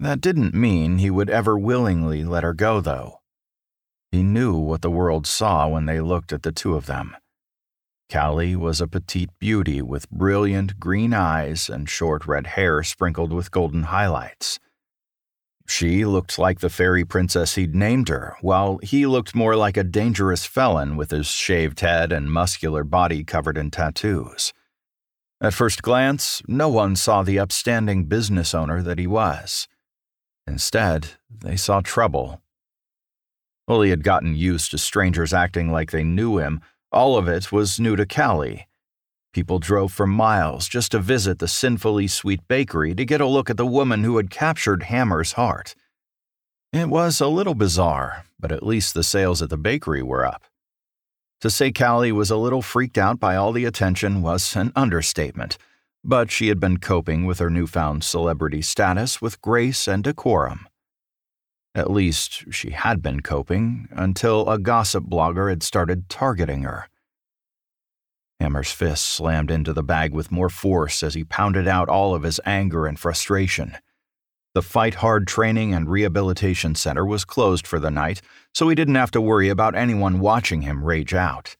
That 0.00 0.20
didn't 0.20 0.54
mean 0.54 0.98
he 0.98 1.10
would 1.10 1.30
ever 1.30 1.56
willingly 1.56 2.24
let 2.24 2.42
her 2.42 2.54
go, 2.54 2.80
though. 2.80 3.21
He 4.12 4.22
knew 4.22 4.54
what 4.54 4.82
the 4.82 4.90
world 4.90 5.26
saw 5.26 5.66
when 5.66 5.86
they 5.86 6.00
looked 6.00 6.34
at 6.34 6.42
the 6.42 6.52
two 6.52 6.74
of 6.74 6.84
them. 6.84 7.16
Callie 8.12 8.54
was 8.54 8.78
a 8.78 8.86
petite 8.86 9.30
beauty 9.38 9.80
with 9.80 10.10
brilliant 10.10 10.78
green 10.78 11.14
eyes 11.14 11.70
and 11.70 11.88
short 11.88 12.26
red 12.26 12.48
hair 12.48 12.82
sprinkled 12.82 13.32
with 13.32 13.50
golden 13.50 13.84
highlights. 13.84 14.60
She 15.66 16.04
looked 16.04 16.38
like 16.38 16.60
the 16.60 16.68
fairy 16.68 17.06
princess 17.06 17.54
he'd 17.54 17.74
named 17.74 18.10
her, 18.10 18.36
while 18.42 18.78
he 18.82 19.06
looked 19.06 19.34
more 19.34 19.56
like 19.56 19.78
a 19.78 19.84
dangerous 19.84 20.44
felon 20.44 20.96
with 20.96 21.10
his 21.10 21.26
shaved 21.26 21.80
head 21.80 22.12
and 22.12 22.30
muscular 22.30 22.84
body 22.84 23.24
covered 23.24 23.56
in 23.56 23.70
tattoos. 23.70 24.52
At 25.40 25.54
first 25.54 25.80
glance, 25.80 26.42
no 26.46 26.68
one 26.68 26.96
saw 26.96 27.22
the 27.22 27.38
upstanding 27.38 28.04
business 28.04 28.54
owner 28.54 28.82
that 28.82 28.98
he 28.98 29.06
was. 29.06 29.66
Instead, 30.46 31.12
they 31.30 31.56
saw 31.56 31.80
trouble. 31.80 32.41
While 33.66 33.82
he 33.82 33.90
had 33.90 34.02
gotten 34.02 34.34
used 34.34 34.70
to 34.72 34.78
strangers 34.78 35.32
acting 35.32 35.70
like 35.70 35.90
they 35.90 36.04
knew 36.04 36.38
him, 36.38 36.60
all 36.90 37.16
of 37.16 37.28
it 37.28 37.52
was 37.52 37.80
new 37.80 37.96
to 37.96 38.06
Callie. 38.06 38.66
People 39.32 39.58
drove 39.58 39.92
for 39.92 40.06
miles 40.06 40.68
just 40.68 40.92
to 40.92 40.98
visit 40.98 41.38
the 41.38 41.48
sinfully 41.48 42.06
sweet 42.06 42.46
bakery 42.48 42.94
to 42.94 43.04
get 43.04 43.20
a 43.20 43.26
look 43.26 43.48
at 43.48 43.56
the 43.56 43.66
woman 43.66 44.04
who 44.04 44.18
had 44.18 44.28
captured 44.28 44.84
Hammer's 44.84 45.32
heart. 45.32 45.74
It 46.72 46.88
was 46.88 47.20
a 47.20 47.28
little 47.28 47.54
bizarre, 47.54 48.24
but 48.38 48.52
at 48.52 48.62
least 48.62 48.94
the 48.94 49.02
sales 49.02 49.40
at 49.40 49.48
the 49.48 49.56
bakery 49.56 50.02
were 50.02 50.26
up. 50.26 50.44
To 51.40 51.50
say 51.50 51.72
Callie 51.72 52.12
was 52.12 52.30
a 52.30 52.36
little 52.36 52.62
freaked 52.62 52.98
out 52.98 53.18
by 53.18 53.36
all 53.36 53.52
the 53.52 53.64
attention 53.64 54.22
was 54.22 54.54
an 54.54 54.72
understatement, 54.76 55.56
but 56.04 56.30
she 56.30 56.48
had 56.48 56.60
been 56.60 56.78
coping 56.78 57.24
with 57.24 57.38
her 57.38 57.50
newfound 57.50 58.04
celebrity 58.04 58.62
status 58.62 59.22
with 59.22 59.40
grace 59.40 59.88
and 59.88 60.04
decorum. 60.04 60.68
At 61.74 61.90
least, 61.90 62.52
she 62.52 62.70
had 62.70 63.02
been 63.02 63.20
coping 63.20 63.88
until 63.90 64.48
a 64.48 64.58
gossip 64.58 65.04
blogger 65.04 65.48
had 65.48 65.62
started 65.62 66.08
targeting 66.08 66.62
her. 66.62 66.88
Hammer's 68.40 68.72
fist 68.72 69.06
slammed 69.06 69.50
into 69.50 69.72
the 69.72 69.82
bag 69.82 70.12
with 70.12 70.32
more 70.32 70.50
force 70.50 71.02
as 71.02 71.14
he 71.14 71.24
pounded 71.24 71.68
out 71.68 71.88
all 71.88 72.14
of 72.14 72.24
his 72.24 72.40
anger 72.44 72.86
and 72.86 72.98
frustration. 72.98 73.76
The 74.54 74.62
Fight 74.62 74.96
Hard 74.96 75.26
Training 75.26 75.72
and 75.72 75.88
Rehabilitation 75.88 76.74
Center 76.74 77.06
was 77.06 77.24
closed 77.24 77.66
for 77.66 77.78
the 77.78 77.90
night, 77.90 78.20
so 78.52 78.68
he 78.68 78.74
didn't 78.74 78.96
have 78.96 79.10
to 79.12 79.20
worry 79.20 79.48
about 79.48 79.74
anyone 79.74 80.20
watching 80.20 80.62
him 80.62 80.84
rage 80.84 81.14
out. 81.14 81.56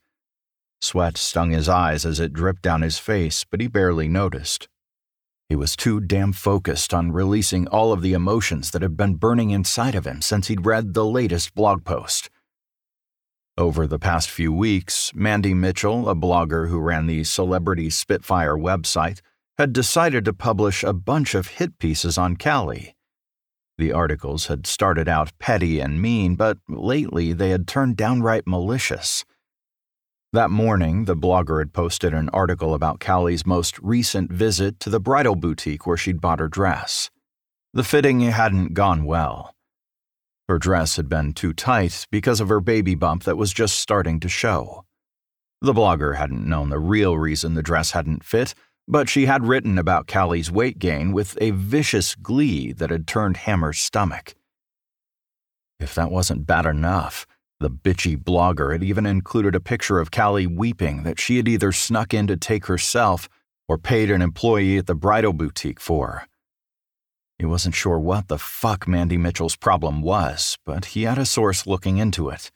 Sweat 0.83 1.17
stung 1.17 1.53
his 1.53 1.71
eyes 1.71 2.05
as 2.05 2.21
it 2.21 2.35
dripped 2.35 2.61
down 2.61 2.83
his 2.83 2.99
face, 2.99 3.45
but 3.45 3.61
he 3.63 3.69
barely 3.69 4.09
noticed. 4.09 4.69
He 5.53 5.57
was 5.57 5.77
too 5.77 6.01
damn 6.01 6.33
focused 6.33 6.95
on 6.95 7.13
releasing 7.13 7.69
all 7.69 7.93
of 7.93 8.01
the 8.01 8.15
emotions 8.15 8.71
that 8.71 8.81
had 8.81 8.97
been 8.97 9.17
burning 9.17 9.51
inside 9.51 9.95
of 9.95 10.07
him 10.07 10.23
since 10.23 10.49
he'd 10.49 10.65
read 10.65 10.95
the 10.95 11.05
latest 11.05 11.55
blog 11.55 11.85
post. 11.85 12.31
Over 13.59 13.87
the 13.87 13.99
past 13.99 14.31
few 14.31 14.51
weeks, 14.51 15.13
Mandy 15.15 15.53
Mitchell, 15.53 16.09
a 16.09 16.15
blogger 16.15 16.71
who 16.71 16.79
ran 16.79 17.07
the 17.07 17.23
Celebrity 17.25 17.91
Spitfire 17.91 18.57
website, 18.57 19.21
had 19.59 19.75
decided 19.75 20.25
to 20.25 20.33
publish 20.33 20.83
a 20.83 20.95
bunch 20.95 21.35
of 21.35 21.49
hit 21.49 21.79
pieces 21.79 22.17
on 22.17 22.37
Callie. 22.37 22.97
The 23.77 23.93
articles 23.93 24.47
had 24.47 24.67
started 24.67 25.07
out 25.07 25.39
petty 25.39 25.81
and 25.81 26.01
mean, 26.01 26.35
but 26.35 26.61
lately 26.67 27.35
they 27.35 27.51
had 27.51 27.69
turned 27.69 27.99
downright 27.99 28.47
malicious. 28.47 29.27
That 30.35 30.51
morning, 30.51 31.05
the 31.05 31.15
blogger 31.15 31.59
had 31.59 31.75
posted 31.75 32.15
an 32.15 32.31
article 32.31 32.73
about 32.73 33.01
Callie's 33.01 33.45
most 33.45 33.79
recent 33.81 34.33
visit 34.33 34.81
to 34.81 34.89
the 34.89 34.99
bridal 34.99 35.37
boutique 35.37 35.87
where 35.87 35.99
she'd 35.99 36.23
bought 36.23 36.41
her 36.41 36.49
dress. 36.49 37.11
The 37.75 37.85
fitting 37.85 38.21
hadn't 38.21 38.73
gone 38.73 39.05
well. 39.05 39.55
Her 40.49 40.59
dress 40.59 40.97
had 40.97 41.07
been 41.07 41.35
too 41.35 41.53
tight 41.53 42.07
because 42.11 42.41
of 42.41 42.49
her 42.49 42.61
baby 42.61 42.95
bump 42.95 43.25
that 43.25 43.37
was 43.37 43.53
just 43.53 43.77
starting 43.79 44.21
to 44.21 44.29
show. 44.31 44.87
The 45.61 45.75
blogger 45.75 46.17
hadn't 46.17 46.49
known 46.49 46.71
the 46.71 46.79
real 46.79 47.19
reason 47.19 47.53
the 47.53 47.63
dress 47.63 47.91
hadn't 47.91 48.25
fit, 48.25 48.55
but 48.89 49.11
she 49.11 49.27
had 49.27 49.45
written 49.45 49.77
about 49.77 50.07
Callie's 50.07 50.51
weight 50.51 50.79
gain 50.79 51.13
with 51.13 51.37
a 51.43 51.51
vicious 51.51 52.15
glee 52.15 52.73
that 52.73 52.89
had 52.89 53.07
turned 53.07 53.37
Hammer's 53.37 53.81
stomach. 53.81 54.35
If 55.79 55.95
that 55.95 56.11
wasn't 56.11 56.47
bad 56.47 56.65
enough, 56.65 57.27
the 57.63 57.71
bitchy 57.71 58.17
blogger 58.17 58.73
had 58.73 58.83
even 58.83 59.07
included 59.07 59.55
a 59.55 59.61
picture 59.61 59.99
of 59.99 60.11
Callie 60.11 60.47
weeping 60.47 61.05
that 61.05 61.19
she 61.19 61.39
had 61.39 61.49
either 61.49 61.73
snuck 61.73 62.13
in 62.13 62.27
to 62.27 62.37
take 62.37 62.67
herself 62.67 63.29
or 63.69 63.79
paid 63.79 64.11
an 64.11 64.21
employee 64.21 64.77
at 64.77 64.87
the 64.87 64.95
bridal 64.95 65.33
boutique 65.33 65.81
for. 65.81 66.27
He 67.39 67.47
wasn't 67.47 67.75
sure 67.75 67.99
what 67.99 68.29
the 68.29 68.39
fuck 68.39 68.87
Mandy 68.87 69.17
Mitchell's 69.17 69.57
problem 69.57 70.03
was, 70.03 70.59
but 70.67 70.87
he 70.87 71.05
had 71.05 71.19
a 71.19 71.25
source 71.25 71.67
looking 71.67 71.99
into 71.99 72.29
it. 72.29 72.51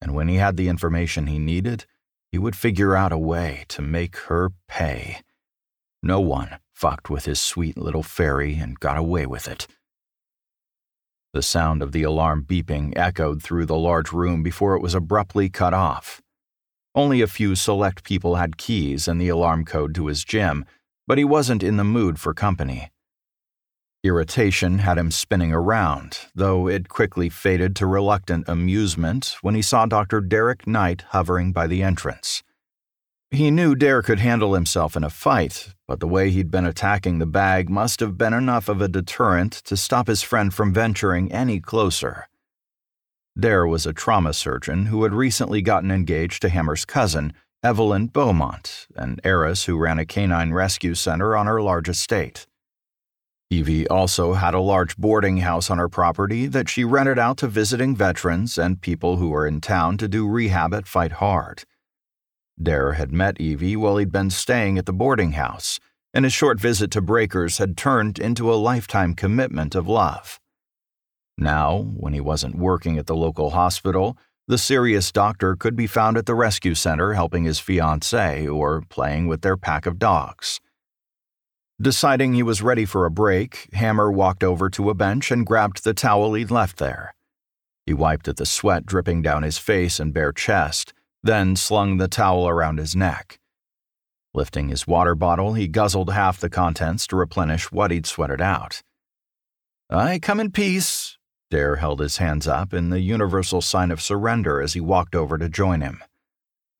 And 0.00 0.14
when 0.14 0.28
he 0.28 0.36
had 0.36 0.56
the 0.56 0.68
information 0.68 1.26
he 1.26 1.38
needed, 1.38 1.86
he 2.30 2.38
would 2.38 2.56
figure 2.56 2.94
out 2.94 3.12
a 3.12 3.18
way 3.18 3.64
to 3.68 3.82
make 3.82 4.16
her 4.28 4.52
pay. 4.68 5.22
No 6.02 6.20
one 6.20 6.58
fucked 6.72 7.10
with 7.10 7.24
his 7.24 7.40
sweet 7.40 7.76
little 7.76 8.02
fairy 8.02 8.54
and 8.56 8.78
got 8.78 8.98
away 8.98 9.26
with 9.26 9.48
it. 9.48 9.66
The 11.32 11.42
sound 11.42 11.82
of 11.82 11.92
the 11.92 12.02
alarm 12.02 12.44
beeping 12.48 12.92
echoed 12.96 13.42
through 13.42 13.66
the 13.66 13.76
large 13.76 14.12
room 14.12 14.42
before 14.42 14.74
it 14.74 14.82
was 14.82 14.94
abruptly 14.94 15.48
cut 15.48 15.74
off. 15.74 16.22
Only 16.94 17.20
a 17.20 17.26
few 17.26 17.54
select 17.54 18.04
people 18.04 18.36
had 18.36 18.56
keys 18.56 19.06
and 19.06 19.20
the 19.20 19.28
alarm 19.28 19.64
code 19.64 19.94
to 19.96 20.06
his 20.06 20.24
gym, 20.24 20.64
but 21.06 21.18
he 21.18 21.24
wasn't 21.24 21.62
in 21.62 21.76
the 21.76 21.84
mood 21.84 22.18
for 22.18 22.32
company. 22.32 22.90
Irritation 24.02 24.78
had 24.78 24.98
him 24.98 25.10
spinning 25.10 25.52
around, 25.52 26.20
though 26.34 26.68
it 26.68 26.88
quickly 26.88 27.28
faded 27.28 27.74
to 27.76 27.86
reluctant 27.86 28.48
amusement 28.48 29.36
when 29.42 29.54
he 29.54 29.62
saw 29.62 29.84
Dr. 29.84 30.20
Derek 30.20 30.66
Knight 30.66 31.02
hovering 31.08 31.52
by 31.52 31.66
the 31.66 31.82
entrance. 31.82 32.42
He 33.30 33.50
knew 33.50 33.74
Dare 33.74 34.02
could 34.02 34.20
handle 34.20 34.54
himself 34.54 34.96
in 34.96 35.02
a 35.02 35.10
fight, 35.10 35.74
but 35.88 35.98
the 35.98 36.06
way 36.06 36.30
he'd 36.30 36.50
been 36.50 36.64
attacking 36.64 37.18
the 37.18 37.26
bag 37.26 37.68
must 37.68 37.98
have 38.00 38.16
been 38.16 38.32
enough 38.32 38.68
of 38.68 38.80
a 38.80 38.88
deterrent 38.88 39.52
to 39.64 39.76
stop 39.76 40.06
his 40.06 40.22
friend 40.22 40.54
from 40.54 40.72
venturing 40.72 41.32
any 41.32 41.58
closer. 41.58 42.28
Dare 43.38 43.66
was 43.66 43.84
a 43.84 43.92
trauma 43.92 44.32
surgeon 44.32 44.86
who 44.86 45.02
had 45.02 45.12
recently 45.12 45.60
gotten 45.60 45.90
engaged 45.90 46.40
to 46.42 46.48
Hammer's 46.48 46.84
cousin, 46.84 47.32
Evelyn 47.62 48.06
Beaumont, 48.06 48.86
an 48.94 49.18
heiress 49.24 49.64
who 49.64 49.76
ran 49.76 49.98
a 49.98 50.06
canine 50.06 50.52
rescue 50.52 50.94
center 50.94 51.36
on 51.36 51.46
her 51.46 51.60
large 51.60 51.88
estate. 51.88 52.46
Evie 53.50 53.88
also 53.88 54.34
had 54.34 54.54
a 54.54 54.60
large 54.60 54.96
boarding 54.96 55.38
house 55.38 55.68
on 55.68 55.78
her 55.78 55.88
property 55.88 56.46
that 56.46 56.68
she 56.68 56.84
rented 56.84 57.18
out 57.18 57.38
to 57.38 57.48
visiting 57.48 57.94
veterans 57.94 58.56
and 58.56 58.80
people 58.80 59.16
who 59.16 59.30
were 59.30 59.46
in 59.46 59.60
town 59.60 59.96
to 59.98 60.08
do 60.08 60.28
rehab 60.28 60.72
at 60.72 60.86
Fight 60.86 61.12
Hard. 61.12 61.64
Dare 62.62 62.92
had 62.92 63.12
met 63.12 63.40
Evie 63.40 63.76
while 63.76 63.98
he'd 63.98 64.12
been 64.12 64.30
staying 64.30 64.78
at 64.78 64.86
the 64.86 64.92
boarding 64.92 65.32
house, 65.32 65.78
and 66.14 66.24
his 66.24 66.32
short 66.32 66.58
visit 66.58 66.90
to 66.92 67.02
Breakers 67.02 67.58
had 67.58 67.76
turned 67.76 68.18
into 68.18 68.52
a 68.52 68.56
lifetime 68.56 69.14
commitment 69.14 69.74
of 69.74 69.86
love. 69.86 70.40
Now, 71.36 71.78
when 71.96 72.14
he 72.14 72.20
wasn't 72.20 72.56
working 72.56 72.96
at 72.98 73.06
the 73.06 73.14
local 73.14 73.50
hospital, 73.50 74.16
the 74.48 74.56
serious 74.56 75.12
doctor 75.12 75.54
could 75.54 75.76
be 75.76 75.86
found 75.86 76.16
at 76.16 76.24
the 76.24 76.34
rescue 76.34 76.74
center 76.74 77.12
helping 77.12 77.44
his 77.44 77.60
fiancée 77.60 78.50
or 78.50 78.80
playing 78.88 79.26
with 79.26 79.42
their 79.42 79.56
pack 79.56 79.84
of 79.84 79.98
dogs. 79.98 80.60
Deciding 81.78 82.32
he 82.32 82.42
was 82.42 82.62
ready 82.62 82.86
for 82.86 83.04
a 83.04 83.10
break, 83.10 83.68
Hammer 83.74 84.10
walked 84.10 84.42
over 84.42 84.70
to 84.70 84.88
a 84.88 84.94
bench 84.94 85.30
and 85.30 85.44
grabbed 85.44 85.84
the 85.84 85.92
towel 85.92 86.32
he'd 86.32 86.50
left 86.50 86.78
there. 86.78 87.14
He 87.84 87.92
wiped 87.92 88.28
at 88.28 88.38
the 88.38 88.46
sweat 88.46 88.86
dripping 88.86 89.20
down 89.20 89.42
his 89.42 89.58
face 89.58 90.00
and 90.00 90.14
bare 90.14 90.32
chest 90.32 90.94
then 91.26 91.56
slung 91.56 91.98
the 91.98 92.08
towel 92.08 92.48
around 92.48 92.78
his 92.78 92.96
neck. 92.96 93.38
Lifting 94.34 94.68
his 94.68 94.86
water 94.86 95.14
bottle, 95.14 95.54
he 95.54 95.66
guzzled 95.66 96.12
half 96.12 96.38
the 96.38 96.50
contents 96.50 97.06
to 97.06 97.16
replenish 97.16 97.72
what 97.72 97.90
he'd 97.90 98.06
sweated 98.06 98.40
out. 98.40 98.82
I 99.88 100.18
come 100.18 100.40
in 100.40 100.50
peace. 100.50 101.16
Dare 101.50 101.76
held 101.76 102.00
his 102.00 102.16
hands 102.16 102.46
up 102.46 102.74
in 102.74 102.90
the 102.90 103.00
universal 103.00 103.62
sign 103.62 103.90
of 103.90 104.00
surrender 104.00 104.60
as 104.60 104.72
he 104.72 104.80
walked 104.80 105.14
over 105.14 105.38
to 105.38 105.48
join 105.48 105.80
him. 105.80 106.02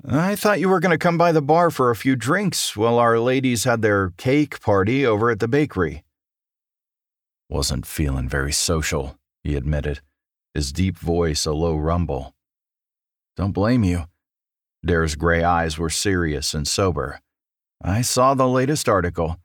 I 0.05 0.37
thought 0.37 0.61
you 0.61 0.69
were 0.69 0.81
going 0.81 0.91
to 0.91 0.99
come 0.99 1.17
by 1.17 1.33
the 1.33 1.41
bar 1.41 1.71
for 1.71 1.91
a 1.91 1.97
few 1.97 2.17
drinks 2.17 2.77
while 2.77 2.99
our 2.99 3.19
ladies 3.19 3.65
had 3.65 3.81
their 3.81 4.11
cake 4.17 4.61
party 4.61 5.07
over 5.07 5.31
at 5.31 5.41
the 5.41 5.49
bakery. 5.49 6.05
Wasn't 7.49 7.87
feeling 7.87 8.29
very 8.29 8.53
social, 8.53 9.19
he 9.43 9.57
admitted, 9.57 10.01
his 10.53 10.73
deep 10.73 10.99
voice 10.99 11.47
a 11.47 11.53
low 11.53 11.77
rumble. 11.77 12.35
Don't 13.37 13.53
blame 13.53 13.85
you. 13.85 14.05
Dare's 14.87 15.16
gray 15.16 15.42
eyes 15.42 15.79
were 15.79 15.90
serious 15.90 16.55
and 16.55 16.66
sober. 16.66 17.20
I 17.83 18.03
saw 18.03 18.35
the 18.35 18.49
latest 18.49 18.88
article. 18.88 19.37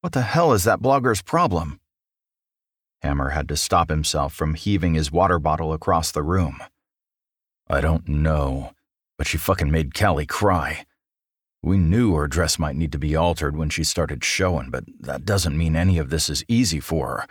What 0.00 0.12
the 0.12 0.22
hell 0.22 0.52
is 0.52 0.64
that 0.64 0.80
blogger's 0.80 1.22
problem? 1.22 1.78
Hammer 3.02 3.30
had 3.30 3.48
to 3.48 3.56
stop 3.56 3.90
himself 3.90 4.32
from 4.32 4.54
heaving 4.54 4.94
his 4.94 5.12
water 5.12 5.38
bottle 5.38 5.72
across 5.72 6.10
the 6.10 6.22
room. 6.22 6.58
I 7.68 7.80
don't 7.80 8.08
know, 8.08 8.72
but 9.18 9.26
she 9.26 9.36
fucking 9.36 9.70
made 9.70 9.94
Callie 9.94 10.26
cry. 10.26 10.86
We 11.62 11.76
knew 11.76 12.14
her 12.14 12.28
dress 12.28 12.58
might 12.58 12.76
need 12.76 12.92
to 12.92 12.98
be 12.98 13.14
altered 13.14 13.56
when 13.56 13.68
she 13.68 13.84
started 13.84 14.24
showing, 14.24 14.70
but 14.70 14.84
that 15.00 15.24
doesn't 15.24 15.58
mean 15.58 15.76
any 15.76 15.98
of 15.98 16.08
this 16.08 16.30
is 16.30 16.44
easy 16.48 16.80
for 16.80 17.08
her. 17.08 17.26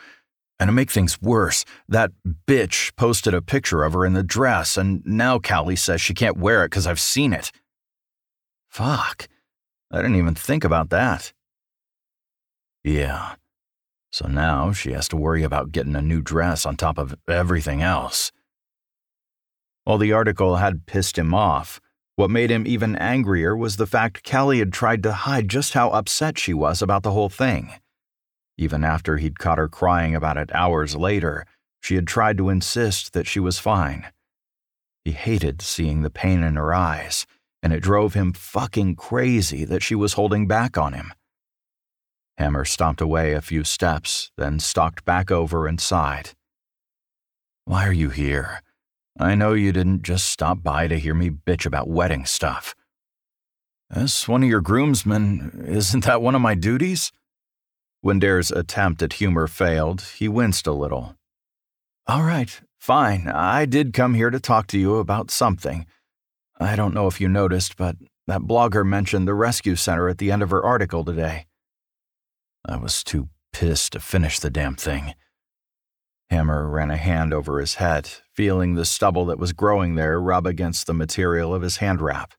And 0.59 0.69
to 0.69 0.71
make 0.71 0.89
things 0.89 1.21
worse, 1.21 1.65
that 1.87 2.11
bitch 2.47 2.95
posted 2.95 3.33
a 3.33 3.41
picture 3.41 3.83
of 3.83 3.93
her 3.93 4.05
in 4.05 4.13
the 4.13 4.23
dress, 4.23 4.75
and 4.75 5.05
now 5.05 5.37
Callie 5.37 5.75
says 5.75 6.01
she 6.01 6.13
can't 6.13 6.37
wear 6.37 6.63
it 6.63 6.71
because 6.71 6.87
I've 6.87 6.99
seen 6.99 7.31
it. 7.31 7.51
Fuck. 8.69 9.27
I 9.91 9.97
didn't 9.97 10.15
even 10.15 10.35
think 10.35 10.63
about 10.63 10.89
that. 10.89 11.31
Yeah. 12.83 13.35
So 14.11 14.27
now 14.27 14.71
she 14.71 14.93
has 14.93 15.07
to 15.09 15.17
worry 15.17 15.43
about 15.43 15.71
getting 15.71 15.95
a 15.95 16.01
new 16.01 16.21
dress 16.21 16.65
on 16.65 16.75
top 16.75 16.97
of 16.97 17.15
everything 17.27 17.81
else. 17.81 18.31
While 19.83 19.99
the 19.99 20.13
article 20.13 20.55
had 20.55 20.85
pissed 20.85 21.17
him 21.17 21.33
off, 21.33 21.79
what 22.15 22.31
made 22.31 22.49
him 22.49 22.65
even 22.65 22.95
angrier 22.95 23.55
was 23.55 23.75
the 23.75 23.85
fact 23.85 24.29
Callie 24.29 24.59
had 24.59 24.73
tried 24.73 25.03
to 25.03 25.13
hide 25.13 25.49
just 25.49 25.73
how 25.73 25.91
upset 25.91 26.39
she 26.39 26.53
was 26.53 26.81
about 26.81 27.03
the 27.03 27.11
whole 27.11 27.29
thing. 27.29 27.73
Even 28.57 28.83
after 28.83 29.17
he'd 29.17 29.39
caught 29.39 29.57
her 29.57 29.67
crying 29.67 30.15
about 30.15 30.37
it 30.37 30.53
hours 30.53 30.95
later, 30.95 31.45
she 31.79 31.95
had 31.95 32.07
tried 32.07 32.37
to 32.37 32.49
insist 32.49 33.13
that 33.13 33.27
she 33.27 33.39
was 33.39 33.59
fine. 33.59 34.07
He 35.05 35.11
hated 35.11 35.61
seeing 35.61 36.01
the 36.01 36.09
pain 36.09 36.43
in 36.43 36.55
her 36.55 36.73
eyes, 36.73 37.25
and 37.61 37.71
it 37.71 37.81
drove 37.81 38.13
him 38.13 38.33
fucking 38.33 38.95
crazy 38.95 39.63
that 39.65 39.83
she 39.83 39.95
was 39.95 40.13
holding 40.13 40.47
back 40.47 40.77
on 40.77 40.93
him. 40.93 41.13
Hammer 42.37 42.65
stomped 42.65 43.01
away 43.01 43.33
a 43.33 43.41
few 43.41 43.63
steps, 43.63 44.31
then 44.37 44.59
stalked 44.59 45.05
back 45.05 45.31
over 45.31 45.65
and 45.65 45.79
sighed. 45.79 46.31
Why 47.65 47.87
are 47.87 47.93
you 47.93 48.09
here? 48.09 48.61
I 49.19 49.35
know 49.35 49.53
you 49.53 49.71
didn't 49.71 50.03
just 50.03 50.27
stop 50.27 50.61
by 50.61 50.87
to 50.87 50.99
hear 50.99 51.13
me 51.13 51.29
bitch 51.29 51.65
about 51.65 51.87
wedding 51.87 52.25
stuff. 52.25 52.75
As 53.89 54.27
one 54.27 54.43
of 54.43 54.49
your 54.49 54.61
groomsmen, 54.61 55.65
isn't 55.67 56.03
that 56.05 56.21
one 56.21 56.35
of 56.35 56.41
my 56.41 56.53
duties? 56.53 57.11
When 58.01 58.19
Dare's 58.19 58.51
attempt 58.51 59.01
at 59.01 59.13
humor 59.13 59.47
failed, 59.47 60.01
he 60.17 60.27
winced 60.27 60.67
a 60.67 60.71
little. 60.71 61.15
All 62.05 62.23
right, 62.23 62.62
fine. 62.79 63.27
I 63.27 63.65
did 63.65 63.93
come 63.93 64.13
here 64.13 64.29
to 64.29 64.39
talk 64.39 64.67
to 64.67 64.79
you 64.79 64.95
about 64.95 65.31
something. 65.31 65.86
I 66.60 66.75
don't 66.75 66.93
know 66.93 67.07
if 67.07 67.19
you 67.19 67.27
noticed, 67.27 67.75
but 67.75 67.97
that 68.27 68.41
blogger 68.41 68.86
mentioned 68.86 69.27
the 69.27 69.33
rescue 69.33 69.75
center 69.75 70.10
at 70.10 70.17
the 70.17 70.31
end 70.31 70.41
of 70.41 70.51
her 70.51 70.63
article 70.63 71.03
today. 71.03 71.47
I 72.65 72.77
was 72.77 73.03
too 73.03 73.29
pissed 73.53 73.93
to 73.93 73.99
finish 73.99 74.39
the 74.39 74.49
damn 74.49 74.75
thing. 74.75 75.15
Hammer 76.29 76.69
ran 76.69 76.91
a 76.91 76.97
hand 76.97 77.33
over 77.33 77.60
his 77.60 77.75
head, 77.75 78.10
feeling 78.33 78.75
the 78.75 78.86
stubble 78.86 79.25
that 79.25 79.39
was 79.39 79.53
growing 79.53 79.95
there 79.95 80.19
rub 80.19 80.45
against 80.45 80.86
the 80.86 80.93
material 80.93 81.53
of 81.53 81.62
his 81.62 81.77
hand 81.77 82.01
wrap. 82.01 82.33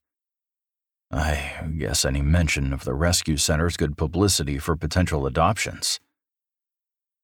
I 1.11 1.71
guess 1.79 2.05
any 2.05 2.21
mention 2.21 2.73
of 2.73 2.85
the 2.85 2.95
rescue 2.95 3.37
center's 3.37 3.77
good 3.77 3.97
publicity 3.97 4.59
for 4.59 4.77
potential 4.77 5.27
adoptions. 5.27 6.01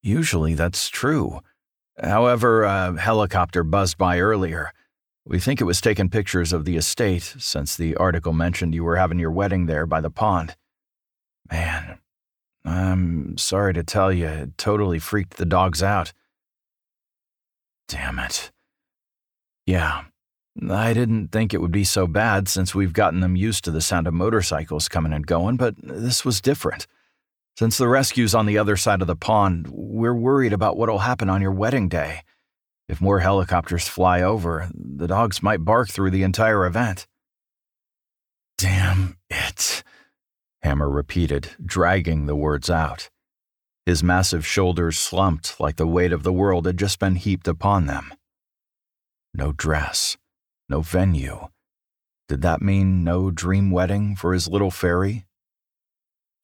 Usually 0.03 0.55
that's 0.55 0.89
true. 0.89 1.41
However, 2.03 2.65
a 2.65 2.99
helicopter 2.99 3.63
buzzed 3.63 3.99
by 3.99 4.19
earlier. 4.19 4.73
We 5.27 5.39
think 5.39 5.61
it 5.61 5.65
was 5.65 5.81
taking 5.81 6.11
pictures 6.11 6.53
of 6.53 6.65
the 6.65 6.77
estate 6.77 7.35
since 7.39 7.77
the 7.77 7.97
article 7.97 8.33
mentioned 8.33 8.75
you 8.75 8.85
were 8.85 8.97
having 8.97 9.19
your 9.19 9.31
wedding 9.31 9.67
there 9.67 9.87
by 9.87 10.01
the 10.01 10.11
pond. 10.11 10.57
Man, 11.51 11.99
I'm 12.65 13.39
sorry 13.39 13.75
to 13.75 13.83
tell 13.83 14.13
you, 14.13 14.27
it 14.27 14.59
totally 14.59 14.99
freaked 14.99 15.37
the 15.37 15.47
dogs 15.47 15.83
out. 15.83 16.13
Damn 17.89 18.19
it. 18.19 18.51
Yeah, 19.67 20.05
I 20.71 20.95
didn't 20.95 21.29
think 21.29 21.53
it 21.53 21.61
would 21.61 21.73
be 21.73 21.85
so 21.85 22.07
bad 22.07 22.49
since 22.49 22.75
we've 22.75 22.93
gotten 22.93 23.21
them 23.21 23.37
used 23.37 23.65
to 23.65 23.71
the 23.71 23.81
sound 23.81 24.07
of 24.07 24.15
motorcycles 24.15 24.89
coming 24.89 25.13
and 25.13 25.27
going, 25.27 25.57
but 25.57 25.75
this 25.83 26.25
was 26.25 26.41
different. 26.41 26.87
Since 27.59 27.79
the 27.79 27.89
rescue's 27.89 28.35
on 28.35 28.47
the 28.47 28.59
other 28.59 28.77
side 28.77 29.01
of 29.01 29.07
the 29.07 29.17
pond, 29.17 29.69
we're 29.69 30.15
worried 30.15 30.53
about 30.53 30.77
what'll 30.77 31.01
happen 31.01 31.29
on 31.29 31.43
your 31.43 31.53
wedding 31.53 31.89
day. 31.89 32.23
If 32.89 33.01
more 33.01 33.21
helicopters 33.21 33.89
fly 33.89 34.23
over, 34.23 34.69
the 34.75 35.07
dogs 35.07 35.43
might 35.43 35.65
bark 35.65 35.89
through 35.89 36.11
the 36.11 36.23
entire 36.23 36.67
event. 36.67 37.07
Damn 38.59 39.17
it, 39.31 39.83
Hammer 40.63 40.89
repeated, 40.89 41.51
dragging 41.65 42.27
the 42.27 42.37
words 42.37 42.71
out. 42.71 43.11
His 43.87 44.03
massive 44.03 44.47
shoulders 44.47 44.99
slumped 44.99 45.61
like 45.61 45.77
the 45.77 45.87
weight 45.87 46.13
of 46.13 46.23
the 46.23 46.33
world 46.33 46.67
had 46.67 46.79
just 46.79 46.99
been 46.99 47.17
heaped 47.17 47.49
upon 47.49 47.87
them. 47.87 48.15
No 49.35 49.53
dress, 49.53 50.17
no 50.69 50.81
venue. 50.81 51.49
Did 52.29 52.43
that 52.43 52.63
mean 52.63 53.05
no 53.05 53.31
dream 53.31 53.71
wedding 53.71 54.17
for 54.17 54.33
his 54.33 54.49
little 54.49 54.71
fairy? 54.71 55.27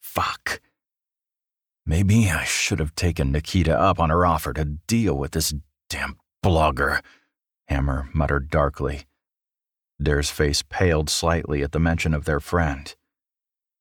Fuck. 0.02 0.60
Maybe 1.86 2.30
I 2.30 2.44
should 2.44 2.78
have 2.78 2.94
taken 2.94 3.32
Nikita 3.32 3.78
up 3.78 3.98
on 3.98 4.10
her 4.10 4.26
offer 4.26 4.52
to 4.52 4.64
deal 4.64 5.16
with 5.16 5.32
this 5.32 5.54
damn 5.88 6.16
blogger, 6.44 7.00
Hammer 7.68 8.08
muttered 8.12 8.50
darkly. 8.50 9.06
Dare's 10.02 10.30
face 10.30 10.62
paled 10.68 11.10
slightly 11.10 11.62
at 11.62 11.72
the 11.72 11.78
mention 11.78 12.14
of 12.14 12.24
their 12.24 12.40
friend. 12.40 12.94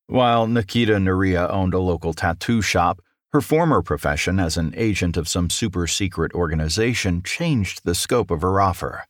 While 0.07 0.47
Nikita 0.47 0.93
Nuria 0.93 1.49
owned 1.49 1.73
a 1.73 1.79
local 1.79 2.13
tattoo 2.13 2.61
shop, 2.61 3.01
her 3.31 3.41
former 3.41 3.81
profession 3.81 4.39
as 4.39 4.57
an 4.57 4.73
agent 4.75 5.15
of 5.17 5.29
some 5.29 5.49
super 5.49 5.85
secret 5.85 6.33
organization 6.33 7.21
changed 7.21 7.81
the 7.83 7.93
scope 7.93 8.31
of 8.31 8.41
her 8.41 8.59
offer. 8.59 9.05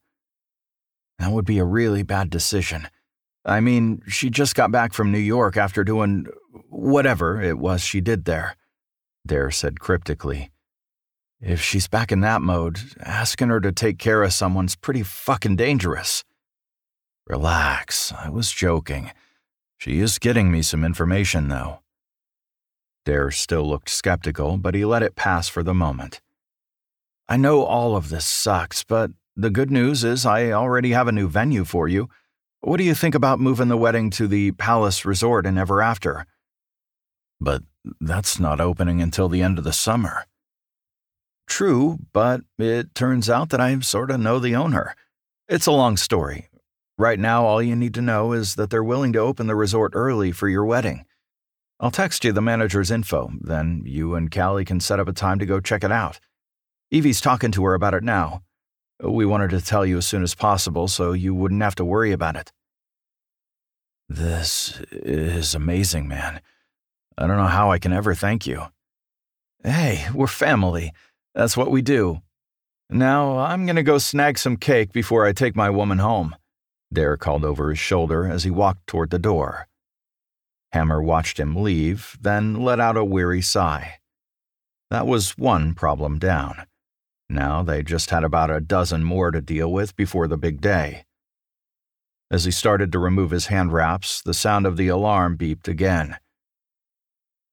That 1.20 1.32
would 1.32 1.46
be 1.46 1.60
a 1.60 1.66
really 1.66 2.04
bad 2.04 2.30
decision. 2.30 2.88
I 3.46 3.60
mean, 3.60 4.02
she 4.08 4.30
just 4.30 4.56
got 4.56 4.72
back 4.72 4.94
from 4.94 5.12
New 5.12 5.20
York 5.20 5.58
after 5.58 5.84
doing 5.84 6.28
whatever 6.70 7.42
it 7.42 7.60
was 7.60 7.82
she 7.82 8.02
did 8.02 8.26
there, 8.26 8.56
Dare 9.28 9.52
said 9.52 9.80
cryptically. 9.80 10.50
If 11.42 11.62
she's 11.62 11.88
back 11.88 12.12
in 12.12 12.22
that 12.22 12.42
mode, 12.42 12.80
asking 13.02 13.50
her 13.50 13.62
to 13.62 13.72
take 13.72 13.98
care 13.98 14.24
of 14.24 14.34
someone's 14.34 14.76
pretty 14.76 15.04
fucking 15.04 15.56
dangerous. 15.56 16.24
Relax, 17.28 18.12
I 18.12 18.30
was 18.30 18.52
joking. 18.52 19.12
She 19.78 20.00
is 20.00 20.20
getting 20.20 20.52
me 20.52 20.62
some 20.62 20.84
information, 20.84 21.48
though. 21.48 21.80
Dare 23.06 23.32
still 23.32 23.68
looked 23.68 23.90
skeptical, 23.90 24.58
but 24.58 24.76
he 24.76 24.84
let 24.84 25.04
it 25.04 25.16
pass 25.16 25.48
for 25.48 25.64
the 25.64 25.74
moment. 25.74 26.22
I 27.30 27.38
know 27.38 27.64
all 27.64 27.96
of 27.96 28.10
this 28.10 28.26
sucks, 28.26 28.84
but 28.84 29.12
the 29.40 29.50
good 29.50 29.72
news 29.72 30.04
is 30.04 30.26
I 30.26 30.52
already 30.52 30.92
have 30.92 31.08
a 31.08 31.14
new 31.14 31.30
venue 31.30 31.64
for 31.64 31.88
you. 31.88 32.10
What 32.60 32.76
do 32.76 32.84
you 32.84 32.94
think 32.94 33.16
about 33.16 33.40
moving 33.40 33.70
the 33.70 33.78
wedding 33.78 34.10
to 34.12 34.28
the 34.28 34.52
Palace 34.52 35.06
Resort 35.06 35.46
in 35.46 35.58
Ever 35.58 35.82
After? 35.82 36.26
But 37.40 37.64
that's 38.02 38.38
not 38.38 38.60
opening 38.60 39.02
until 39.02 39.30
the 39.30 39.42
end 39.42 39.58
of 39.58 39.64
the 39.64 39.72
summer. 39.72 40.26
True, 41.48 42.00
but 42.12 42.42
it 42.58 42.94
turns 42.94 43.30
out 43.30 43.50
that 43.50 43.62
I 43.62 43.80
sort 43.80 44.12
of 44.12 44.20
know 44.20 44.40
the 44.40 44.58
owner. 44.58 44.94
It's 45.48 45.68
a 45.68 45.72
long 45.72 45.96
story. 45.96 46.50
Right 46.98 47.18
now, 47.18 47.46
all 47.46 47.64
you 47.64 47.78
need 47.78 47.94
to 47.94 48.02
know 48.02 48.34
is 48.34 48.56
that 48.56 48.70
they're 48.70 48.84
willing 48.84 49.14
to 49.14 49.20
open 49.20 49.48
the 49.48 49.56
resort 49.56 49.94
early 49.96 50.34
for 50.34 50.50
your 50.50 50.66
wedding. 50.66 51.06
I'll 51.80 51.92
text 51.92 52.26
you 52.26 52.34
the 52.34 52.42
manager's 52.42 52.92
info, 52.92 53.32
then 53.40 53.84
you 53.86 54.16
and 54.16 54.30
Callie 54.30 54.66
can 54.66 54.82
set 54.82 55.00
up 55.00 55.08
a 55.08 55.14
time 55.14 55.40
to 55.40 55.46
go 55.46 55.62
check 55.62 55.86
it 55.86 55.94
out. 55.94 56.20
Evie's 56.92 57.22
talking 57.22 57.52
to 57.54 57.64
her 57.64 57.74
about 57.74 57.94
it 57.94 58.04
now. 58.04 58.42
We 59.02 59.26
wanted 59.26 59.52
to 59.52 59.62
tell 59.62 59.86
you 59.86 59.98
as 59.98 60.08
soon 60.08 60.24
as 60.24 60.36
possible 60.36 60.88
so 60.88 61.14
you 61.14 61.34
wouldn't 61.34 61.62
have 61.62 61.76
to 61.76 61.86
worry 61.86 62.12
about 62.12 62.36
it. 62.36 62.52
This 64.10 64.82
is 64.92 65.56
amazing, 65.56 66.08
man. 66.08 66.42
I 67.18 67.28
don't 67.28 67.38
know 67.38 67.46
how 67.46 67.72
I 67.72 67.80
can 67.80 67.94
ever 67.94 68.16
thank 68.16 68.48
you. 68.48 68.64
Hey, 69.64 70.08
we're 70.14 70.28
family. 70.28 70.94
That's 71.36 71.56
what 71.56 71.72
we 71.72 71.82
do. 71.82 72.22
Now, 72.90 73.38
I'm 73.38 73.66
going 73.66 73.76
to 73.76 73.84
go 73.84 74.00
snag 74.00 74.38
some 74.38 74.58
cake 74.58 74.92
before 74.92 75.26
I 75.26 75.32
take 75.32 75.56
my 75.56 75.70
woman 75.70 76.00
home. 76.00 76.36
Dare 76.92 77.18
called 77.18 77.46
over 77.46 77.70
his 77.70 77.78
shoulder 77.78 78.26
as 78.26 78.44
he 78.44 78.50
walked 78.50 78.88
toward 78.88 79.12
the 79.12 79.20
door. 79.20 79.68
Hammer 80.72 81.02
watched 81.02 81.40
him 81.40 81.56
leave, 81.56 82.18
then 82.20 82.56
let 82.56 82.80
out 82.80 82.98
a 82.98 83.04
weary 83.04 83.42
sigh. 83.42 84.00
That 84.90 85.06
was 85.06 85.38
one 85.38 85.76
problem 85.76 86.18
down. 86.18 86.66
Now 87.30 87.62
they 87.62 87.84
just 87.84 88.10
had 88.10 88.24
about 88.24 88.50
a 88.50 88.60
dozen 88.60 89.04
more 89.04 89.30
to 89.32 89.42
deal 89.42 89.72
with 89.72 89.96
before 89.96 90.28
the 90.28 90.38
big 90.38 90.62
day. 90.62 91.06
As 92.32 92.46
he 92.46 92.52
started 92.52 92.92
to 92.92 93.00
remove 93.00 93.32
his 93.32 93.48
hand 93.48 93.72
wraps, 93.72 94.22
the 94.22 94.34
sound 94.34 94.66
of 94.66 94.78
the 94.78 94.88
alarm 94.88 95.38
beeped 95.38 95.68
again. 95.68 96.18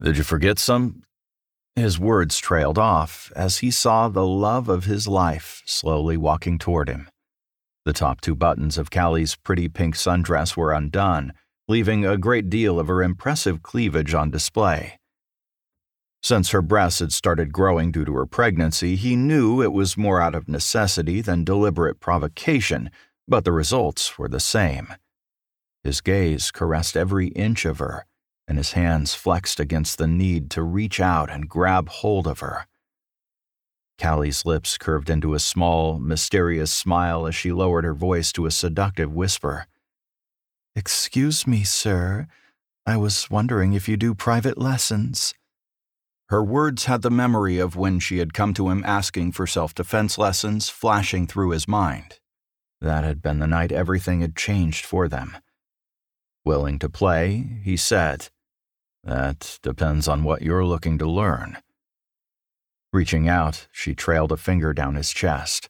Did 0.03 0.17
you 0.17 0.23
forget 0.23 0.59
some? 0.59 1.03
His 1.75 1.99
words 1.99 2.39
trailed 2.39 2.79
off 2.79 3.31
as 3.37 3.59
he 3.59 3.71
saw 3.71 4.09
the 4.09 4.27
love 4.27 4.69
of 4.69 4.85
his 4.85 5.07
life 5.07 5.63
slowly 5.67 6.17
walking 6.17 6.59
toward 6.59 6.89
him. 6.89 7.09
The 7.85 7.93
top 7.93 8.21
two 8.21 8.35
buttons 8.35 8.79
of 8.79 8.91
Callie's 8.91 9.37
pretty 9.37 9.69
pink 9.69 9.95
sundress 9.95 10.57
were 10.57 10.73
undone, 10.73 11.33
leaving 11.69 12.05
a 12.05 12.17
great 12.17 12.51
deal 12.51 12.81
of 12.81 12.89
her 12.89 13.03
impressive 13.03 13.63
cleavage 13.63 14.15
on 14.15 14.31
display. 14.31 14.99
Since 16.27 16.51
her 16.51 16.61
breasts 16.61 16.99
had 16.99 17.13
started 17.13 17.53
growing 17.53 17.93
due 17.93 18.05
to 18.05 18.15
her 18.15 18.27
pregnancy, 18.27 18.97
he 18.97 19.15
knew 19.15 19.63
it 19.63 19.73
was 19.73 19.97
more 19.97 20.21
out 20.21 20.35
of 20.35 20.49
necessity 20.49 21.21
than 21.21 21.45
deliberate 21.45 22.01
provocation, 22.01 22.91
but 23.29 23.45
the 23.45 23.53
results 23.53 24.19
were 24.19 24.27
the 24.27 24.41
same. 24.41 24.93
His 25.85 26.01
gaze 26.01 26.51
caressed 26.51 26.97
every 26.97 27.29
inch 27.29 27.65
of 27.65 27.79
her, 27.79 28.07
and 28.49 28.59
his 28.59 28.73
hands 28.73 29.15
flexed 29.15 29.61
against 29.61 29.99
the 29.99 30.09
need 30.09 30.51
to 30.51 30.65
reach 30.65 30.99
out 30.99 31.31
and 31.31 31.49
grab 31.49 31.89
hold 31.91 32.27
of 32.27 32.41
her. 32.41 32.67
Callie's 33.97 34.45
lips 34.45 34.77
curved 34.79 35.09
into 35.09 35.33
a 35.33 35.39
small, 35.39 36.01
mysterious 36.01 36.73
smile 36.73 37.29
as 37.29 37.37
she 37.37 37.53
lowered 37.53 37.85
her 37.85 37.95
voice 37.95 38.33
to 38.33 38.47
a 38.47 38.51
seductive 38.51 39.13
whisper. 39.13 39.69
Excuse 40.75 41.47
me, 41.47 41.63
sir. 41.63 42.27
I 42.85 42.97
was 42.97 43.31
wondering 43.31 43.75
if 43.75 43.89
you 43.89 43.97
do 43.97 44.13
private 44.13 44.59
lessons. 44.59 45.33
Her 46.29 46.43
words 46.43 46.87
had 46.87 47.03
the 47.03 47.11
memory 47.11 47.59
of 47.59 47.77
when 47.77 48.01
she 48.01 48.19
had 48.19 48.35
come 48.35 48.53
to 48.55 48.69
him 48.69 48.83
asking 48.85 49.33
for 49.33 49.47
self 49.47 49.75
defense 49.75 50.19
lessons 50.19 50.69
flashing 50.69 51.27
through 51.27 51.51
his 51.51 51.69
mind. 51.69 52.19
That 52.81 53.05
had 53.05 53.23
been 53.23 53.39
the 53.39 53.47
night 53.47 53.71
everything 53.71 54.21
had 54.21 54.37
changed 54.37 54.85
for 54.85 55.09
them. 55.09 55.37
Willing 56.45 56.79
to 56.81 56.89
play, 56.89 57.61
he 57.63 57.77
said, 57.77 58.29
That 59.05 59.59
depends 59.63 60.09
on 60.09 60.25
what 60.25 60.43
you're 60.43 60.65
looking 60.65 60.99
to 60.99 61.07
learn. 61.09 61.59
Reaching 62.93 63.29
out, 63.29 63.69
she 63.71 63.95
trailed 63.95 64.33
a 64.33 64.37
finger 64.37 64.73
down 64.73 64.97
his 64.97 65.11
chest. 65.11 65.69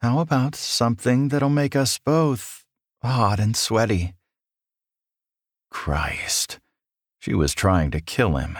How 0.00 0.20
about 0.20 0.54
something 0.54 1.28
that'll 1.28 1.48
make 1.48 1.74
us 1.74 1.98
both 1.98 2.64
hot 3.02 3.40
and 3.40 3.56
sweaty? 3.56 4.14
Christ. 5.70 6.60
She 7.18 7.34
was 7.34 7.54
trying 7.54 7.90
to 7.90 8.00
kill 8.00 8.36
him. 8.36 8.58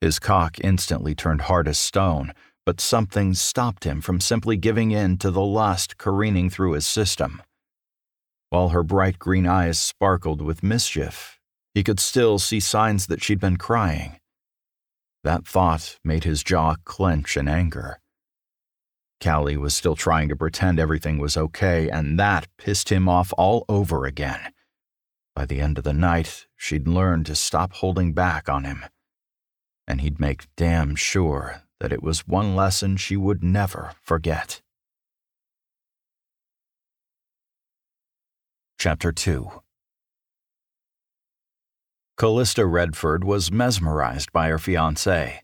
His 0.00 0.18
cock 0.18 0.58
instantly 0.60 1.14
turned 1.14 1.42
hard 1.42 1.68
as 1.68 1.78
stone, 1.78 2.32
but 2.64 2.80
something 2.80 3.34
stopped 3.34 3.84
him 3.84 4.00
from 4.00 4.20
simply 4.20 4.56
giving 4.56 4.90
in 4.90 5.18
to 5.18 5.30
the 5.30 5.42
lust 5.42 5.98
careening 5.98 6.48
through 6.48 6.72
his 6.72 6.86
system. 6.86 7.42
While 8.48 8.70
her 8.70 8.82
bright 8.82 9.18
green 9.18 9.46
eyes 9.46 9.78
sparkled 9.78 10.40
with 10.40 10.62
mischief, 10.62 11.38
he 11.74 11.84
could 11.84 12.00
still 12.00 12.38
see 12.38 12.60
signs 12.60 13.06
that 13.06 13.22
she'd 13.22 13.40
been 13.40 13.58
crying. 13.58 14.18
That 15.22 15.46
thought 15.46 15.98
made 16.02 16.24
his 16.24 16.42
jaw 16.42 16.76
clench 16.84 17.36
in 17.36 17.46
anger. 17.46 18.00
Callie 19.22 19.58
was 19.58 19.74
still 19.74 19.96
trying 19.96 20.30
to 20.30 20.36
pretend 20.36 20.80
everything 20.80 21.18
was 21.18 21.36
okay, 21.36 21.90
and 21.90 22.18
that 22.18 22.48
pissed 22.56 22.90
him 22.90 23.06
off 23.06 23.34
all 23.36 23.66
over 23.68 24.06
again. 24.06 24.52
By 25.36 25.44
the 25.44 25.60
end 25.60 25.76
of 25.76 25.84
the 25.84 25.92
night, 25.92 26.46
she'd 26.56 26.88
learned 26.88 27.26
to 27.26 27.34
stop 27.34 27.74
holding 27.74 28.14
back 28.14 28.48
on 28.48 28.64
him. 28.64 28.84
And 29.90 30.02
he'd 30.02 30.20
make 30.20 30.46
damn 30.54 30.94
sure 30.94 31.62
that 31.80 31.92
it 31.92 32.00
was 32.00 32.24
one 32.24 32.54
lesson 32.54 32.96
she 32.96 33.16
would 33.16 33.42
never 33.42 33.90
forget. 34.00 34.62
Chapter 38.78 39.10
2 39.10 39.50
Callista 42.16 42.64
Redford 42.66 43.24
was 43.24 43.50
mesmerized 43.50 44.30
by 44.30 44.50
her 44.50 44.60
fiance. 44.60 45.42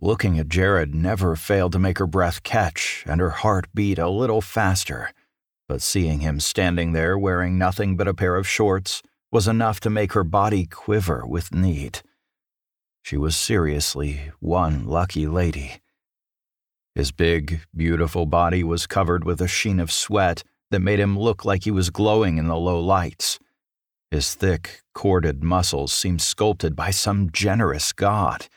Looking 0.00 0.38
at 0.38 0.48
Jared 0.48 0.94
never 0.94 1.34
failed 1.34 1.72
to 1.72 1.80
make 1.80 1.98
her 1.98 2.06
breath 2.06 2.44
catch 2.44 3.02
and 3.08 3.20
her 3.20 3.30
heart 3.30 3.66
beat 3.74 3.98
a 3.98 4.08
little 4.08 4.40
faster, 4.40 5.10
but 5.66 5.82
seeing 5.82 6.20
him 6.20 6.38
standing 6.38 6.92
there 6.92 7.18
wearing 7.18 7.58
nothing 7.58 7.96
but 7.96 8.06
a 8.06 8.14
pair 8.14 8.36
of 8.36 8.46
shorts 8.46 9.02
was 9.32 9.48
enough 9.48 9.80
to 9.80 9.90
make 9.90 10.12
her 10.12 10.22
body 10.22 10.64
quiver 10.64 11.26
with 11.26 11.52
need. 11.52 12.02
She 13.02 13.16
was 13.16 13.36
seriously 13.36 14.30
one 14.40 14.86
lucky 14.86 15.26
lady. 15.26 15.80
His 16.94 17.12
big, 17.12 17.60
beautiful 17.74 18.26
body 18.26 18.62
was 18.62 18.86
covered 18.86 19.24
with 19.24 19.40
a 19.40 19.48
sheen 19.48 19.80
of 19.80 19.90
sweat 19.90 20.44
that 20.70 20.80
made 20.80 21.00
him 21.00 21.18
look 21.18 21.44
like 21.44 21.64
he 21.64 21.70
was 21.70 21.90
glowing 21.90 22.38
in 22.38 22.48
the 22.48 22.56
low 22.56 22.80
lights. 22.80 23.38
His 24.10 24.34
thick, 24.34 24.82
corded 24.94 25.42
muscles 25.42 25.92
seemed 25.92 26.22
sculpted 26.22 26.76
by 26.76 26.90
some 26.90 27.30
generous 27.32 27.92
god. 27.92 28.48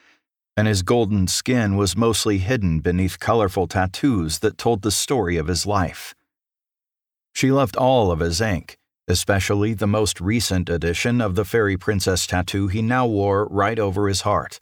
and 0.58 0.68
his 0.68 0.84
golden 0.84 1.28
skin 1.28 1.76
was 1.76 1.98
mostly 1.98 2.38
hidden 2.38 2.80
beneath 2.80 3.20
colorful 3.20 3.68
tattoos 3.68 4.40
that 4.40 4.58
told 4.58 4.82
the 4.82 4.92
story 4.92 5.38
of 5.38 5.48
his 5.48 5.66
life. 5.66 6.16
She 7.34 7.52
loved 7.52 7.76
all 7.76 8.12
of 8.12 8.20
his 8.20 8.40
ink, 8.40 8.78
especially 9.08 9.74
the 9.74 9.88
most 9.88 10.20
recent 10.20 10.70
edition 10.70 11.22
of 11.22 11.36
the 11.36 11.46
fairy 11.46 11.78
princess 11.78 12.26
tattoo 12.26 12.68
he 12.68 12.82
now 12.82 13.06
wore 13.06 13.48
right 13.48 13.78
over 13.78 14.08
his 14.08 14.22
heart. 14.22 14.60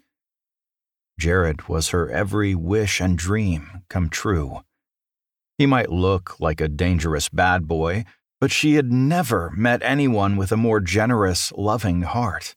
Jared 1.19 1.69
was 1.69 1.89
her 1.89 2.09
every 2.09 2.55
wish 2.55 2.99
and 2.99 3.17
dream 3.17 3.83
come 3.89 4.09
true. 4.09 4.61
He 5.57 5.65
might 5.65 5.91
look 5.91 6.39
like 6.39 6.59
a 6.59 6.67
dangerous 6.67 7.29
bad 7.29 7.67
boy, 7.67 8.05
but 8.41 8.51
she 8.51 8.75
had 8.75 8.91
never 8.91 9.51
met 9.55 9.81
anyone 9.83 10.35
with 10.35 10.51
a 10.51 10.57
more 10.57 10.81
generous, 10.81 11.53
loving 11.53 12.01
heart. 12.01 12.55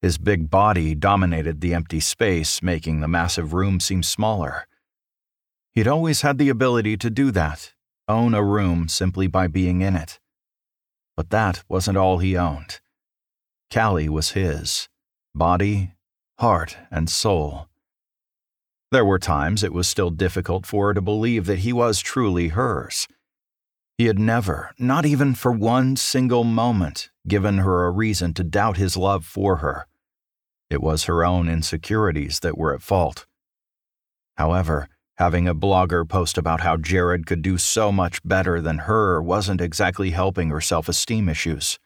His 0.00 0.18
big 0.18 0.50
body 0.50 0.94
dominated 0.94 1.60
the 1.60 1.74
empty 1.74 2.00
space, 2.00 2.62
making 2.62 3.00
the 3.00 3.08
massive 3.08 3.52
room 3.52 3.78
seem 3.78 4.02
smaller. 4.02 4.66
He'd 5.74 5.86
always 5.86 6.22
had 6.22 6.38
the 6.38 6.48
ability 6.48 6.96
to 6.96 7.10
do 7.10 7.30
that, 7.32 7.74
own 8.08 8.34
a 8.34 8.42
room 8.42 8.88
simply 8.88 9.26
by 9.26 9.46
being 9.46 9.80
in 9.80 9.94
it. 9.94 10.18
But 11.18 11.30
that 11.30 11.64
wasn't 11.68 11.98
all 11.98 12.18
he 12.18 12.36
owned. 12.36 12.78
Callie 13.74 14.08
was 14.08 14.38
his 14.38 14.88
body, 15.34 15.94
heart, 16.38 16.76
and 16.92 17.10
soul. 17.10 17.66
There 18.92 19.04
were 19.04 19.18
times 19.18 19.64
it 19.64 19.72
was 19.72 19.88
still 19.88 20.10
difficult 20.10 20.64
for 20.64 20.86
her 20.86 20.94
to 20.94 21.00
believe 21.00 21.46
that 21.46 21.64
he 21.66 21.72
was 21.72 21.98
truly 21.98 22.50
hers. 22.50 23.08
He 23.96 24.06
had 24.06 24.20
never, 24.20 24.70
not 24.78 25.04
even 25.04 25.34
for 25.34 25.50
one 25.50 25.96
single 25.96 26.44
moment, 26.44 27.10
given 27.26 27.58
her 27.58 27.84
a 27.84 27.90
reason 27.90 28.32
to 28.34 28.44
doubt 28.44 28.76
his 28.76 28.96
love 28.96 29.24
for 29.24 29.56
her. 29.56 29.88
It 30.70 30.80
was 30.80 31.06
her 31.06 31.24
own 31.24 31.48
insecurities 31.48 32.38
that 32.44 32.56
were 32.56 32.72
at 32.72 32.80
fault. 32.80 33.26
However, 34.36 34.88
having 35.18 35.48
a 35.48 35.54
blogger 35.54 36.08
post 36.08 36.38
about 36.38 36.60
how 36.60 36.76
Jared 36.76 37.26
could 37.26 37.42
do 37.42 37.58
so 37.58 37.90
much 37.90 38.22
better 38.24 38.60
than 38.60 38.78
her 38.78 39.20
wasn't 39.20 39.60
exactly 39.60 40.10
helping 40.10 40.50
her 40.50 40.60
self 40.60 40.88
esteem 40.88 41.28
issues. 41.28 41.78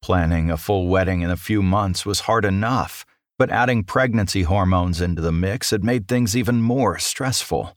Planning 0.00 0.48
a 0.48 0.56
full 0.56 0.86
wedding 0.86 1.22
in 1.22 1.30
a 1.30 1.36
few 1.36 1.62
months 1.62 2.06
was 2.06 2.20
hard 2.20 2.44
enough, 2.44 3.04
but 3.38 3.50
adding 3.50 3.82
pregnancy 3.82 4.42
hormones 4.42 5.00
into 5.00 5.20
the 5.20 5.32
mix 5.32 5.70
had 5.70 5.82
made 5.82 6.06
things 6.06 6.36
even 6.36 6.62
more 6.62 6.96
stressful. 6.98 7.76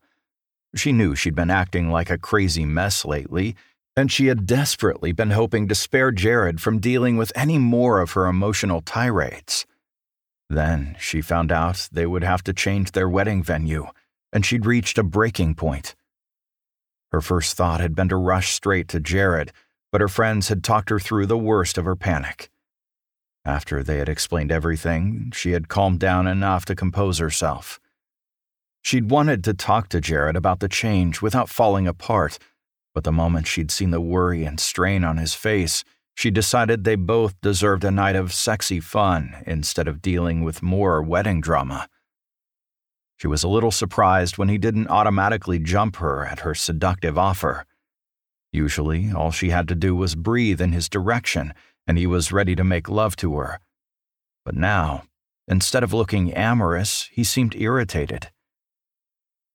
She 0.76 0.92
knew 0.92 1.16
she'd 1.16 1.36
been 1.36 1.50
acting 1.50 1.90
like 1.90 2.12
a 2.12 2.20
crazy 2.20 2.64
mess 2.64 3.04
lately, 3.04 3.56
and 3.98 4.12
she 4.12 4.28
had 4.28 4.46
desperately 4.46 5.12
been 5.12 5.32
hoping 5.32 5.68
to 5.68 5.76
spare 5.76 6.12
Jared 6.12 6.62
from 6.62 6.80
dealing 6.80 7.18
with 7.18 7.32
any 7.36 7.58
more 7.58 8.00
of 8.00 8.12
her 8.12 8.28
emotional 8.28 8.82
tirades. 8.82 9.66
Then 10.50 10.96
she 11.00 11.22
found 11.22 11.52
out 11.52 11.90
they 11.92 12.06
would 12.06 12.24
have 12.24 12.44
to 12.44 12.54
change 12.54 12.92
their 12.92 13.10
wedding 13.10 13.42
venue, 13.42 13.88
and 14.32 14.46
she'd 14.46 14.66
reached 14.66 14.98
a 14.98 15.04
breaking 15.04 15.56
point. 15.56 15.96
Her 17.12 17.22
first 17.22 17.58
thought 17.58 17.82
had 17.82 17.96
been 17.96 18.10
to 18.10 18.16
rush 18.16 18.52
straight 18.52 18.88
to 18.90 19.00
Jared, 19.00 19.52
but 19.92 20.02
her 20.02 20.08
friends 20.08 20.48
had 20.48 20.64
talked 20.64 20.90
her 20.90 21.00
through 21.00 21.26
the 21.26 21.38
worst 21.38 21.78
of 21.78 21.86
her 21.86 21.96
panic. 21.96 22.50
After 23.44 23.84
they 23.84 23.98
had 23.98 24.08
explained 24.08 24.52
everything, 24.52 25.32
she 25.36 25.52
had 25.52 25.68
calmed 25.68 26.00
down 26.00 26.28
enough 26.28 26.64
to 26.66 26.76
compose 26.76 27.18
herself. 27.18 27.80
She'd 28.82 29.10
wanted 29.12 29.44
to 29.44 29.54
talk 29.54 29.90
to 29.90 30.02
Jared 30.02 30.36
about 30.36 30.60
the 30.60 30.70
change 30.70 31.22
without 31.22 31.50
falling 31.50 31.88
apart, 31.88 32.40
but 32.94 33.04
the 33.04 33.12
moment 33.12 33.48
she'd 33.48 33.72
seen 33.72 33.92
the 33.92 34.02
worry 34.02 34.44
and 34.44 34.60
strain 34.60 35.04
on 35.04 35.18
his 35.18 35.34
face, 35.34 35.84
she 36.16 36.32
decided 36.32 36.84
they 36.84 36.96
both 36.96 37.40
deserved 37.42 37.84
a 37.84 37.92
night 37.92 38.16
of 38.16 38.34
sexy 38.34 38.80
fun 38.80 39.44
instead 39.46 39.88
of 39.88 40.02
dealing 40.02 40.44
with 40.44 40.62
more 40.62 41.02
wedding 41.02 41.42
drama. 41.42 41.88
She 43.22 43.28
was 43.28 43.44
a 43.44 43.48
little 43.48 43.70
surprised 43.70 44.40
when 44.40 44.50
he 44.50 44.58
didn't 44.58 44.88
automatically 44.88 45.60
jump 45.60 45.98
her 45.98 46.26
at 46.26 46.40
her 46.40 46.56
seductive 46.56 47.20
offer. 47.20 47.68
Usually, 48.52 49.12
all 49.12 49.30
she 49.30 49.52
had 49.52 49.68
to 49.68 49.76
do 49.76 49.96
was 49.96 50.16
breathe 50.16 50.60
in 50.60 50.72
his 50.72 50.90
direction, 50.90 51.54
and 51.86 52.00
he 52.00 52.08
was 52.08 52.32
ready 52.32 52.56
to 52.56 52.64
make 52.64 52.90
love 52.90 53.16
to 53.18 53.38
her. 53.38 53.60
But 54.44 54.56
now, 54.56 55.04
instead 55.48 55.84
of 55.84 55.94
looking 55.94 56.34
amorous, 56.34 57.10
he 57.12 57.24
seemed 57.24 57.54
irritated. 57.56 58.32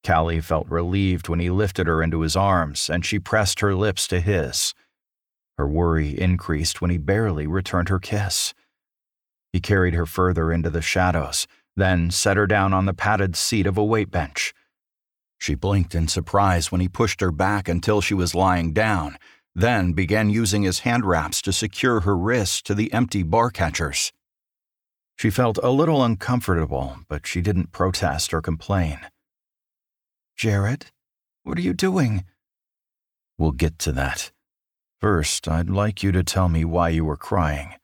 Callie 0.01 0.39
felt 0.39 0.69
relieved 0.69 1.27
when 1.27 1.41
he 1.41 1.49
lifted 1.49 1.87
her 1.87 2.01
into 2.01 2.21
his 2.21 2.37
arms 2.37 2.89
and 2.89 3.05
she 3.05 3.19
pressed 3.19 3.59
her 3.59 3.75
lips 3.75 4.07
to 4.07 4.21
his. 4.21 4.73
Her 5.57 5.67
worry 5.67 6.17
increased 6.17 6.79
when 6.79 6.89
he 6.89 6.97
barely 6.97 7.47
returned 7.47 7.89
her 7.89 7.99
kiss. 7.99 8.53
He 9.51 9.59
carried 9.59 9.93
her 9.93 10.05
further 10.05 10.53
into 10.53 10.69
the 10.69 10.81
shadows, 10.81 11.47
then 11.77 12.11
set 12.11 12.35
her 12.35 12.47
down 12.47 12.73
on 12.73 12.85
the 12.85 12.93
padded 12.93 13.37
seat 13.37 13.65
of 13.65 13.77
a 13.77 13.85
weight 13.85 14.11
bench. 14.11 14.53
She 15.37 15.55
blinked 15.55 15.95
in 15.95 16.07
surprise 16.07 16.71
when 16.71 16.81
he 16.81 16.89
pushed 16.89 17.21
her 17.21 17.31
back 17.31 17.69
until 17.69 18.01
she 18.01 18.15
was 18.15 18.35
lying 18.35 18.73
down, 18.73 19.17
then 19.55 19.93
began 19.93 20.29
using 20.29 20.63
his 20.63 20.79
hand 20.79 21.05
wraps 21.05 21.41
to 21.43 21.53
secure 21.53 22.01
her 22.01 22.17
wrists 22.17 22.61
to 22.63 22.75
the 22.75 22.91
empty 22.91 23.23
bar 23.23 23.51
catchers. 23.51 24.11
She 25.15 25.29
felt 25.29 25.59
a 25.63 25.69
little 25.69 26.03
uncomfortable, 26.03 26.97
but 27.07 27.25
she 27.25 27.41
didn't 27.41 27.71
protest 27.71 28.33
or 28.33 28.41
complain. 28.41 28.99
Jared, 30.35 30.87
what 31.43 31.57
are 31.57 31.61
you 31.61 31.73
doing? 31.73 32.25
We'll 33.37 33.51
get 33.51 33.79
to 33.79 33.91
that. 33.93 34.31
First, 34.99 35.47
I'd 35.47 35.69
like 35.69 36.03
you 36.03 36.11
to 36.11 36.23
tell 36.23 36.49
me 36.49 36.65
why 36.65 36.89
you 36.89 37.05
were 37.05 37.17
crying, 37.17 37.75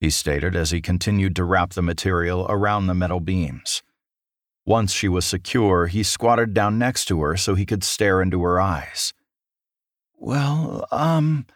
he 0.00 0.10
stated 0.10 0.54
as 0.54 0.70
he 0.70 0.80
continued 0.80 1.34
to 1.36 1.44
wrap 1.44 1.72
the 1.72 1.82
material 1.82 2.46
around 2.48 2.86
the 2.86 2.94
metal 2.94 3.20
beams. 3.20 3.82
Once 4.66 4.92
she 4.92 5.08
was 5.08 5.24
secure, 5.24 5.86
he 5.86 6.02
squatted 6.02 6.54
down 6.54 6.78
next 6.78 7.04
to 7.06 7.20
her 7.22 7.36
so 7.36 7.54
he 7.54 7.66
could 7.66 7.84
stare 7.84 8.22
into 8.22 8.42
her 8.42 8.60
eyes. 8.60 9.12
Well, 10.16 10.86
um, 10.90 11.46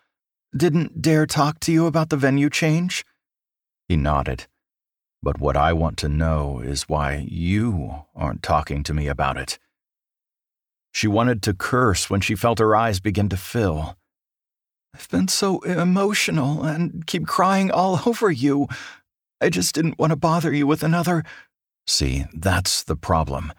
didn't 0.57 1.03
Dare 1.03 1.27
talk 1.27 1.61
to 1.61 1.73
you 1.73 1.87
about 1.87 2.11
the 2.11 2.17
venue 2.17 2.51
change? 2.51 3.05
He 3.89 3.97
nodded. 3.97 4.47
But 5.23 5.41
what 5.41 5.57
I 5.57 5.73
want 5.73 5.97
to 5.99 6.09
know 6.09 6.61
is 6.61 6.89
why 6.89 7.27
you 7.29 8.05
aren't 8.15 8.43
talking 8.43 8.83
to 8.85 8.95
me 8.95 9.09
about 9.09 9.37
it. 9.37 9.59
She 10.93 11.09
wanted 11.09 11.43
to 11.43 11.55
curse 11.55 12.09
when 12.09 12.21
she 12.21 12.35
felt 12.35 12.61
her 12.61 12.75
eyes 12.75 13.01
begin 13.01 13.29
to 13.29 13.37
fill. 13.37 13.98
I've 14.95 15.09
been 15.09 15.29
so 15.29 15.61
emotional 15.61 16.65
and 16.65 17.07
keep 17.07 17.27
crying 17.27 17.71
all 17.71 18.01
over 18.07 18.31
you. 18.31 18.69
I 19.41 19.51
just 19.51 19.75
didn't 19.75 19.99
want 19.99 20.11
to 20.11 20.17
bother 20.17 20.53
you 20.53 20.67
with 20.67 20.83
another. 20.83 21.25
See, 21.87 22.27
that's 22.35 22.83
the 22.83 22.97
problem. 22.97 23.53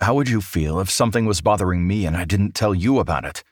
How 0.00 0.14
would 0.14 0.28
you 0.28 0.40
feel 0.40 0.80
if 0.80 0.90
something 0.90 1.26
was 1.26 1.40
bothering 1.40 1.86
me 1.86 2.06
and 2.06 2.16
I 2.16 2.24
didn't 2.24 2.54
tell 2.54 2.74
you 2.74 2.98
about 2.98 3.24
it? 3.24 3.42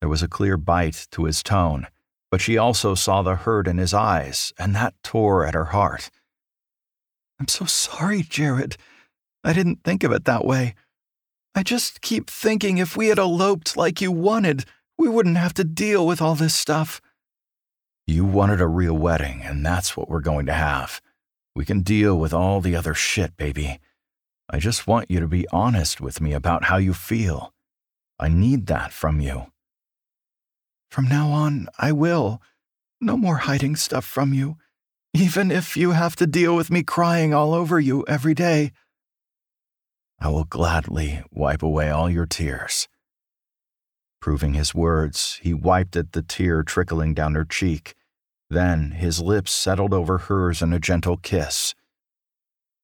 There 0.00 0.08
was 0.08 0.22
a 0.22 0.28
clear 0.28 0.56
bite 0.56 1.06
to 1.12 1.24
his 1.24 1.42
tone, 1.42 1.86
but 2.30 2.40
she 2.40 2.58
also 2.58 2.94
saw 2.94 3.22
the 3.22 3.36
hurt 3.36 3.68
in 3.68 3.78
his 3.78 3.94
eyes, 3.94 4.52
and 4.58 4.74
that 4.74 4.94
tore 5.04 5.46
at 5.46 5.54
her 5.54 5.66
heart. 5.66 6.10
I'm 7.38 7.46
so 7.46 7.66
sorry, 7.66 8.22
Jared. 8.22 8.76
I 9.44 9.52
didn't 9.52 9.84
think 9.84 10.02
of 10.02 10.12
it 10.12 10.24
that 10.24 10.44
way. 10.44 10.74
I 11.54 11.62
just 11.62 12.00
keep 12.00 12.30
thinking 12.30 12.78
if 12.78 12.96
we 12.96 13.08
had 13.08 13.18
eloped 13.18 13.76
like 13.76 14.00
you 14.00 14.10
wanted, 14.10 14.64
we 14.98 15.08
wouldn't 15.08 15.36
have 15.36 15.54
to 15.54 15.64
deal 15.64 16.06
with 16.06 16.22
all 16.22 16.34
this 16.34 16.54
stuff. 16.54 17.00
You 18.06 18.24
wanted 18.24 18.60
a 18.60 18.66
real 18.66 18.96
wedding, 18.96 19.42
and 19.42 19.64
that's 19.64 19.96
what 19.96 20.08
we're 20.08 20.20
going 20.20 20.46
to 20.46 20.52
have. 20.52 21.00
We 21.54 21.64
can 21.64 21.82
deal 21.82 22.18
with 22.18 22.32
all 22.32 22.60
the 22.60 22.74
other 22.76 22.94
shit, 22.94 23.36
baby. 23.36 23.78
I 24.50 24.58
just 24.58 24.86
want 24.86 25.10
you 25.10 25.20
to 25.20 25.28
be 25.28 25.46
honest 25.52 26.00
with 26.00 26.20
me 26.20 26.32
about 26.32 26.64
how 26.64 26.76
you 26.76 26.94
feel. 26.94 27.52
I 28.18 28.28
need 28.28 28.66
that 28.66 28.92
from 28.92 29.20
you. 29.20 29.46
From 30.90 31.08
now 31.08 31.30
on, 31.30 31.68
I 31.78 31.92
will. 31.92 32.42
No 33.00 33.16
more 33.16 33.38
hiding 33.38 33.76
stuff 33.76 34.04
from 34.04 34.34
you, 34.34 34.56
even 35.14 35.50
if 35.50 35.76
you 35.76 35.92
have 35.92 36.16
to 36.16 36.26
deal 36.26 36.54
with 36.54 36.70
me 36.70 36.82
crying 36.82 37.32
all 37.32 37.54
over 37.54 37.80
you 37.80 38.04
every 38.06 38.34
day. 38.34 38.72
I 40.20 40.28
will 40.28 40.44
gladly 40.44 41.22
wipe 41.30 41.62
away 41.62 41.90
all 41.90 42.08
your 42.08 42.26
tears. 42.26 42.88
Proving 44.22 44.54
his 44.54 44.72
words, 44.72 45.40
he 45.42 45.52
wiped 45.52 45.96
at 45.96 46.12
the 46.12 46.22
tear 46.22 46.62
trickling 46.62 47.12
down 47.12 47.34
her 47.34 47.44
cheek. 47.44 47.96
Then 48.48 48.92
his 48.92 49.20
lips 49.20 49.50
settled 49.50 49.92
over 49.92 50.16
hers 50.16 50.62
in 50.62 50.72
a 50.72 50.78
gentle 50.78 51.16
kiss. 51.16 51.74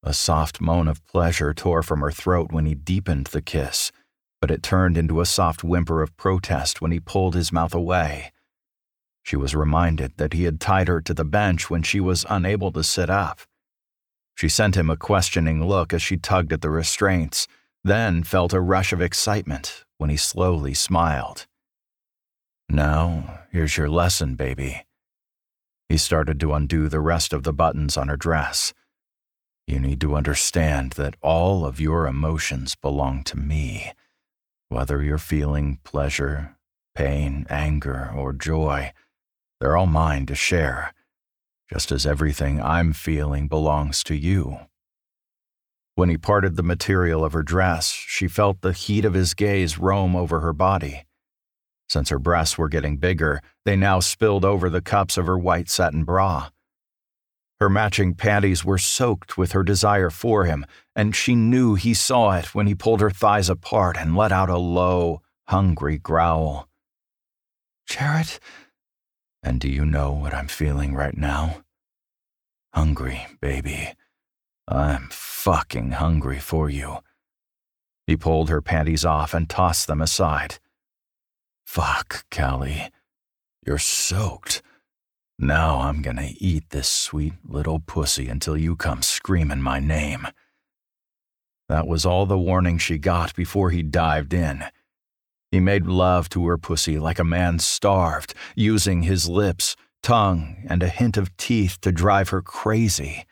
A 0.02 0.12
soft 0.12 0.60
moan 0.60 0.88
of 0.88 1.06
pleasure 1.06 1.54
tore 1.54 1.84
from 1.84 2.00
her 2.00 2.10
throat 2.10 2.50
when 2.50 2.66
he 2.66 2.74
deepened 2.74 3.28
the 3.28 3.40
kiss, 3.40 3.92
but 4.40 4.50
it 4.50 4.64
turned 4.64 4.98
into 4.98 5.20
a 5.20 5.26
soft 5.26 5.62
whimper 5.62 6.02
of 6.02 6.16
protest 6.16 6.80
when 6.80 6.90
he 6.90 6.98
pulled 6.98 7.36
his 7.36 7.52
mouth 7.52 7.72
away. 7.72 8.32
She 9.22 9.36
was 9.36 9.54
reminded 9.54 10.16
that 10.16 10.32
he 10.32 10.42
had 10.42 10.58
tied 10.58 10.88
her 10.88 11.00
to 11.02 11.14
the 11.14 11.24
bench 11.24 11.70
when 11.70 11.84
she 11.84 12.00
was 12.00 12.26
unable 12.28 12.72
to 12.72 12.82
sit 12.82 13.08
up. 13.08 13.42
She 14.34 14.48
sent 14.48 14.76
him 14.76 14.90
a 14.90 14.96
questioning 14.96 15.64
look 15.64 15.92
as 15.92 16.02
she 16.02 16.16
tugged 16.16 16.52
at 16.52 16.62
the 16.62 16.70
restraints, 16.70 17.46
then 17.84 18.24
felt 18.24 18.52
a 18.52 18.60
rush 18.60 18.92
of 18.92 19.00
excitement 19.00 19.84
when 19.98 20.10
he 20.10 20.16
slowly 20.16 20.74
smiled. 20.74 21.46
Now, 22.68 23.40
here's 23.50 23.76
your 23.76 23.88
lesson, 23.88 24.34
baby. 24.34 24.86
He 25.88 25.96
started 25.96 26.38
to 26.40 26.52
undo 26.52 26.88
the 26.88 27.00
rest 27.00 27.32
of 27.32 27.42
the 27.42 27.52
buttons 27.52 27.96
on 27.96 28.08
her 28.08 28.16
dress. 28.16 28.72
You 29.66 29.78
need 29.78 30.00
to 30.00 30.14
understand 30.14 30.92
that 30.92 31.16
all 31.20 31.64
of 31.64 31.80
your 31.80 32.06
emotions 32.06 32.74
belong 32.74 33.22
to 33.24 33.38
me. 33.38 33.92
Whether 34.68 35.02
you're 35.02 35.18
feeling 35.18 35.78
pleasure, 35.82 36.56
pain, 36.94 37.46
anger, 37.48 38.12
or 38.14 38.32
joy, 38.32 38.92
they're 39.60 39.76
all 39.76 39.86
mine 39.86 40.26
to 40.26 40.34
share, 40.34 40.92
just 41.70 41.90
as 41.90 42.06
everything 42.06 42.62
I'm 42.62 42.92
feeling 42.92 43.48
belongs 43.48 44.04
to 44.04 44.14
you. 44.14 44.58
When 45.98 46.10
he 46.10 46.16
parted 46.16 46.54
the 46.54 46.62
material 46.62 47.24
of 47.24 47.32
her 47.32 47.42
dress, 47.42 47.90
she 47.90 48.28
felt 48.28 48.60
the 48.60 48.72
heat 48.72 49.04
of 49.04 49.14
his 49.14 49.34
gaze 49.34 49.78
roam 49.78 50.14
over 50.14 50.38
her 50.38 50.52
body. 50.52 51.06
Since 51.88 52.10
her 52.10 52.20
breasts 52.20 52.56
were 52.56 52.68
getting 52.68 52.98
bigger, 52.98 53.40
they 53.64 53.74
now 53.74 53.98
spilled 53.98 54.44
over 54.44 54.70
the 54.70 54.80
cups 54.80 55.16
of 55.16 55.26
her 55.26 55.36
white 55.36 55.68
satin 55.68 56.04
bra. 56.04 56.50
Her 57.58 57.68
matching 57.68 58.14
panties 58.14 58.64
were 58.64 58.78
soaked 58.78 59.36
with 59.36 59.50
her 59.50 59.64
desire 59.64 60.08
for 60.08 60.44
him, 60.44 60.64
and 60.94 61.16
she 61.16 61.34
knew 61.34 61.74
he 61.74 61.94
saw 61.94 62.30
it 62.30 62.54
when 62.54 62.68
he 62.68 62.76
pulled 62.76 63.00
her 63.00 63.10
thighs 63.10 63.50
apart 63.50 63.96
and 63.98 64.14
let 64.14 64.30
out 64.30 64.48
a 64.48 64.56
low, 64.56 65.20
hungry 65.48 65.98
growl. 65.98 66.68
Jared, 67.88 68.38
and 69.42 69.58
do 69.58 69.68
you 69.68 69.84
know 69.84 70.12
what 70.12 70.32
I'm 70.32 70.46
feeling 70.46 70.94
right 70.94 71.18
now? 71.18 71.64
Hungry, 72.72 73.26
baby. 73.40 73.94
I'm 74.70 75.08
fucking 75.10 75.92
hungry 75.92 76.38
for 76.38 76.68
you. 76.68 76.98
He 78.06 78.16
pulled 78.16 78.50
her 78.50 78.60
panties 78.60 79.04
off 79.04 79.32
and 79.32 79.48
tossed 79.48 79.86
them 79.86 80.02
aside. 80.02 80.58
Fuck, 81.64 82.26
Callie. 82.30 82.90
You're 83.66 83.78
soaked. 83.78 84.60
Now 85.38 85.80
I'm 85.80 86.02
gonna 86.02 86.30
eat 86.38 86.70
this 86.70 86.88
sweet 86.88 87.32
little 87.46 87.80
pussy 87.80 88.28
until 88.28 88.58
you 88.58 88.76
come 88.76 89.00
screaming 89.00 89.62
my 89.62 89.80
name. 89.80 90.28
That 91.70 91.86
was 91.86 92.04
all 92.04 92.26
the 92.26 92.38
warning 92.38 92.76
she 92.76 92.98
got 92.98 93.34
before 93.34 93.70
he 93.70 93.82
dived 93.82 94.34
in. 94.34 94.64
He 95.50 95.60
made 95.60 95.86
love 95.86 96.28
to 96.30 96.46
her 96.46 96.58
pussy 96.58 96.98
like 96.98 97.18
a 97.18 97.24
man 97.24 97.58
starved, 97.58 98.34
using 98.54 99.02
his 99.02 99.28
lips, 99.28 99.76
tongue, 100.02 100.66
and 100.68 100.82
a 100.82 100.88
hint 100.88 101.16
of 101.16 101.34
teeth 101.38 101.78
to 101.82 101.92
drive 101.92 102.28
her 102.30 102.42
crazy. 102.42 103.24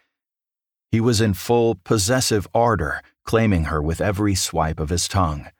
He 0.96 1.00
was 1.00 1.20
in 1.20 1.34
full 1.34 1.74
possessive 1.74 2.48
ardor, 2.54 3.02
claiming 3.22 3.64
her 3.64 3.82
with 3.82 4.00
every 4.00 4.34
swipe 4.34 4.80
of 4.80 4.88
his 4.88 5.06
tongue. 5.06 5.50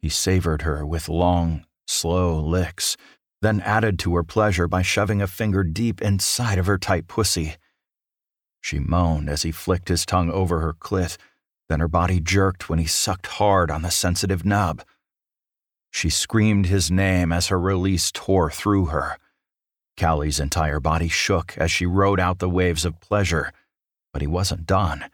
He 0.00 0.08
savored 0.08 0.62
her 0.62 0.84
with 0.84 1.08
long, 1.08 1.64
slow 1.86 2.40
licks, 2.40 2.96
then 3.40 3.60
added 3.60 4.00
to 4.00 4.16
her 4.16 4.24
pleasure 4.24 4.66
by 4.66 4.82
shoving 4.82 5.22
a 5.22 5.28
finger 5.28 5.62
deep 5.62 6.02
inside 6.02 6.58
of 6.58 6.66
her 6.66 6.76
tight 6.76 7.06
pussy. 7.06 7.54
She 8.60 8.80
moaned 8.80 9.28
as 9.28 9.42
he 9.42 9.52
flicked 9.52 9.86
his 9.86 10.04
tongue 10.04 10.32
over 10.32 10.58
her 10.58 10.72
clit, 10.72 11.18
then 11.68 11.78
her 11.78 11.86
body 11.86 12.18
jerked 12.18 12.68
when 12.68 12.80
he 12.80 12.86
sucked 12.86 13.28
hard 13.28 13.70
on 13.70 13.82
the 13.82 13.92
sensitive 13.92 14.44
nub. 14.44 14.82
She 15.92 16.10
screamed 16.10 16.66
his 16.66 16.90
name 16.90 17.30
as 17.30 17.46
her 17.46 17.60
release 17.60 18.10
tore 18.10 18.50
through 18.50 18.86
her. 18.86 19.18
Callie's 19.96 20.40
entire 20.40 20.80
body 20.80 21.06
shook 21.06 21.56
as 21.58 21.70
she 21.70 21.86
rode 21.86 22.18
out 22.18 22.40
the 22.40 22.50
waves 22.50 22.84
of 22.84 22.98
pleasure, 22.98 23.52
but 24.12 24.22
he 24.22 24.28
wasn't 24.28 24.66
done. 24.66 25.06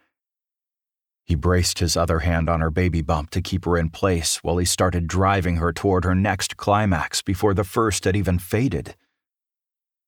He 1.25 1.35
braced 1.35 1.79
his 1.79 1.97
other 1.97 2.21
hand 2.21 2.49
on 2.49 2.61
her 2.61 2.71
baby 2.71 3.03
bump 3.03 3.31
to 3.31 3.43
keep 3.43 3.67
her 3.67 3.77
in 3.77 3.91
place 3.91 4.37
while 4.43 4.57
he 4.57 4.65
started 4.65 5.07
driving 5.07 5.57
her 5.57 5.73
toward 5.73 6.05
her 6.05 6.15
next 6.15 6.57
climax 6.57 7.21
before 7.21 7.53
the 7.53 7.65
first 7.65 8.05
had 8.05 8.17
even 8.17 8.39
faded. 8.39 8.97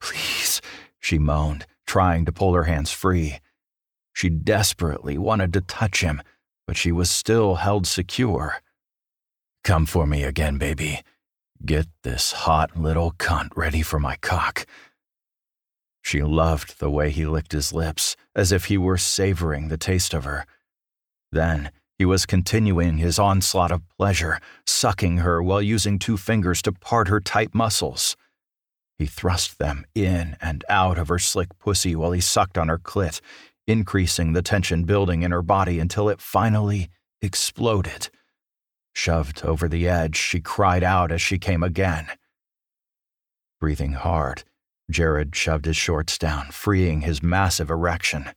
Please, 0.00 0.62
she 0.98 1.18
moaned, 1.18 1.66
trying 1.86 2.24
to 2.24 2.32
pull 2.32 2.54
her 2.54 2.64
hands 2.64 2.90
free. 2.90 3.38
She 4.14 4.30
desperately 4.30 5.18
wanted 5.18 5.52
to 5.52 5.60
touch 5.60 6.00
him, 6.00 6.22
but 6.66 6.76
she 6.76 6.90
was 6.90 7.10
still 7.10 7.56
held 7.56 7.86
secure. 7.86 8.62
Come 9.62 9.84
for 9.84 10.06
me 10.06 10.24
again, 10.24 10.56
baby. 10.56 11.00
Get 11.64 11.86
this 12.02 12.32
hot 12.32 12.78
little 12.78 13.12
cunt 13.12 13.50
ready 13.54 13.82
for 13.82 13.98
my 13.98 14.16
cock. 14.16 14.66
She 16.02 16.22
loved 16.22 16.80
the 16.80 16.90
way 16.90 17.10
he 17.10 17.26
licked 17.26 17.52
his 17.52 17.72
lips, 17.74 18.16
as 18.34 18.52
if 18.52 18.66
he 18.66 18.78
were 18.78 18.98
savoring 18.98 19.68
the 19.68 19.76
taste 19.76 20.14
of 20.14 20.24
her. 20.24 20.46
Then 21.32 21.70
he 21.98 22.04
was 22.04 22.26
continuing 22.26 22.96
his 22.96 23.18
onslaught 23.18 23.70
of 23.70 23.82
pleasure, 23.96 24.40
sucking 24.66 25.18
her 25.18 25.42
while 25.42 25.60
using 25.60 25.98
two 25.98 26.16
fingers 26.16 26.62
to 26.62 26.72
part 26.72 27.08
her 27.08 27.20
tight 27.20 27.54
muscles. 27.54 28.16
He 28.96 29.06
thrust 29.06 29.58
them 29.58 29.84
in 29.94 30.36
and 30.40 30.64
out 30.68 30.98
of 30.98 31.08
her 31.08 31.18
slick 31.18 31.58
pussy 31.58 31.94
while 31.94 32.12
he 32.12 32.20
sucked 32.20 32.56
on 32.56 32.68
her 32.68 32.78
clit, 32.78 33.20
increasing 33.66 34.32
the 34.32 34.42
tension 34.42 34.84
building 34.84 35.22
in 35.22 35.30
her 35.30 35.42
body 35.42 35.78
until 35.78 36.08
it 36.08 36.20
finally 36.20 36.90
exploded. 37.22 38.08
Shoved 38.94 39.44
over 39.44 39.68
the 39.68 39.88
edge, 39.88 40.16
she 40.16 40.40
cried 40.40 40.82
out 40.82 41.12
as 41.12 41.22
she 41.22 41.38
came 41.38 41.62
again. 41.62 42.08
Breathing 43.60 43.92
hard, 43.92 44.44
Jared 44.90 45.34
shoved 45.34 45.64
his 45.64 45.76
shorts 45.76 46.18
down, 46.18 46.50
freeing 46.50 47.02
his 47.02 47.22
massive 47.22 47.70
erection. 47.70 48.30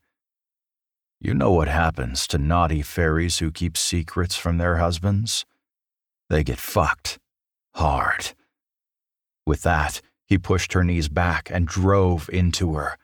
You 1.19 1.33
know 1.33 1.51
what 1.51 1.67
happens 1.67 2.27
to 2.27 2.37
naughty 2.37 2.81
fairies 2.81 3.39
who 3.39 3.51
keep 3.51 3.77
secrets 3.77 4.35
from 4.35 4.57
their 4.57 4.77
husbands? 4.77 5.45
They 6.29 6.43
get 6.43 6.59
fucked. 6.59 7.19
Hard. 7.75 8.33
With 9.45 9.63
that, 9.63 10.01
he 10.25 10.37
pushed 10.37 10.73
her 10.73 10.83
knees 10.83 11.09
back 11.09 11.49
and 11.51 11.67
drove 11.67 12.29
into 12.29 12.75
her. 12.75 12.97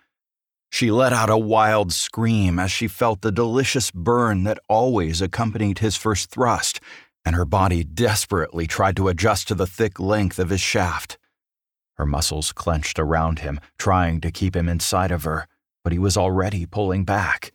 She 0.72 0.91
let 0.91 1.14
out 1.14 1.30
a 1.30 1.38
wild 1.38 1.91
scream 1.91 2.60
as 2.60 2.72
she 2.72 2.88
felt 2.88 3.22
the 3.22 3.32
delicious 3.32 3.89
burn 3.89 4.43
that 4.43 4.60
always 4.68 5.22
accompanied 5.22 5.80
his 5.80 5.97
first 5.97 6.30
thrust 6.30 6.80
and 7.26 7.36
her 7.36 7.45
body 7.45 7.84
desperately 7.84 8.66
tried 8.66 8.95
to 8.95 9.08
adjust 9.08 9.47
to 9.47 9.56
the 9.56 9.68
thick 9.68 10.00
length 10.00 10.39
of 10.39 10.50
his 10.50 10.62
shaft. 10.62 11.18
Her 12.00 12.06
muscles 12.06 12.54
clenched 12.54 12.97
around 12.97 13.39
him, 13.39 13.60
trying 13.78 14.22
to 14.22 14.32
keep 14.32 14.56
him 14.56 14.70
inside 14.70 15.12
of 15.12 15.26
her, 15.26 15.50
but 15.84 15.91
he 15.91 16.00
was 16.00 16.16
already 16.16 16.66
pulling 16.66 17.04
back. 17.04 17.52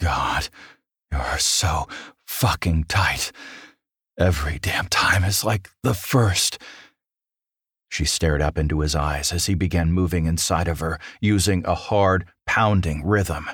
God, 0.00 0.48
you're 1.12 1.38
so 1.38 1.88
fucking 2.24 2.84
tight. 2.84 3.30
Every 4.18 4.58
damn 4.58 4.86
time 4.86 5.24
is 5.24 5.44
like 5.44 5.68
the 5.82 5.92
first. 5.92 6.58
She 7.90 8.06
stared 8.06 8.40
up 8.40 8.56
into 8.56 8.80
his 8.80 8.96
eyes 8.96 9.30
as 9.30 9.44
he 9.44 9.54
began 9.54 9.92
moving 9.92 10.24
inside 10.24 10.66
of 10.66 10.80
her, 10.80 10.98
using 11.20 11.66
a 11.66 11.74
hard, 11.74 12.24
pounding 12.46 13.04
rhythm. 13.04 13.50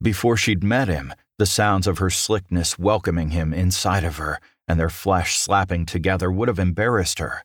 Before 0.00 0.38
she'd 0.38 0.64
met 0.64 0.88
him, 0.88 1.12
the 1.38 1.44
sounds 1.44 1.86
of 1.86 1.98
her 1.98 2.08
slickness 2.08 2.78
welcoming 2.78 3.30
him 3.30 3.52
inside 3.52 4.04
of 4.04 4.16
her 4.16 4.40
and 4.66 4.80
their 4.80 4.88
flesh 4.88 5.36
slapping 5.36 5.84
together 5.84 6.32
would 6.32 6.48
have 6.48 6.58
embarrassed 6.58 7.18
her. 7.18 7.42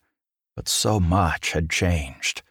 But 0.55 0.67
so 0.67 0.99
much 0.99 1.51
had 1.51 1.69
changed. 1.69 2.43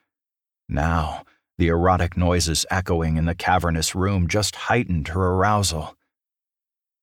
Now, 0.68 1.24
the 1.59 1.68
erotic 1.68 2.16
noises 2.16 2.64
echoing 2.70 3.16
in 3.16 3.26
the 3.26 3.34
cavernous 3.34 3.94
room 3.94 4.28
just 4.28 4.57
heightened 4.57 5.09
her 5.09 5.20
arousal. 5.20 5.96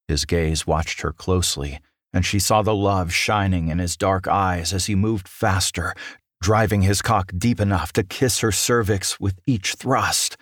His 0.07 0.25
gaze 0.25 0.65
watched 0.65 1.01
her 1.01 1.11
closely, 1.11 1.79
and 2.13 2.25
she 2.25 2.39
saw 2.39 2.61
the 2.61 2.73
love 2.73 3.13
shining 3.13 3.67
in 3.67 3.79
his 3.79 3.97
dark 3.97 4.27
eyes 4.27 4.73
as 4.73 4.87
he 4.87 4.95
moved 4.95 5.27
faster, 5.27 5.93
driving 6.41 6.81
his 6.81 7.01
cock 7.01 7.31
deep 7.37 7.59
enough 7.59 7.93
to 7.93 8.03
kiss 8.03 8.39
her 8.39 8.51
cervix 8.51 9.19
with 9.19 9.39
each 9.45 9.73
thrust. 9.73 10.37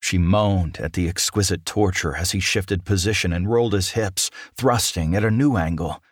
She 0.00 0.18
moaned 0.18 0.78
at 0.78 0.94
the 0.94 1.08
exquisite 1.08 1.64
torture 1.64 2.16
as 2.16 2.32
he 2.32 2.40
shifted 2.40 2.84
position 2.84 3.32
and 3.32 3.48
rolled 3.48 3.72
his 3.72 3.90
hips, 3.90 4.30
thrusting 4.56 5.14
at 5.14 5.24
a 5.24 5.30
new 5.30 5.56
angle. 5.56 6.02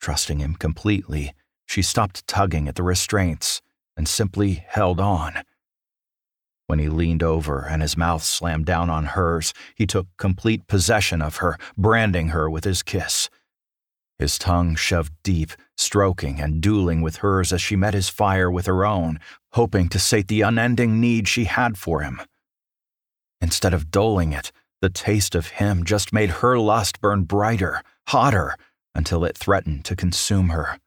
Trusting 0.00 0.38
him 0.38 0.54
completely, 0.54 1.32
she 1.66 1.82
stopped 1.82 2.26
tugging 2.26 2.68
at 2.68 2.74
the 2.74 2.82
restraints 2.82 3.60
and 3.96 4.08
simply 4.08 4.64
held 4.66 5.00
on. 5.00 5.42
When 6.66 6.78
he 6.78 6.88
leaned 6.88 7.22
over 7.22 7.66
and 7.68 7.82
his 7.82 7.96
mouth 7.96 8.22
slammed 8.22 8.64
down 8.64 8.88
on 8.88 9.06
hers, 9.06 9.52
he 9.74 9.86
took 9.86 10.06
complete 10.16 10.66
possession 10.66 11.20
of 11.20 11.36
her, 11.36 11.58
branding 11.76 12.28
her 12.28 12.48
with 12.48 12.64
his 12.64 12.82
kiss. 12.82 13.28
His 14.18 14.38
tongue 14.38 14.74
shoved 14.74 15.12
deep, 15.22 15.52
stroking 15.76 16.40
and 16.40 16.62
dueling 16.62 17.02
with 17.02 17.16
hers 17.16 17.52
as 17.52 17.60
she 17.60 17.76
met 17.76 17.94
his 17.94 18.08
fire 18.08 18.50
with 18.50 18.66
her 18.66 18.86
own, 18.86 19.18
hoping 19.52 19.88
to 19.88 19.98
sate 19.98 20.28
the 20.28 20.40
unending 20.40 21.00
need 21.00 21.28
she 21.28 21.44
had 21.44 21.76
for 21.76 22.00
him. 22.00 22.20
Instead 23.40 23.74
of 23.74 23.90
dulling 23.90 24.32
it, 24.32 24.50
the 24.80 24.88
taste 24.88 25.34
of 25.34 25.48
him 25.48 25.84
just 25.84 26.12
made 26.12 26.30
her 26.30 26.58
lust 26.58 27.00
burn 27.00 27.24
brighter, 27.24 27.82
hotter, 28.08 28.56
until 28.94 29.24
it 29.24 29.36
threatened 29.36 29.84
to 29.84 29.96
consume 29.96 30.50
her. 30.50 30.78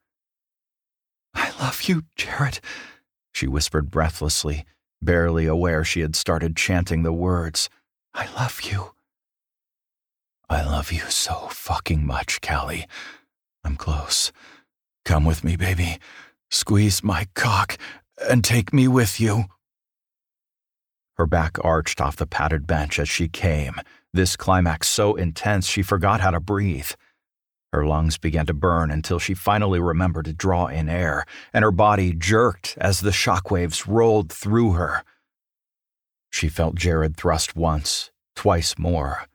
I 1.34 1.50
love 1.60 1.82
you, 1.84 2.02
Jared, 2.16 2.60
she 3.32 3.46
whispered 3.46 3.90
breathlessly, 3.90 4.64
barely 5.02 5.46
aware 5.46 5.84
she 5.84 6.00
had 6.00 6.16
started 6.16 6.56
chanting 6.56 7.02
the 7.02 7.12
words. 7.12 7.68
I 8.14 8.26
love 8.34 8.62
you. 8.62 8.92
I 10.48 10.62
love 10.64 10.92
you 10.92 11.02
so 11.10 11.48
fucking 11.50 12.06
much, 12.06 12.40
Callie. 12.40 12.86
I'm 13.64 13.76
close. 13.76 14.32
Come 15.04 15.24
with 15.24 15.44
me, 15.44 15.56
baby. 15.56 15.98
Squeeze 16.50 17.04
my 17.04 17.26
cock 17.34 17.78
and 18.28 18.42
take 18.44 18.72
me 18.72 18.88
with 18.88 19.20
you. 19.20 19.44
her 21.16 21.26
back 21.26 21.58
arched 21.64 22.00
off 22.00 22.16
the 22.16 22.26
padded 22.26 22.66
bench 22.66 22.98
as 22.98 23.08
she 23.08 23.28
came, 23.28 23.74
this 24.14 24.36
climax 24.36 24.88
so 24.88 25.14
intense 25.16 25.66
she 25.66 25.82
forgot 25.82 26.20
how 26.20 26.30
to 26.30 26.40
breathe. 26.40 26.92
Her 27.72 27.86
lungs 27.86 28.16
began 28.16 28.46
to 28.46 28.54
burn 28.54 28.90
until 28.90 29.18
she 29.18 29.34
finally 29.34 29.78
remembered 29.78 30.24
to 30.24 30.32
draw 30.32 30.66
in 30.66 30.88
air, 30.88 31.24
and 31.52 31.62
her 31.62 31.70
body 31.70 32.14
jerked 32.14 32.76
as 32.80 33.00
the 33.00 33.12
shockwaves 33.12 33.86
rolled 33.86 34.32
through 34.32 34.72
her. 34.72 35.04
She 36.30 36.48
felt 36.48 36.76
Jared 36.76 37.16
thrust 37.16 37.56
once, 37.56 38.10
twice 38.34 38.78
more. 38.78 39.26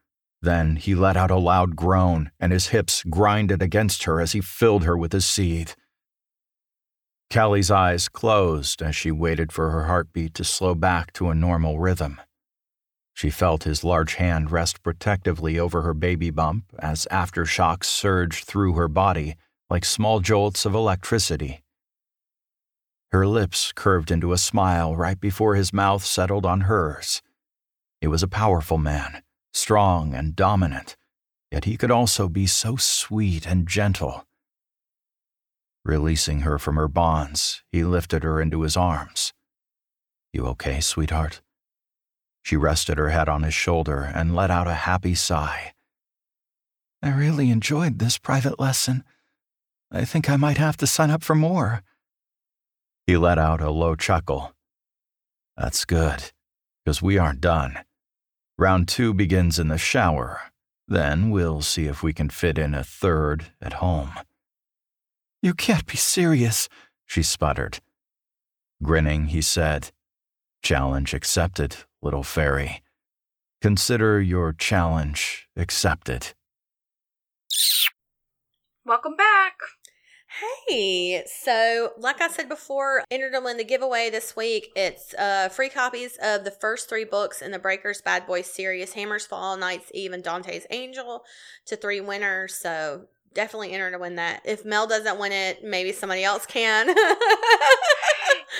Then 0.41 0.75
he 0.75 0.95
let 0.95 1.15
out 1.15 1.31
a 1.31 1.37
loud 1.37 1.75
groan, 1.75 2.31
and 2.39 2.51
his 2.51 2.67
hips 2.67 3.03
grinded 3.09 3.61
against 3.61 4.03
her 4.03 4.19
as 4.19 4.33
he 4.33 4.41
filled 4.41 4.83
her 4.83 4.97
with 4.97 5.13
his 5.13 5.25
seed. 5.25 5.73
Callie's 7.29 7.71
eyes 7.71 8.09
closed 8.09 8.81
as 8.81 8.95
she 8.95 9.09
waited 9.09 9.51
for 9.51 9.71
her 9.71 9.85
heartbeat 9.85 10.33
to 10.35 10.43
slow 10.43 10.75
back 10.75 11.13
to 11.13 11.29
a 11.29 11.35
normal 11.35 11.79
rhythm. 11.79 12.19
She 13.13 13.29
felt 13.29 13.63
his 13.63 13.83
large 13.83 14.15
hand 14.15 14.51
rest 14.51 14.83
protectively 14.83 15.59
over 15.59 15.83
her 15.83 15.93
baby 15.93 16.29
bump 16.29 16.65
as 16.79 17.07
aftershocks 17.11 17.85
surged 17.85 18.45
through 18.45 18.73
her 18.73 18.87
body 18.87 19.35
like 19.69 19.85
small 19.85 20.19
jolts 20.19 20.65
of 20.65 20.73
electricity. 20.73 21.63
Her 23.11 23.27
lips 23.27 23.71
curved 23.71 24.09
into 24.09 24.33
a 24.33 24.37
smile 24.37 24.95
right 24.95 25.19
before 25.19 25.55
his 25.55 25.71
mouth 25.71 26.03
settled 26.03 26.45
on 26.45 26.61
hers. 26.61 27.21
He 28.01 28.07
was 28.07 28.23
a 28.23 28.27
powerful 28.27 28.77
man, 28.77 29.21
strong 29.53 30.15
and 30.15 30.35
dominant, 30.35 30.97
yet 31.51 31.65
he 31.65 31.77
could 31.77 31.91
also 31.91 32.27
be 32.27 32.47
so 32.47 32.75
sweet 32.75 33.45
and 33.45 33.67
gentle. 33.67 34.25
Releasing 35.85 36.41
her 36.41 36.57
from 36.57 36.75
her 36.75 36.87
bonds, 36.87 37.63
he 37.71 37.83
lifted 37.83 38.23
her 38.23 38.41
into 38.41 38.61
his 38.61 38.75
arms. 38.75 39.33
You 40.31 40.47
okay, 40.47 40.79
sweetheart? 40.79 41.41
She 42.43 42.57
rested 42.57 42.97
her 42.97 43.09
head 43.09 43.29
on 43.29 43.43
his 43.43 43.53
shoulder 43.53 44.01
and 44.01 44.35
let 44.35 44.51
out 44.51 44.67
a 44.67 44.73
happy 44.73 45.15
sigh. 45.15 45.73
I 47.01 47.09
really 47.09 47.49
enjoyed 47.49 47.99
this 47.99 48.17
private 48.17 48.59
lesson. 48.59 49.03
I 49.91 50.05
think 50.05 50.29
I 50.29 50.35
might 50.35 50.57
have 50.57 50.77
to 50.77 50.87
sign 50.87 51.09
up 51.09 51.23
for 51.23 51.35
more. 51.35 51.83
He 53.07 53.17
let 53.17 53.37
out 53.37 53.61
a 53.61 53.71
low 53.71 53.95
chuckle. 53.95 54.53
That's 55.57 55.85
good, 55.85 56.31
because 56.83 57.01
we 57.01 57.17
aren't 57.17 57.41
done. 57.41 57.79
Round 58.57 58.87
two 58.87 59.13
begins 59.13 59.57
in 59.57 59.67
the 59.69 59.77
shower. 59.77 60.41
Then 60.87 61.29
we'll 61.29 61.61
see 61.61 61.85
if 61.85 62.03
we 62.03 62.13
can 62.13 62.29
fit 62.29 62.57
in 62.57 62.73
a 62.73 62.83
third 62.83 63.47
at 63.61 63.73
home. 63.73 64.11
You 65.41 65.53
can't 65.53 65.85
be 65.85 65.97
serious, 65.97 66.69
she 67.05 67.23
sputtered. 67.23 67.79
Grinning, 68.81 69.27
he 69.27 69.41
said, 69.41 69.91
Challenge 70.61 71.13
accepted, 71.13 71.77
little 72.03 72.23
fairy. 72.23 72.83
Consider 73.61 74.21
your 74.21 74.53
challenge 74.53 75.47
accepted. 75.55 76.33
Welcome 78.85 79.15
back. 79.15 79.53
Hey, 80.67 81.23
so 81.25 81.91
like 81.97 82.19
I 82.19 82.27
said 82.27 82.49
before, 82.49 83.03
entered 83.11 83.33
to 83.33 83.39
win 83.39 83.57
the 83.57 83.63
giveaway 83.63 84.09
this 84.09 84.35
week. 84.35 84.71
It's 84.75 85.13
uh, 85.13 85.47
free 85.49 85.69
copies 85.69 86.17
of 86.21 86.43
the 86.43 86.51
first 86.51 86.89
three 86.89 87.05
books 87.05 87.41
in 87.41 87.51
the 87.51 87.59
Breakers 87.59 88.01
Bad 88.01 88.25
Boys 88.25 88.47
series 88.47 88.93
Hammers 88.93 89.25
Fall, 89.25 89.55
Knight's 89.57 89.91
Eve, 89.93 90.11
and 90.11 90.23
Dante's 90.23 90.65
Angel 90.71 91.23
to 91.67 91.75
three 91.75 92.01
winners. 92.01 92.55
So 92.55 93.05
definitely 93.33 93.73
enter 93.73 93.91
to 93.91 93.99
win 93.99 94.15
that. 94.15 94.41
If 94.43 94.65
Mel 94.65 94.87
doesn't 94.87 95.19
win 95.19 95.31
it, 95.31 95.63
maybe 95.63 95.91
somebody 95.91 96.23
else 96.23 96.45
can. 96.45 96.87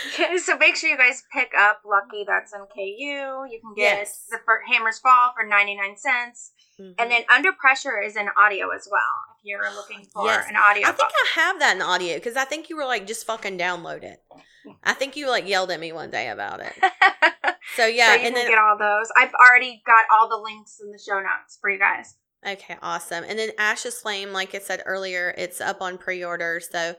so 0.44 0.58
make 0.58 0.76
sure 0.76 0.90
you 0.90 0.98
guys 0.98 1.24
pick 1.34 1.52
up 1.58 1.82
Lucky. 1.86 2.24
That's 2.28 2.54
in 2.54 2.62
KU. 2.62 3.46
You 3.50 3.60
can 3.62 3.74
get 3.76 3.98
Yes. 4.00 4.26
the 4.30 4.38
fir- 4.46 4.64
Hammers 4.72 5.00
Fall 5.00 5.34
for 5.36 5.46
ninety 5.46 5.76
nine 5.76 5.96
cents, 5.98 6.52
Mhm. 6.80 6.96
and 6.98 7.12
then 7.12 7.24
Under 7.34 7.52
Pressure 7.54 8.02
is 8.02 8.16
in 8.16 8.28
audio 8.38 8.70
as 8.72 8.88
well. 8.92 9.02
If 9.38 9.46
you're 9.46 9.72
looking 9.74 10.06
for 10.14 10.26
Yes. 10.26 10.46
an 10.50 10.56
audio, 10.56 10.84
I 10.84 10.92
think 10.92 10.98
book. 10.98 11.12
I 11.12 11.40
have 11.42 11.60
that 11.60 11.76
in 11.76 11.82
audio 11.82 12.16
because 12.16 12.36
I 12.38 12.46
think 12.46 12.70
you 12.70 12.76
were 12.78 12.86
like, 12.86 13.06
just 13.08 13.26
fucking 13.28 13.58
download 13.58 14.04
it. 14.04 14.24
I 14.84 14.94
think 14.94 15.16
you 15.16 15.30
like 15.30 15.48
yelled 15.48 15.72
at 15.72 15.80
me 15.80 15.92
one 15.92 16.10
day 16.12 16.30
about 16.30 16.60
it. 16.62 16.74
So 17.76 17.86
yeah, 17.88 18.08
so 18.10 18.12
you 18.12 18.26
and 18.28 18.36
can 18.36 18.44
then 18.44 18.48
get 18.52 18.60
all 18.60 18.78
those. 18.78 19.10
I've 19.18 19.34
already 19.34 19.82
got 19.86 20.06
all 20.14 20.30
the 20.30 20.38
links 20.38 20.80
in 20.80 20.92
the 20.92 21.00
show 21.00 21.20
notes 21.20 21.58
for 21.60 21.72
you 21.72 21.80
guys. 21.80 22.16
Okay, 22.46 22.78
awesome. 22.84 23.24
And 23.24 23.40
then 23.40 23.50
Ash's 23.58 24.00
Flame, 24.00 24.32
like 24.32 24.54
I 24.54 24.60
said 24.60 24.84
earlier, 24.86 25.34
it's 25.38 25.60
up 25.60 25.82
on 25.82 25.98
pre 25.98 26.24
order. 26.24 26.60
So 26.60 26.96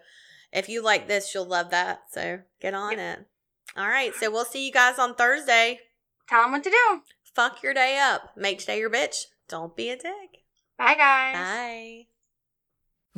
if 0.55 0.68
you 0.68 0.82
like 0.82 1.09
this, 1.09 1.34
you'll 1.34 1.46
love 1.46 1.70
that. 1.70 2.05
So 2.12 2.40
get 2.61 2.72
on 2.72 2.92
yep. 2.92 3.18
it. 3.18 3.26
All 3.76 3.88
right. 3.88 4.14
So 4.14 4.30
we'll 4.30 4.44
see 4.44 4.64
you 4.64 4.72
guys 4.72 4.98
on 4.98 5.14
Thursday. 5.14 5.80
Tell 6.28 6.42
them 6.42 6.52
what 6.52 6.64
to 6.64 6.70
do. 6.70 7.00
Fuck 7.34 7.62
your 7.62 7.74
day 7.74 7.98
up. 7.98 8.30
Make 8.36 8.61
today 8.61 8.78
your 8.78 8.90
bitch. 8.90 9.24
Don't 9.48 9.76
be 9.76 9.90
a 9.90 9.96
dick. 9.96 10.44
Bye, 10.78 10.94
guys. 10.94 11.34
Bye. 11.34 12.07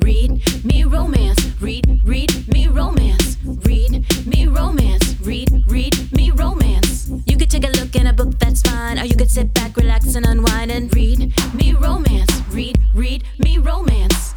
Read 0.03 0.65
me 0.65 0.83
romance. 0.83 1.39
Read, 1.61 2.01
read 2.03 2.47
me 2.47 2.67
romance. 2.67 3.37
Read 3.43 4.05
me 4.27 4.47
romance. 4.47 5.15
Read, 5.21 5.63
read 5.67 6.11
me 6.13 6.31
romance. 6.31 7.09
You 7.25 7.37
could 7.37 7.49
take 7.49 7.63
a 7.63 7.71
look 7.79 7.95
in 7.95 8.07
a 8.07 8.13
book, 8.13 8.37
that's 8.39 8.61
fine. 8.61 8.99
Or 8.99 9.05
you 9.05 9.15
could 9.15 9.31
sit 9.31 9.53
back, 9.53 9.75
relax, 9.75 10.15
and 10.15 10.25
unwind 10.25 10.71
and 10.71 10.93
read 10.95 11.33
me 11.53 11.73
romance. 11.73 12.29
Read, 12.49 12.77
read 12.93 13.23
me 13.39 13.57
romance. 13.57 14.35